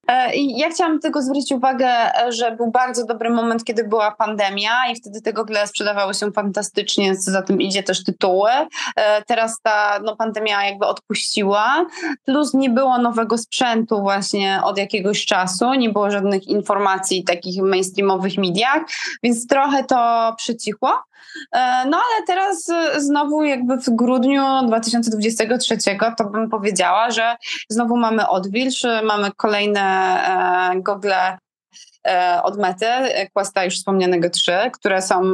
E, 0.08 0.36
ja 0.36 0.70
chciałam 0.70 1.00
tylko 1.00 1.22
zwrócić 1.22 1.52
uwagę, 1.52 1.86
e, 1.86 2.32
że 2.32 2.52
był 2.56 2.70
bardzo 2.70 3.06
dobry 3.06 3.30
moment, 3.30 3.64
kiedy 3.64 3.84
była 3.84 4.10
pandemia 4.10 4.70
i 4.92 4.96
wtedy 4.96 5.20
te 5.20 5.32
gogle 5.32 5.66
sprzedawały 5.66 6.14
się 6.14 6.32
fantastycznie, 6.32 7.16
co 7.16 7.30
za 7.30 7.42
tym 7.42 7.60
idzie 7.60 7.82
też 7.82 8.04
tytuły. 8.04 8.50
E, 8.96 9.22
teraz 9.22 9.60
ta 9.62 10.00
no, 10.04 10.16
pandemia 10.16 10.66
jakby 10.66 10.86
odpuściła, 10.86 11.86
plus 12.24 12.54
nie 12.54 12.70
było 12.70 12.98
nowego 12.98 13.38
sprzętu 13.38 14.00
właśnie 14.00 14.60
od 14.64 14.78
jakiegoś 14.78 15.24
czasu, 15.26 15.74
nie 15.74 15.90
było 15.90 16.10
żadnych 16.10 16.48
informacji 16.48 17.24
takich 17.24 17.62
mainstreamowych 17.62 18.38
mediach, 18.38 18.82
więc 19.22 19.46
trochę 19.46 19.84
to 19.84 20.34
przycichło. 20.36 20.92
No 21.86 21.96
ale 21.96 22.26
teraz 22.26 22.66
znowu 22.96 23.44
jakby 23.44 23.76
w 23.76 23.90
grudniu 23.90 24.42
2023 24.66 25.76
to 26.18 26.24
bym 26.24 26.50
powiedziała, 26.50 27.10
że 27.10 27.36
znowu 27.68 27.96
mamy 27.96 28.28
odwilż, 28.28 28.86
mamy 29.04 29.30
kolejne 29.36 29.82
E, 30.22 30.80
gogle 30.82 31.38
od 32.42 32.58
Mety, 32.58 32.86
Questa 33.32 33.64
już 33.64 33.74
wspomnianego 33.74 34.30
3, 34.30 34.52
które 34.72 35.02
są 35.02 35.32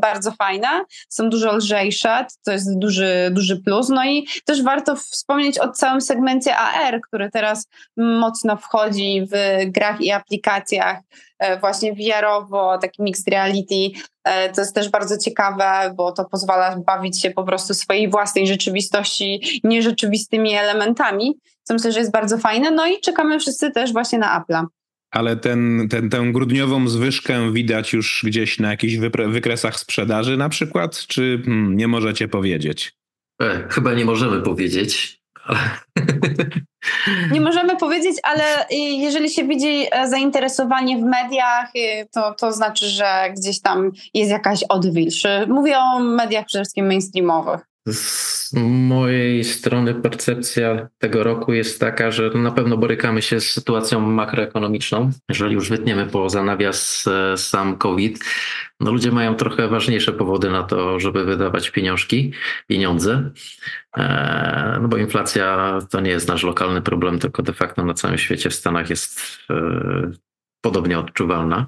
bardzo 0.00 0.32
fajne, 0.32 0.68
są 1.08 1.30
dużo 1.30 1.56
lżejsze, 1.56 2.26
to 2.44 2.52
jest 2.52 2.78
duży, 2.78 3.30
duży 3.32 3.56
plus. 3.56 3.88
No 3.88 4.04
i 4.04 4.26
też 4.44 4.62
warto 4.62 4.96
wspomnieć 4.96 5.58
o 5.58 5.68
całym 5.68 6.00
segmencie 6.00 6.56
AR, 6.56 7.00
który 7.00 7.30
teraz 7.30 7.66
mocno 7.96 8.56
wchodzi 8.56 9.26
w 9.32 9.64
grach 9.70 10.00
i 10.00 10.12
aplikacjach 10.12 10.98
właśnie 11.60 11.92
VR-owo, 11.92 12.78
taki 12.78 13.02
mixed 13.02 13.28
reality, 13.28 13.90
E, 14.24 14.52
to 14.52 14.60
jest 14.60 14.74
też 14.74 14.88
bardzo 14.88 15.18
ciekawe, 15.18 15.94
bo 15.96 16.12
to 16.12 16.24
pozwala 16.24 16.76
bawić 16.76 17.22
się 17.22 17.30
po 17.30 17.44
prostu 17.44 17.74
swojej 17.74 18.10
własnej 18.10 18.46
rzeczywistości 18.46 19.60
nierzeczywistymi 19.64 20.54
elementami, 20.54 21.38
co 21.62 21.74
myślę, 21.74 21.92
że 21.92 21.98
jest 21.98 22.12
bardzo 22.12 22.38
fajne. 22.38 22.70
No 22.70 22.86
i 22.86 23.00
czekamy 23.00 23.38
wszyscy 23.38 23.70
też 23.70 23.92
właśnie 23.92 24.18
na 24.18 24.40
Apple'a. 24.40 24.64
Ale 25.10 25.36
ten, 25.36 25.88
ten, 25.90 26.10
tę 26.10 26.32
grudniową 26.32 26.88
zwyżkę 26.88 27.52
widać 27.52 27.92
już 27.92 28.22
gdzieś 28.26 28.58
na 28.58 28.70
jakichś 28.70 28.96
wykresach 29.28 29.78
sprzedaży 29.78 30.36
na 30.36 30.48
przykład, 30.48 31.06
czy 31.06 31.42
hmm, 31.44 31.76
nie 31.76 31.88
możecie 31.88 32.28
powiedzieć? 32.28 32.92
E, 33.42 33.68
chyba 33.70 33.94
nie 33.94 34.04
możemy 34.04 34.42
powiedzieć. 34.42 35.20
Nie 37.32 37.40
możemy 37.40 37.76
powiedzieć, 37.76 38.16
ale 38.22 38.66
jeżeli 38.98 39.30
się 39.30 39.44
widzi 39.44 39.86
e, 39.90 40.08
zainteresowanie 40.08 40.98
w 40.98 41.02
mediach, 41.02 41.70
y, 41.76 42.08
to, 42.12 42.34
to 42.34 42.52
znaczy, 42.52 42.88
że 42.88 43.32
gdzieś 43.36 43.60
tam 43.60 43.92
jest 44.14 44.30
jakaś 44.30 44.64
odwilż. 44.68 45.26
Mówię 45.48 45.78
o 45.78 46.00
mediach 46.00 46.46
przede 46.46 46.64
wszystkim 46.64 46.86
mainstreamowych. 46.86 47.69
Z 47.88 48.52
mojej 48.88 49.44
strony 49.44 49.94
percepcja 49.94 50.88
tego 50.98 51.24
roku 51.24 51.52
jest 51.52 51.80
taka, 51.80 52.10
że 52.10 52.30
na 52.30 52.50
pewno 52.50 52.76
borykamy 52.76 53.22
się 53.22 53.40
z 53.40 53.50
sytuacją 53.50 54.00
makroekonomiczną. 54.00 55.10
Jeżeli 55.28 55.54
już 55.54 55.68
wytniemy 55.68 56.06
poza 56.06 56.42
nawias 56.42 57.06
e, 57.06 57.36
sam 57.36 57.78
COVID, 57.78 58.24
no 58.80 58.92
ludzie 58.92 59.12
mają 59.12 59.34
trochę 59.34 59.68
ważniejsze 59.68 60.12
powody 60.12 60.50
na 60.50 60.62
to, 60.62 61.00
żeby 61.00 61.24
wydawać 61.24 61.70
pieniążki, 61.70 62.32
pieniądze. 62.66 63.30
E, 63.96 64.78
no 64.82 64.88
bo 64.88 64.96
inflacja 64.96 65.78
to 65.90 66.00
nie 66.00 66.10
jest 66.10 66.28
nasz 66.28 66.42
lokalny 66.42 66.82
problem, 66.82 67.18
tylko 67.18 67.42
de 67.42 67.52
facto 67.52 67.84
na 67.84 67.94
całym 67.94 68.18
świecie 68.18 68.50
w 68.50 68.54
Stanach 68.54 68.90
jest 68.90 69.20
e, 69.50 70.10
podobnie 70.60 70.98
odczuwalna. 70.98 71.66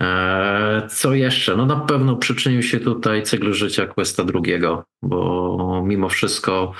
E, 0.00 0.88
co 0.90 1.14
jeszcze? 1.14 1.56
No 1.56 1.66
na 1.66 1.76
pewno 1.76 2.16
przyczynił 2.16 2.62
się 2.62 2.80
tutaj 2.80 3.22
cykl 3.22 3.52
życia 3.52 3.86
Questa 3.86 4.22
II, 4.34 4.60
bo 5.02 5.82
mimo 5.86 6.08
wszystko 6.08 6.72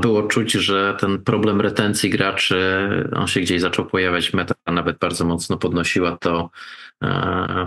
było 0.00 0.22
czuć, 0.22 0.52
że 0.52 0.96
ten 1.00 1.24
problem 1.24 1.60
retencji 1.60 2.10
graczy, 2.10 2.88
on 3.16 3.26
się 3.26 3.40
gdzieś 3.40 3.60
zaczął 3.60 3.86
pojawiać. 3.86 4.32
Meta 4.32 4.54
nawet 4.66 4.98
bardzo 4.98 5.24
mocno 5.24 5.56
podnosiła 5.56 6.16
to 6.16 6.50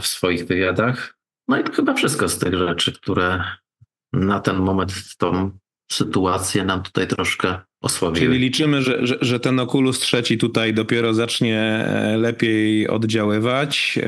w 0.02 0.08
swoich 0.08 0.48
wywiadach. 0.48 1.18
No 1.48 1.60
i 1.60 1.64
to 1.64 1.72
chyba 1.74 1.94
wszystko 1.94 2.30
z 2.30 2.40
tych 2.40 2.54
rzeczy, 2.54 2.92
które 2.94 3.44
na 4.14 4.40
ten 4.40 4.56
moment 4.56 5.18
tą 5.18 5.52
sytuację 5.92 6.66
nam 6.66 6.84
tutaj 6.84 7.08
troszkę 7.08 7.60
osłabiły. 7.82 8.26
Czyli 8.26 8.40
liczymy, 8.40 8.82
że, 8.82 9.08
że, 9.08 9.18
że, 9.22 9.40
ten 9.40 9.60
Oculus 9.60 10.00
trzeci 10.00 10.38
tutaj 10.38 10.74
dopiero 10.74 11.14
zacznie 11.14 11.60
e, 11.60 12.18
lepiej 12.18 12.88
oddziaływać. 12.88 14.00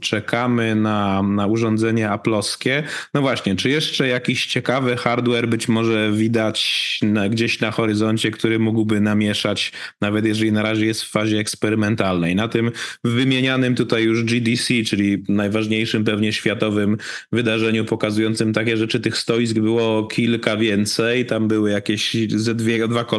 Czekamy 0.00 0.74
na, 0.74 1.22
na 1.22 1.46
urządzenie 1.46 2.10
aploskie. 2.10 2.82
No 3.14 3.20
właśnie, 3.20 3.56
czy 3.56 3.70
jeszcze 3.70 4.08
jakiś 4.08 4.46
ciekawy 4.46 4.96
hardware 4.96 5.48
być 5.48 5.68
może 5.68 6.12
widać 6.12 6.98
na, 7.02 7.28
gdzieś 7.28 7.60
na 7.60 7.70
horyzoncie, 7.70 8.30
który 8.30 8.58
mógłby 8.58 9.00
namieszać, 9.00 9.72
nawet 10.00 10.24
jeżeli 10.24 10.52
na 10.52 10.62
razie 10.62 10.86
jest 10.86 11.02
w 11.02 11.10
fazie 11.10 11.38
eksperymentalnej. 11.38 12.34
Na 12.34 12.48
tym 12.48 12.70
wymienianym 13.04 13.74
tutaj 13.74 14.04
już 14.04 14.24
GDC, 14.24 14.74
czyli 14.86 15.24
najważniejszym 15.28 16.04
pewnie 16.04 16.32
światowym 16.32 16.96
wydarzeniu 17.32 17.84
pokazującym 17.84 18.52
takie 18.52 18.76
rzeczy, 18.76 19.00
tych 19.00 19.16
stoisk 19.18 19.54
było 19.54 20.06
kilka 20.06 20.56
więcej. 20.56 21.26
Tam 21.26 21.48
były 21.48 21.70
jakieś 21.70 22.16
ze 22.30 22.54
dwie, 22.54 22.88
dwa 22.88 23.04
kolejne 23.04 23.17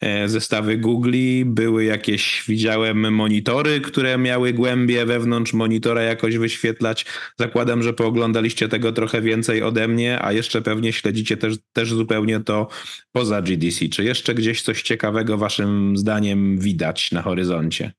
e, 0.00 0.28
zestawy 0.28 0.76
Google, 0.76 1.10
były 1.44 1.84
jakieś, 1.84 2.44
widziałem 2.48 3.14
monitory, 3.14 3.80
które 3.80 4.18
miały 4.18 4.52
głębie 4.52 5.06
wewnątrz 5.06 5.52
monitora 5.52 6.02
jakoś 6.02 6.36
wyświetlać. 6.36 7.06
Zakładam, 7.38 7.82
że 7.82 7.92
pooglądaliście 7.92 8.68
tego 8.68 8.92
trochę 8.92 9.20
więcej 9.20 9.62
ode 9.62 9.88
mnie, 9.88 10.22
a 10.22 10.32
jeszcze 10.32 10.62
pewnie 10.62 10.92
śledzicie 10.92 11.36
też, 11.36 11.56
też 11.72 11.92
zupełnie 11.92 12.40
to 12.40 12.68
poza 13.12 13.42
GDC. 13.42 13.88
Czy 13.88 14.04
jeszcze 14.04 14.34
gdzieś 14.34 14.62
coś 14.62 14.82
ciekawego 14.82 15.38
waszym 15.38 15.96
zdaniem 15.96 16.58
widać 16.58 17.12
na 17.12 17.22
horyzoncie? 17.22 17.92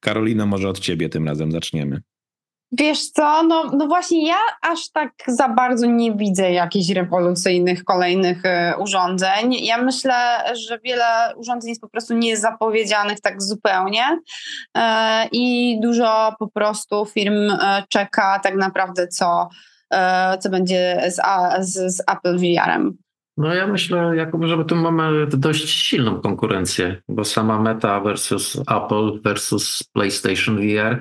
Karolino, 0.00 0.46
może 0.46 0.68
od 0.68 0.80
ciebie 0.80 1.08
tym 1.08 1.26
razem 1.26 1.52
zaczniemy. 1.52 2.00
Wiesz 2.72 3.10
co, 3.10 3.42
no, 3.42 3.64
no 3.76 3.86
właśnie 3.86 4.28
ja 4.28 4.36
aż 4.62 4.90
tak 4.90 5.12
za 5.26 5.48
bardzo 5.48 5.86
nie 5.86 6.14
widzę 6.14 6.52
jakichś 6.52 6.90
rewolucyjnych 6.90 7.84
kolejnych 7.84 8.44
y, 8.44 8.48
urządzeń. 8.78 9.54
Ja 9.54 9.82
myślę, 9.82 10.14
że 10.68 10.78
wiele 10.78 11.04
urządzeń 11.36 11.68
jest 11.68 11.80
po 11.80 11.88
prostu 11.88 12.14
niezapowiedzianych 12.14 13.20
tak 13.20 13.42
zupełnie 13.42 14.02
y, 14.76 14.80
i 15.32 15.78
dużo 15.82 16.34
po 16.38 16.48
prostu 16.48 17.06
firm 17.06 17.50
y, 17.50 17.58
czeka 17.88 18.40
tak 18.42 18.54
naprawdę 18.54 19.08
co, 19.08 19.48
co 20.40 20.50
będzie 20.50 21.02
z, 21.08 21.20
z, 21.60 21.96
z 21.96 22.02
Apple 22.10 22.38
VR-em. 22.38 22.96
No 23.36 23.54
ja 23.54 23.66
myślę, 23.66 24.16
Jakub, 24.16 24.44
że 24.44 24.64
tu 24.64 24.76
mamy 24.76 25.26
dość 25.26 25.70
silną 25.70 26.20
konkurencję, 26.20 27.02
bo 27.08 27.24
sama 27.24 27.58
Meta 27.58 28.00
versus 28.00 28.56
Apple 28.56 29.20
versus 29.24 29.82
PlayStation 29.92 30.56
VR 30.56 31.00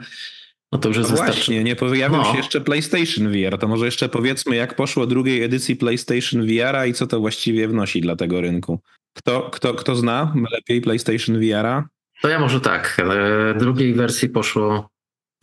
no 0.72 0.80
to 0.80 0.88
już 0.88 0.97
jest 0.97 1.09
no 1.09 1.15
właśnie, 1.15 1.63
nie 1.63 1.76
pojawił 1.76 2.18
no. 2.18 2.32
się 2.32 2.38
jeszcze 2.38 2.61
PlayStation 2.61 3.32
VR. 3.32 3.57
To 3.57 3.68
może 3.68 3.86
jeszcze 3.86 4.09
powiedzmy, 4.09 4.55
jak 4.55 4.76
poszło 4.76 5.07
drugiej 5.07 5.43
edycji 5.43 5.76
PlayStation 5.76 6.47
VR-a 6.47 6.86
i 6.86 6.93
co 6.93 7.07
to 7.07 7.20
właściwie 7.20 7.68
wnosi 7.68 8.01
dla 8.01 8.15
tego 8.15 8.41
rynku. 8.41 8.80
Kto, 9.18 9.49
kto, 9.53 9.74
kto 9.74 9.95
zna 9.95 10.34
lepiej 10.51 10.82
PlayStation 10.82 11.39
VR-a? 11.39 11.88
To 12.22 12.30
ja 12.30 12.39
może 12.39 12.61
tak. 12.61 12.97
E, 12.99 13.59
drugiej 13.59 13.93
wersji 13.93 14.30
poszło 14.30 14.89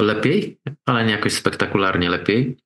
lepiej, 0.01 0.59
ale 0.87 1.05
nie 1.05 1.13
jakoś 1.13 1.33
spektakularnie 1.33 2.11
lepiej. 2.11 2.57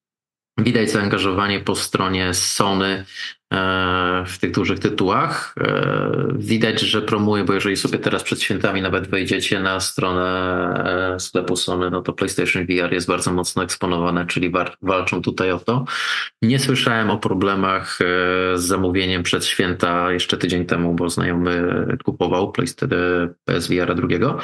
Widać 0.58 0.90
zaangażowanie 0.90 1.60
po 1.60 1.74
stronie 1.74 2.34
Sony 2.34 3.04
e, 3.54 4.24
w 4.26 4.38
tych 4.38 4.50
dużych 4.50 4.78
tytułach. 4.78 5.54
E, 5.60 6.28
widać, 6.36 6.80
że 6.80 7.02
promuje, 7.02 7.44
bo 7.44 7.52
jeżeli 7.52 7.76
sobie 7.76 7.98
teraz 7.98 8.22
przed 8.22 8.42
świętami 8.42 8.82
nawet 8.82 9.08
wejdziecie 9.08 9.60
na 9.60 9.80
stronę 9.80 10.24
e, 11.14 11.20
sklepu 11.20 11.56
Sony, 11.56 11.90
no 11.90 12.02
to 12.02 12.12
PlayStation 12.12 12.66
VR 12.66 12.92
jest 12.92 13.08
bardzo 13.08 13.32
mocno 13.32 13.62
eksponowane, 13.62 14.26
czyli 14.26 14.52
walczą 14.82 15.22
tutaj 15.22 15.52
o 15.52 15.58
to. 15.58 15.84
Nie 16.42 16.58
słyszałem 16.58 17.10
o 17.10 17.18
problemach 17.18 17.98
z 18.54 18.60
zamówieniem 18.60 19.22
przed 19.22 19.44
święta 19.44 20.12
jeszcze 20.12 20.36
tydzień 20.36 20.66
temu, 20.66 20.94
bo 20.94 21.10
znajomy 21.10 21.86
kupował 22.04 22.52
PSVR 22.52 23.94
drugiego 23.94 24.38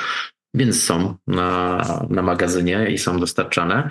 więc 0.55 0.85
są 0.85 1.17
na, 1.27 1.83
na 2.11 2.23
magazynie 2.23 2.87
i 2.91 2.99
są 2.99 3.21
dostarczane. 3.21 3.91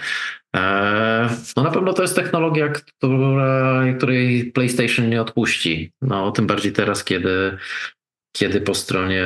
E, 0.55 1.29
no 1.57 1.63
na 1.63 1.71
pewno 1.71 1.93
to 1.93 2.01
jest 2.01 2.15
technologia, 2.15 2.69
która, 2.69 3.83
której 3.97 4.51
PlayStation 4.51 5.09
nie 5.09 5.21
odpuści. 5.21 5.91
No 6.01 6.31
tym 6.31 6.47
bardziej 6.47 6.73
teraz, 6.73 7.03
kiedy, 7.03 7.57
kiedy 8.35 8.61
po 8.61 8.75
stronie 8.75 9.25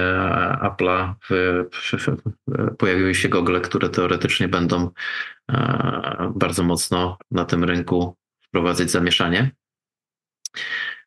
Apple'a 0.62 1.14
pojawiły 2.78 3.16
się 3.16 3.30
gogle, 3.30 3.62
które 3.62 3.90
teoretycznie 3.90 4.48
będą 4.48 4.90
e, 5.52 6.32
bardzo 6.36 6.64
mocno 6.64 7.18
na 7.32 7.46
tym 7.46 7.64
rynku 7.64 8.16
wprowadzać 8.48 8.92
zamieszanie. 8.92 9.52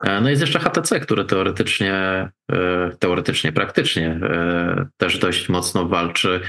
E, 0.00 0.20
no 0.20 0.30
jest 0.30 0.40
jeszcze 0.40 0.58
HTC, 0.58 1.00
które 1.00 1.24
teoretycznie, 1.24 1.94
e, 2.52 2.90
teoretycznie, 2.98 3.52
praktycznie 3.52 4.06
e, 4.08 4.86
też 4.96 5.18
dość 5.18 5.48
mocno 5.48 5.88
walczy 5.88 6.40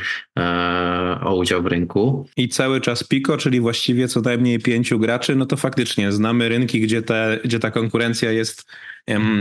o 1.23 1.35
udział 1.35 1.63
w 1.63 1.65
rynku. 1.65 2.29
I 2.37 2.49
cały 2.49 2.81
czas 2.81 3.03
Pico, 3.03 3.37
czyli 3.37 3.61
właściwie 3.61 4.07
co 4.07 4.21
najmniej 4.21 4.59
pięciu 4.59 4.99
graczy, 4.99 5.35
no 5.35 5.45
to 5.45 5.57
faktycznie 5.57 6.11
znamy 6.11 6.49
rynki, 6.49 6.81
gdzie, 6.81 7.01
te, 7.01 7.39
gdzie 7.43 7.59
ta 7.59 7.71
konkurencja 7.71 8.31
jest, 8.31 8.71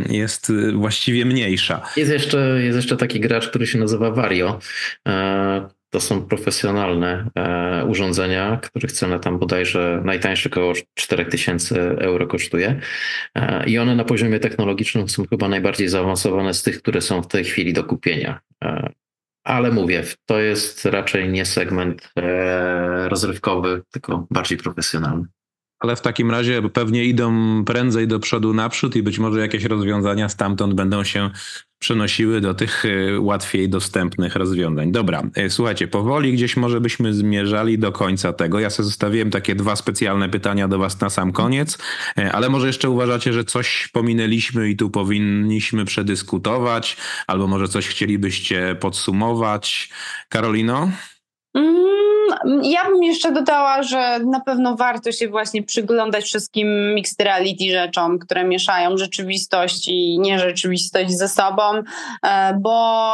jest 0.08 0.52
właściwie 0.74 1.24
mniejsza. 1.24 1.82
Jest 1.96 2.12
jeszcze, 2.12 2.62
jest 2.62 2.76
jeszcze 2.76 2.96
taki 2.96 3.20
gracz, 3.20 3.48
który 3.48 3.66
się 3.66 3.78
nazywa 3.78 4.10
Vario 4.10 4.58
to 5.90 6.00
są 6.00 6.22
profesjonalne 6.22 7.30
e, 7.34 7.84
urządzenia, 7.84 8.56
których 8.56 8.92
cena 8.92 9.18
tam 9.18 9.38
bodajże 9.38 10.02
najtańszy 10.04 10.48
około 10.48 10.72
4000 10.94 11.96
euro 11.98 12.26
kosztuje. 12.26 12.80
E, 13.34 13.66
I 13.66 13.78
one 13.78 13.96
na 13.96 14.04
poziomie 14.04 14.40
technologicznym 14.40 15.08
są 15.08 15.26
chyba 15.26 15.48
najbardziej 15.48 15.88
zaawansowane 15.88 16.54
z 16.54 16.62
tych, 16.62 16.82
które 16.82 17.00
są 17.00 17.22
w 17.22 17.26
tej 17.26 17.44
chwili 17.44 17.72
do 17.72 17.84
kupienia. 17.84 18.40
E, 18.64 18.92
ale 19.44 19.70
mówię, 19.70 20.02
to 20.26 20.40
jest 20.40 20.84
raczej 20.84 21.28
nie 21.28 21.46
segment 21.46 22.12
e, 22.18 23.08
rozrywkowy, 23.08 23.82
tylko 23.90 24.26
bardziej 24.30 24.58
profesjonalny. 24.58 25.24
Ale 25.80 25.96
w 25.96 26.00
takim 26.00 26.30
razie 26.30 26.62
pewnie 26.62 27.04
idą 27.04 27.64
prędzej 27.64 28.08
do 28.08 28.20
przodu 28.20 28.54
naprzód 28.54 28.96
i 28.96 29.02
być 29.02 29.18
może 29.18 29.40
jakieś 29.40 29.64
rozwiązania 29.64 30.28
stamtąd 30.28 30.74
będą 30.74 31.04
się 31.04 31.30
przenosiły 31.80 32.40
do 32.40 32.54
tych 32.54 32.84
y, 32.84 33.20
łatwiej 33.20 33.68
dostępnych 33.68 34.36
rozwiązań. 34.36 34.92
Dobra, 34.92 35.22
y, 35.38 35.50
słuchajcie, 35.50 35.88
powoli 35.88 36.32
gdzieś 36.32 36.56
może 36.56 36.80
byśmy 36.80 37.14
zmierzali 37.14 37.78
do 37.78 37.92
końca 37.92 38.32
tego. 38.32 38.60
Ja 38.60 38.70
sobie 38.70 38.84
zostawiłem 38.84 39.30
takie 39.30 39.54
dwa 39.54 39.76
specjalne 39.76 40.28
pytania 40.28 40.68
do 40.68 40.78
was 40.78 41.00
na 41.00 41.10
sam 41.10 41.32
koniec, 41.32 41.78
y, 42.18 42.32
ale 42.32 42.48
może 42.48 42.66
jeszcze 42.66 42.90
uważacie, 42.90 43.32
że 43.32 43.44
coś 43.44 43.88
pominęliśmy 43.92 44.70
i 44.70 44.76
tu 44.76 44.90
powinniśmy 44.90 45.84
przedyskutować, 45.84 46.96
albo 47.26 47.46
może 47.46 47.68
coś 47.68 47.88
chcielibyście 47.88 48.76
podsumować. 48.80 49.90
Karolino? 50.28 50.90
Mm 51.54 51.90
ja 52.62 52.84
bym 52.84 53.02
jeszcze 53.02 53.32
dodała, 53.32 53.82
że 53.82 54.18
na 54.18 54.40
pewno 54.40 54.76
warto 54.76 55.12
się 55.12 55.28
właśnie 55.28 55.62
przyglądać 55.62 56.24
wszystkim 56.24 56.94
mixed 56.94 57.20
reality 57.20 57.64
rzeczom, 57.70 58.18
które 58.18 58.44
mieszają 58.44 58.98
rzeczywistość 58.98 59.88
i 59.88 60.18
nierzeczywistość 60.20 61.10
ze 61.10 61.28
sobą, 61.28 61.62
e, 62.22 62.54
bo 62.54 63.10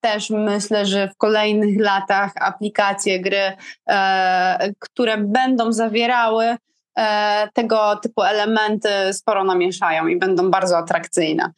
też 0.00 0.30
myślę, 0.30 0.86
że 0.86 1.08
w 1.08 1.16
kolejnych 1.16 1.80
latach 1.80 2.32
aplikacje, 2.40 3.20
gry, 3.20 3.52
e, 3.88 4.72
które 4.78 5.18
będą 5.18 5.72
zawierały 5.72 6.56
e, 6.98 7.48
tego 7.54 7.96
typu 7.96 8.22
elementy, 8.22 8.88
sporo 9.12 9.44
namieszają 9.44 10.06
i 10.06 10.16
będą 10.16 10.50
bardzo 10.50 10.78
atrakcyjne. 10.78 11.50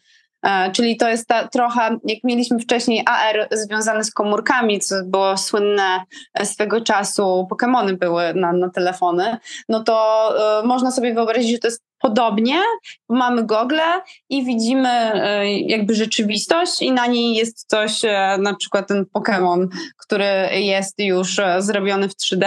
E, 0.44 0.70
czyli 0.72 0.96
to 0.96 1.08
jest 1.08 1.28
ta, 1.28 1.48
trochę, 1.48 1.98
jak 2.04 2.18
mieliśmy 2.24 2.58
wcześniej 2.58 3.02
AR 3.06 3.48
związany 3.52 4.04
z 4.04 4.10
komórkami, 4.10 4.80
co 4.80 4.94
było 5.04 5.36
słynne 5.36 6.00
swego 6.44 6.80
czasu, 6.80 7.48
Pokémony 7.50 7.92
były 7.92 8.34
na, 8.34 8.52
na 8.52 8.70
telefony, 8.70 9.36
no 9.68 9.82
to 9.82 10.28
y, 10.62 10.66
można 10.66 10.90
sobie 10.90 11.14
wyobrazić, 11.14 11.50
że 11.50 11.58
to 11.58 11.66
jest 11.66 11.82
podobnie. 12.04 12.60
Mamy 13.08 13.44
gogle 13.44 13.82
i 14.28 14.44
widzimy 14.44 14.88
e, 14.88 15.60
jakby 15.60 15.94
rzeczywistość 15.94 16.82
i 16.82 16.92
na 16.92 17.06
niej 17.06 17.34
jest 17.34 17.68
coś, 17.68 18.04
e, 18.04 18.38
na 18.38 18.54
przykład 18.54 18.88
ten 18.88 19.04
Pokémon, 19.14 19.66
który 19.98 20.24
jest 20.52 20.98
już 20.98 21.38
e, 21.38 21.62
zrobiony 21.62 22.08
w 22.08 22.14
3D. 22.14 22.46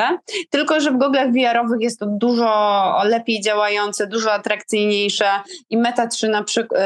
Tylko, 0.49 0.79
że 0.79 0.91
w 0.91 0.97
goglach 0.97 1.27
VR-owych 1.31 1.81
jest 1.81 1.99
to 1.99 2.05
dużo 2.05 2.91
lepiej 3.03 3.41
działające, 3.41 4.07
dużo 4.07 4.33
atrakcyjniejsze 4.33 5.25
i 5.69 5.77
Meta 5.77 6.07
3 6.07 6.29
na 6.29 6.43
przykład 6.43 6.81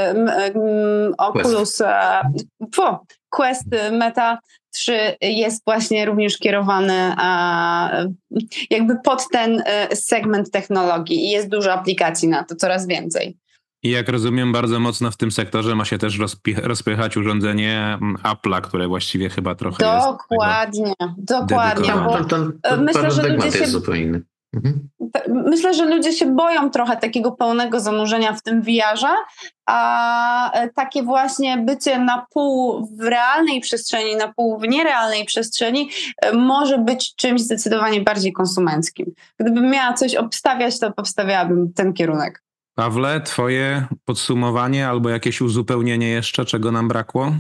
Oculus 1.18 1.82
Quest 3.30 3.68
Meta 3.92 4.38
3 4.72 5.16
jest 5.22 5.64
właśnie 5.66 6.06
również 6.06 6.38
kierowany 6.38 7.16
jakby 8.70 8.96
pod 9.04 9.28
ten 9.32 9.64
e, 9.66 9.96
segment 9.96 10.52
technologii 10.52 11.26
i 11.26 11.30
jest 11.30 11.50
dużo 11.50 11.74
aplikacji 11.74 12.28
na 12.28 12.44
to, 12.44 12.56
coraz 12.56 12.88
więcej. 12.88 13.38
I 13.84 13.90
jak 13.90 14.10
rozumiem, 14.10 14.52
bardzo 14.52 14.80
mocno 14.80 15.12
w 15.12 15.18
tym 15.18 15.32
sektorze 15.32 15.76
ma 15.76 15.86
się 15.86 15.98
też 15.98 16.20
rozpychać 16.64 17.18
urządzenie 17.18 17.98
mm, 18.02 18.16
Apple'a, 18.16 18.62
które 18.62 18.88
właściwie 18.88 19.30
chyba 19.30 19.56
trochę 19.56 19.78
dokładnie, 19.84 20.94
jest. 21.00 21.14
Dokładnie, 21.18 21.88
dokładnie. 21.88 22.38
Myślę, 22.78 23.12
że 23.12 23.30
ludzie 23.30 23.52
się... 23.52 23.60
jest 23.60 23.72
zupełnie 23.72 24.02
inny. 24.02 24.22
Mhm. 24.54 24.90
Myślę, 25.28 25.74
że 25.74 25.86
ludzie 25.86 26.14
się 26.14 26.26
boją 26.26 26.70
trochę 26.70 26.98
takiego 26.98 27.32
pełnego 27.32 27.80
zanurzenia 27.80 28.34
w 28.34 28.42
tym 28.42 28.62
VR-ze, 28.62 29.16
a 29.66 30.52
e, 30.52 30.70
takie 30.70 31.04
właśnie 31.04 31.58
bycie 31.58 32.00
na 32.00 32.26
pół 32.34 32.88
w 32.98 33.02
realnej 33.02 33.62
przestrzeni, 33.62 34.16
na 34.16 34.34
pół 34.34 34.60
w 34.60 34.68
nierealnej 34.68 35.26
przestrzeni 35.26 35.90
e, 36.22 36.34
może 36.34 36.78
być 36.78 37.16
czymś 37.16 37.42
zdecydowanie 37.42 38.02
bardziej 38.02 38.34
konsumenckim. 38.34 39.14
Gdybym 39.40 39.70
miała 39.70 39.94
coś 39.94 40.16
obstawiać, 40.16 40.80
to 40.80 40.94
obstawiałabym 40.98 41.74
ten 41.74 41.94
kierunek. 41.94 42.44
Pawle, 42.76 43.22
twoje 43.22 43.88
podsumowanie 44.06 44.88
albo 44.88 45.10
jakieś 45.10 45.42
uzupełnienie 45.42 46.10
jeszcze, 46.10 46.46
czego 46.46 46.72
nam 46.72 46.88
brakło? 46.88 47.32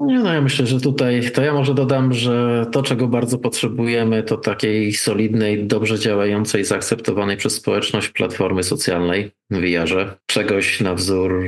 Nie, 0.00 0.18
no 0.18 0.34
ja 0.34 0.40
myślę, 0.40 0.66
że 0.66 0.80
tutaj 0.80 1.30
to 1.30 1.42
ja 1.42 1.52
może 1.52 1.74
dodam, 1.74 2.12
że 2.12 2.66
to, 2.72 2.82
czego 2.82 3.08
bardzo 3.08 3.38
potrzebujemy, 3.38 4.22
to 4.22 4.36
takiej 4.36 4.92
solidnej, 4.92 5.66
dobrze 5.66 5.98
działającej, 5.98 6.64
zaakceptowanej 6.64 7.36
przez 7.36 7.54
społeczność 7.54 8.08
platformy 8.08 8.62
socjalnej 8.62 9.30
w 9.50 9.60
VR-ze. 9.60 10.16
Czegoś 10.26 10.80
na 10.80 10.94
wzór 10.94 11.46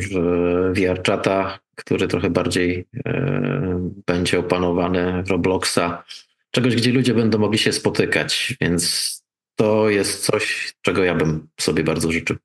VR 0.72 1.02
czata, 1.02 1.58
który 1.74 2.08
trochę 2.08 2.30
bardziej 2.30 2.86
e, 3.06 3.90
będzie 4.06 4.38
opanowany 4.38 5.22
Robloxa. 5.28 6.04
Czegoś, 6.50 6.76
gdzie 6.76 6.92
ludzie 6.92 7.14
będą 7.14 7.38
mogli 7.38 7.58
się 7.58 7.72
spotykać, 7.72 8.56
więc 8.60 9.12
to 9.56 9.90
jest 9.90 10.24
coś, 10.24 10.72
czego 10.82 11.04
ja 11.04 11.14
bym 11.14 11.48
sobie 11.60 11.84
bardzo 11.84 12.12
życzył. 12.12 12.36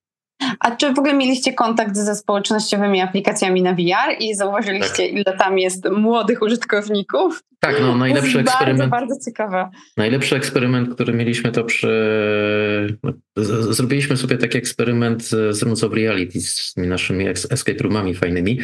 A 0.60 0.76
czy 0.76 0.94
w 0.94 1.00
ogóle 1.00 1.14
mieliście 1.14 1.54
kontakt 1.54 1.96
ze 1.96 2.16
społecznościowymi 2.16 3.02
aplikacjami 3.02 3.62
na 3.62 3.74
VR 3.74 4.16
i 4.20 4.36
zauważyliście, 4.36 5.04
tak. 5.04 5.12
ile 5.12 5.38
tam 5.38 5.60
jest 5.60 5.90
młodych 5.90 6.42
użytkowników? 6.42 7.44
Tak, 7.60 7.76
no 7.82 7.96
najlepszy 7.96 8.40
eksperyment. 8.40 8.92
Bardzo, 8.92 9.14
bardzo 9.14 9.26
ciekawe. 9.26 9.70
Najlepszy 9.98 10.36
eksperyment, 10.36 10.94
który 10.96 11.14
mieliśmy, 11.14 11.52
to 11.52 11.64
przy. 11.64 12.98
Zrobiliśmy 13.70 14.18
sobie 14.18 14.38
taki 14.38 14.58
eksperyment 14.58 15.24
z 15.24 15.64
Rooms 15.64 15.84
of 15.84 15.94
Reality, 15.94 16.42
z 16.42 16.74
naszymi 16.78 17.28
escape 17.28 17.84
roomami 17.84 18.16
fajnymi. 18.16 18.60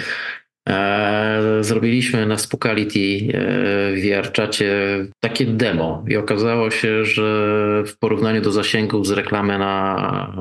E, 0.69 1.57
zrobiliśmy 1.61 2.25
na 2.25 2.37
Spookality 2.37 2.99
e, 2.99 3.31
w 3.95 4.01
VR-czacie 4.03 4.71
takie 5.19 5.45
demo 5.45 6.05
i 6.07 6.17
okazało 6.17 6.71
się, 6.71 7.05
że 7.05 7.23
w 7.87 7.97
porównaniu 7.97 8.41
do 8.41 8.51
zasięgów 8.51 9.07
z 9.07 9.11
reklamy 9.11 9.59
na 9.59 10.33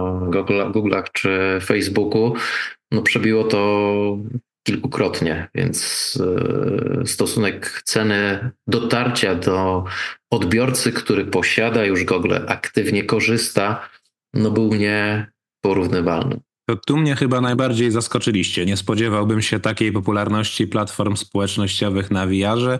Google'ach 0.72 1.04
czy 1.12 1.58
Facebooku, 1.62 2.34
no 2.92 3.02
przebiło 3.02 3.44
to 3.44 4.18
kilkukrotnie, 4.66 5.48
więc 5.54 6.18
e, 7.02 7.06
stosunek 7.06 7.82
ceny 7.84 8.50
dotarcia 8.66 9.34
do 9.34 9.84
odbiorcy, 10.30 10.92
który 10.92 11.24
posiada 11.24 11.84
już 11.84 12.04
Google, 12.04 12.34
aktywnie 12.48 13.04
korzysta, 13.04 13.88
no 14.34 14.50
był 14.50 14.70
nieporównywalny. 14.74 16.40
To 16.72 16.76
tu 16.86 16.96
mnie 16.96 17.16
chyba 17.16 17.40
najbardziej 17.40 17.90
zaskoczyliście. 17.90 18.66
Nie 18.66 18.76
spodziewałbym 18.76 19.42
się 19.42 19.60
takiej 19.60 19.92
popularności 19.92 20.66
platform 20.66 21.16
społecznościowych 21.16 22.10
na 22.10 22.26
VR-ze. 22.26 22.78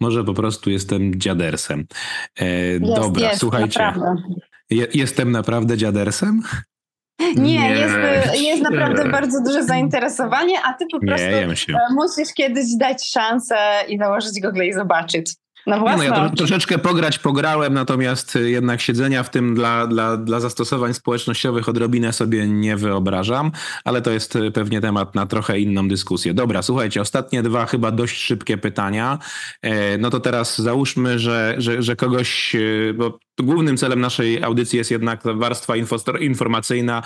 Może 0.00 0.24
po 0.24 0.34
prostu 0.34 0.70
jestem 0.70 1.20
dziadersem. 1.20 1.86
E, 2.40 2.46
jest, 2.46 2.84
dobra, 2.84 3.28
jest, 3.28 3.40
słuchajcie. 3.40 3.80
Naprawdę. 3.80 4.22
Je, 4.70 4.86
jestem 4.94 5.30
naprawdę 5.30 5.76
dziadersem? 5.76 6.42
Nie, 7.20 7.34
nie, 7.36 7.70
Jest, 7.70 8.42
jest 8.42 8.62
naprawdę 8.62 9.10
bardzo 9.10 9.42
duże 9.42 9.64
zainteresowanie, 9.64 10.62
a 10.64 10.72
ty 10.72 10.84
po 10.92 11.00
prostu 11.00 11.26
e, 11.26 11.94
musisz 11.94 12.34
kiedyś 12.34 12.66
dać 12.78 13.08
szansę 13.08 13.56
i 13.88 13.98
założyć 13.98 14.40
Google 14.42 14.62
i 14.62 14.72
zobaczyć. 14.72 15.34
No, 15.66 15.76
nie, 15.76 15.96
no 15.96 16.02
ja 16.02 16.10
to, 16.10 16.36
troszeczkę 16.36 16.78
pograć 16.78 17.18
pograłem, 17.18 17.74
natomiast 17.74 18.38
jednak 18.44 18.80
siedzenia 18.80 19.22
w 19.22 19.30
tym 19.30 19.54
dla, 19.54 19.86
dla, 19.86 20.16
dla 20.16 20.40
zastosowań 20.40 20.94
społecznościowych 20.94 21.68
odrobinę 21.68 22.12
sobie 22.12 22.48
nie 22.48 22.76
wyobrażam, 22.76 23.52
ale 23.84 24.02
to 24.02 24.10
jest 24.10 24.38
pewnie 24.54 24.80
temat 24.80 25.14
na 25.14 25.26
trochę 25.26 25.60
inną 25.60 25.88
dyskusję. 25.88 26.34
Dobra, 26.34 26.62
słuchajcie, 26.62 27.00
ostatnie 27.00 27.42
dwa 27.42 27.66
chyba 27.66 27.90
dość 27.90 28.22
szybkie 28.22 28.58
pytania. 28.58 29.18
E, 29.62 29.98
no 29.98 30.10
to 30.10 30.20
teraz 30.20 30.58
załóżmy, 30.58 31.18
że, 31.18 31.54
że, 31.58 31.82
że 31.82 31.96
kogoś, 31.96 32.54
e, 32.54 32.94
bo 32.94 33.18
głównym 33.42 33.76
celem 33.76 34.00
naszej 34.00 34.42
audycji 34.42 34.76
jest 34.76 34.90
jednak 34.90 35.20
warstwa 35.34 35.74
informacyjna, 36.20 37.02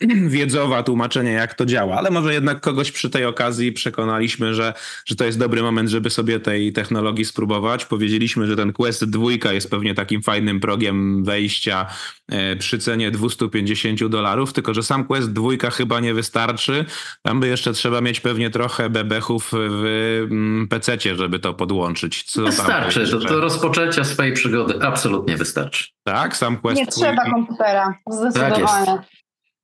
wiedzowa, 0.28 0.82
tłumaczenie, 0.82 1.32
jak 1.32 1.54
to 1.54 1.66
działa, 1.66 1.96
ale 1.96 2.10
może 2.10 2.34
jednak 2.34 2.60
kogoś 2.60 2.92
przy 2.92 3.10
tej 3.10 3.24
okazji 3.24 3.72
przekonaliśmy, 3.72 4.54
że, 4.54 4.74
że 5.06 5.16
to 5.16 5.24
jest 5.24 5.38
dobry 5.38 5.62
moment, 5.62 5.90
żeby 5.90 6.10
sobie 6.10 6.40
tej 6.40 6.72
technologii 6.72 7.24
spróbować. 7.24 7.84
Powiedzieliśmy, 7.84 8.46
że 8.46 8.56
ten 8.56 8.72
Quest 8.72 9.04
2 9.04 9.52
jest 9.52 9.70
pewnie 9.70 9.94
takim 9.94 10.22
fajnym 10.22 10.60
progiem 10.60 11.24
wejścia 11.24 11.86
e, 12.28 12.56
przy 12.56 12.78
cenie 12.78 13.10
250 13.10 14.06
dolarów, 14.06 14.52
tylko 14.52 14.74
że 14.74 14.82
sam 14.82 15.04
Quest 15.04 15.32
2 15.32 15.70
chyba 15.70 16.00
nie 16.00 16.14
wystarczy. 16.14 16.84
Tam 17.22 17.40
by 17.40 17.48
jeszcze 17.48 17.72
trzeba 17.72 18.00
mieć 18.00 18.20
pewnie 18.20 18.50
trochę 18.50 18.90
bebechów 18.90 19.50
w 19.52 19.84
mm, 20.30 20.68
PC-cie, 20.68 21.16
żeby 21.16 21.38
to 21.38 21.54
podłączyć. 21.54 22.22
Co 22.22 22.42
wystarczy, 22.42 23.06
do, 23.06 23.18
do 23.18 23.40
rozpoczęcia 23.40 24.04
swojej 24.04 24.32
przygody 24.32 24.82
absolutnie 24.82 25.36
wystarczy. 25.36 25.77
Tak, 26.04 26.36
sam 26.36 26.56
Quest 26.56 26.76
Nie 26.76 26.86
trzeba 26.86 27.24
komputera, 27.24 27.94
zdecydowanie. 28.10 28.86
Tak 28.86 29.02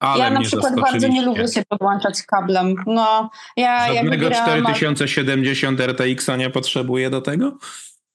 ale 0.04 0.24
ja 0.24 0.30
na 0.30 0.40
przykład 0.40 0.80
bardzo 0.80 1.08
nie 1.08 1.22
lubię 1.22 1.48
się 1.48 1.62
podłączać 1.68 2.22
kablem. 2.22 2.74
No, 2.86 3.30
ja, 3.56 3.94
Żadnego 3.94 4.28
ja 4.28 4.42
4070 4.42 5.80
RTX-a 5.80 6.36
nie 6.36 6.50
potrzebuję 6.50 7.10
do 7.10 7.20
tego? 7.20 7.58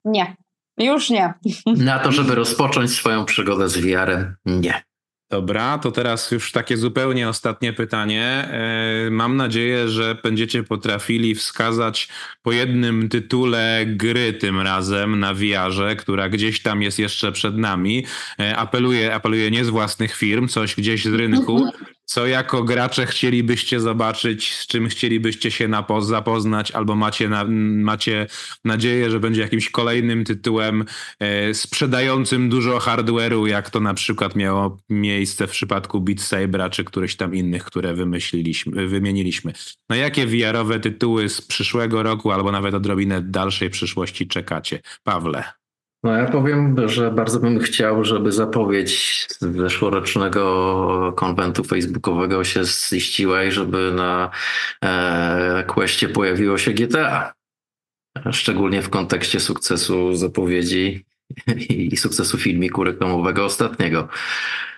Nie, 0.06 0.36
już 0.78 1.10
nie. 1.10 1.34
Na 1.66 2.00
to, 2.00 2.12
żeby 2.12 2.36
rozpocząć 2.36 2.92
swoją 2.92 3.26
przygodę 3.26 3.70
z 3.70 3.78
VR-em, 3.78 4.36
nie. 4.46 4.84
Dobra, 5.30 5.78
to 5.78 5.92
teraz 5.92 6.32
już 6.32 6.52
takie 6.52 6.78
zupełnie 6.78 7.30
ostatnie 7.30 7.74
pytanie. 7.74 8.24
E, 8.26 9.10
mam 9.12 9.38
nadzieję, 9.38 9.90
że 9.90 10.18
będziecie 10.24 10.64
potrafili 10.64 11.36
wskazać 11.36 12.08
po 12.42 12.52
jednym 12.52 13.10
tytule 13.10 13.86
gry 13.86 14.34
tym 14.34 14.62
razem 14.62 15.20
na 15.20 15.34
VR-ze, 15.34 15.96
która 15.96 16.30
gdzieś 16.30 16.62
tam 16.62 16.82
jest 16.82 17.00
jeszcze 17.00 17.32
przed 17.32 17.58
nami. 17.58 18.06
E, 18.40 18.58
apeluję, 18.58 19.16
apeluję 19.16 19.52
nie 19.52 19.66
z 19.66 19.70
własnych 19.70 20.16
firm, 20.16 20.48
coś 20.48 20.76
gdzieś 20.76 21.06
z 21.06 21.14
rynku, 21.14 21.72
co 22.10 22.28
jako 22.28 22.64
gracze 22.64 23.06
chcielibyście 23.06 23.80
zobaczyć, 23.80 24.56
z 24.56 24.68
czym 24.68 24.88
chcielibyście 24.88 25.52
się 25.52 25.70
zapoznać, 26.00 26.72
albo 26.72 26.96
macie, 26.96 27.30
na, 27.30 27.46
macie 27.84 28.28
nadzieję, 28.66 29.10
że 29.10 29.20
będzie 29.20 29.42
jakimś 29.42 29.70
kolejnym 29.70 30.24
tytułem 30.24 30.86
e, 31.20 31.54
sprzedającym 31.54 32.50
dużo 32.50 32.78
hardware'u, 32.78 33.46
jak 33.46 33.70
to 33.70 33.80
na 33.80 33.94
przykład 33.94 34.36
miało 34.36 34.78
miejsce 34.90 35.48
w 35.48 35.52
przypadku 35.52 36.02
Beat 36.02 36.22
Sabera, 36.22 36.70
czy 36.70 36.84
któryś 36.84 37.16
tam 37.16 37.36
innych, 37.36 37.64
które 37.64 37.94
wymyśliliśmy, 37.94 38.88
wymieniliśmy. 38.88 39.54
No 39.90 39.96
jakie 39.96 40.28
VR-owe 40.28 40.80
tytuły 40.80 41.30
z 41.30 41.42
przyszłego 41.42 42.04
roku, 42.04 42.32
albo 42.32 42.52
nawet 42.52 42.74
odrobinę 42.74 43.22
dalszej 43.22 43.70
przyszłości 43.70 44.28
czekacie? 44.28 44.80
Pawle. 45.04 45.59
No 46.04 46.18
ja 46.18 46.26
powiem, 46.26 46.90
że 46.90 47.12
bardzo 47.12 47.40
bym 47.40 47.60
chciał, 47.60 48.04
żeby 48.04 48.32
zapowiedź 48.32 49.28
zeszłorocznego 49.40 51.14
konwentu 51.16 51.64
facebookowego 51.64 52.44
się 52.44 52.62
ziściła 52.90 53.44
i 53.44 53.52
żeby 53.52 53.92
na 53.92 54.30
e, 54.84 55.64
Questie 55.68 56.08
pojawiło 56.08 56.58
się 56.58 56.72
GTA. 56.72 57.34
Szczególnie 58.32 58.82
w 58.82 58.90
kontekście 58.90 59.40
sukcesu 59.40 60.16
zapowiedzi 60.16 61.06
i, 61.70 61.94
i 61.94 61.98
sukcesu 61.98 62.38
filmiku 62.38 62.84
reklamowego 62.84 63.46
ostatniego 63.46 64.08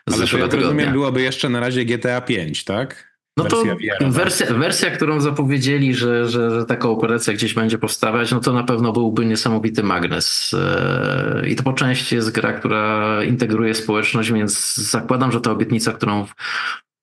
z 0.07 0.13
Ale 0.13 0.15
to 0.15 0.17
zeszłego 0.17 0.45
ja 0.45 0.51
tygodnia. 0.51 0.69
rozumiem, 0.69 0.93
byłoby 0.93 1.21
jeszcze 1.21 1.49
na 1.49 1.59
razie 1.59 1.85
GTA 1.85 2.21
5, 2.21 2.63
tak? 2.63 3.10
No 3.37 3.43
to 3.43 3.63
Wersja 4.01 4.45
wersja, 4.53 4.91
którą 4.91 5.19
zapowiedzieli, 5.21 5.93
że, 5.93 6.29
że, 6.29 6.51
że 6.51 6.65
taka 6.65 6.89
operacja 6.89 7.33
gdzieś 7.33 7.53
będzie 7.53 7.77
powstawać, 7.77 8.31
no 8.31 8.39
to 8.39 8.53
na 8.53 8.63
pewno 8.63 8.91
byłby 8.91 9.25
niesamowity 9.25 9.83
magnes. 9.83 10.55
E, 10.59 11.49
I 11.49 11.55
to 11.55 11.63
po 11.63 11.73
części 11.73 12.15
jest 12.15 12.31
gra, 12.31 12.53
która 12.53 13.23
integruje 13.23 13.75
społeczność, 13.75 14.31
więc 14.31 14.75
zakładam, 14.75 15.31
że 15.31 15.41
ta 15.41 15.51
obietnica, 15.51 15.93
którą 15.93 16.25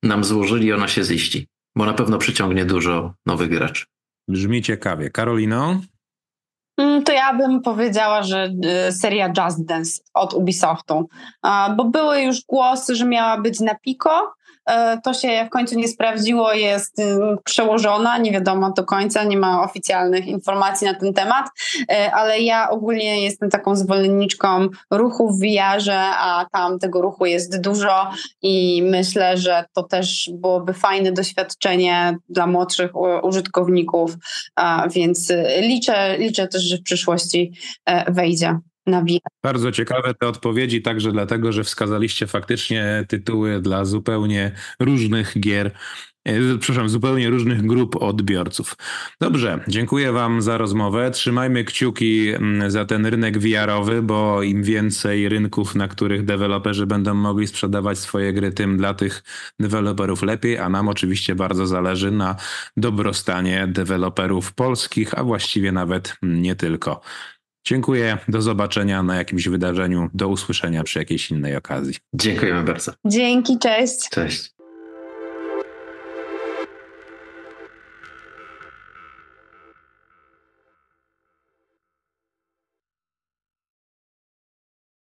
nam 0.02 0.24
złożyli, 0.24 0.72
ona 0.72 0.88
się 0.88 1.04
ziści, 1.04 1.46
bo 1.76 1.86
na 1.86 1.94
pewno 1.94 2.18
przyciągnie 2.18 2.64
dużo 2.64 3.14
nowych 3.26 3.48
graczy. 3.50 3.84
Brzmi 4.28 4.62
ciekawie. 4.62 5.10
Karolino? 5.10 5.80
Mm, 6.78 7.02
To 7.02 7.12
ja 7.12 7.34
bym 7.34 7.62
powiedziała, 7.62 8.22
że 8.22 8.50
y, 8.88 8.92
seria 8.92 9.32
Just 9.38 9.64
Dance 9.64 10.02
od 10.14 10.34
Ubisoftu, 10.34 11.08
bo 11.76 11.84
były 11.84 12.20
już 12.22 12.40
głosy, 12.48 12.94
że 12.94 13.04
miała 13.06 13.40
być 13.40 13.60
na 13.60 13.74
Pico. 13.74 14.37
E, 14.68 14.98
To 15.04 15.14
się 15.14 15.44
w 15.46 15.50
końcu 15.50 15.78
nie 15.78 15.88
sprawdziło, 15.88 16.52
jest 16.52 16.98
y, 16.98 17.18
przełożona, 17.44 18.18
nie 18.18 18.32
wiadomo 18.32 18.72
do 18.72 18.84
końca, 18.84 19.24
nie 19.24 19.36
ma 19.36 19.62
oficjalnych 19.62 20.26
informacji 20.26 20.86
na 20.86 20.94
ten 20.94 21.14
temat, 21.14 21.46
E, 21.88 22.12
ale 22.12 22.40
ja 22.40 22.70
ogólnie 22.70 23.24
jestem 23.24 23.50
taką 23.50 23.76
zwolenniczką 23.76 24.68
ruchu 24.90 25.32
w 25.32 25.40
VR-ze, 25.40 25.98
a 25.98 26.46
tam 26.52 26.78
tego 26.78 27.02
ruchu 27.02 27.26
jest 27.26 27.60
dużo 27.60 28.10
i 28.42 28.82
myślę, 28.82 29.36
że 29.36 29.64
to 29.74 29.82
też 29.82 30.30
byłoby 30.34 30.72
fajne 30.72 31.12
doświadczenie 31.12 32.16
dla 32.28 32.46
młodszych 32.46 32.90
użytkowników, 33.22 34.14
więc 34.90 35.30
y, 35.30 35.46
liczę, 35.60 36.18
liczę 36.18 36.48
też, 36.48 36.62
że 36.62 36.76
w 36.76 36.82
przyszłości 36.82 37.52
e, 37.84 38.12
wejdzie 38.12 38.58
Bardzo 39.42 39.72
ciekawe 39.72 40.14
te 40.14 40.28
odpowiedzi, 40.28 40.82
także 40.82 41.12
dlatego, 41.12 41.52
że 41.52 41.64
wskazaliście 41.64 42.26
faktycznie 42.26 43.04
tytuły 43.08 43.60
dla 43.60 43.84
zupełnie 43.84 44.52
różnych 44.80 45.40
gier. 45.40 45.70
e, 46.24 46.58
Przepraszam, 46.58 46.88
zupełnie 46.88 47.30
różnych 47.30 47.66
grup 47.66 47.96
odbiorców. 48.02 48.76
Dobrze, 49.20 49.60
dziękuję 49.68 50.12
Wam 50.12 50.42
za 50.42 50.58
rozmowę. 50.58 51.10
Trzymajmy 51.10 51.64
kciuki 51.64 52.28
mm, 52.28 52.70
za 52.70 52.84
ten 52.84 53.06
rynek 53.06 53.38
VR-owy, 53.38 54.02
bo 54.02 54.42
im 54.42 54.62
więcej 54.62 55.28
rynków, 55.28 55.74
na 55.74 55.88
których 55.88 56.24
deweloperzy 56.24 56.86
będą 56.86 57.14
mogli 57.14 57.46
sprzedawać 57.46 57.98
swoje 57.98 58.32
gry, 58.32 58.52
tym 58.52 58.76
dla 58.76 58.94
tych 58.94 59.22
deweloperów 59.60 60.22
lepiej, 60.22 60.58
a 60.58 60.68
nam 60.68 60.88
oczywiście 60.88 61.34
bardzo 61.34 61.66
zależy 61.66 62.10
na 62.10 62.36
dobrostanie 62.76 63.66
deweloperów 63.66 64.54
polskich, 64.54 65.18
a 65.18 65.24
właściwie 65.24 65.72
nawet 65.72 66.16
nie 66.22 66.56
tylko. 66.56 67.00
Dziękuję, 67.64 68.18
do 68.28 68.42
zobaczenia 68.42 69.02
na 69.02 69.16
jakimś 69.16 69.48
wydarzeniu, 69.48 70.10
do 70.14 70.28
usłyszenia 70.28 70.84
przy 70.84 70.98
jakiejś 70.98 71.30
innej 71.30 71.56
okazji. 71.56 71.94
Dziękujemy 72.14 72.62
bardzo. 72.62 72.92
Dzięki, 73.06 73.58
cześć. 73.58 74.08
Cześć. 74.10 74.57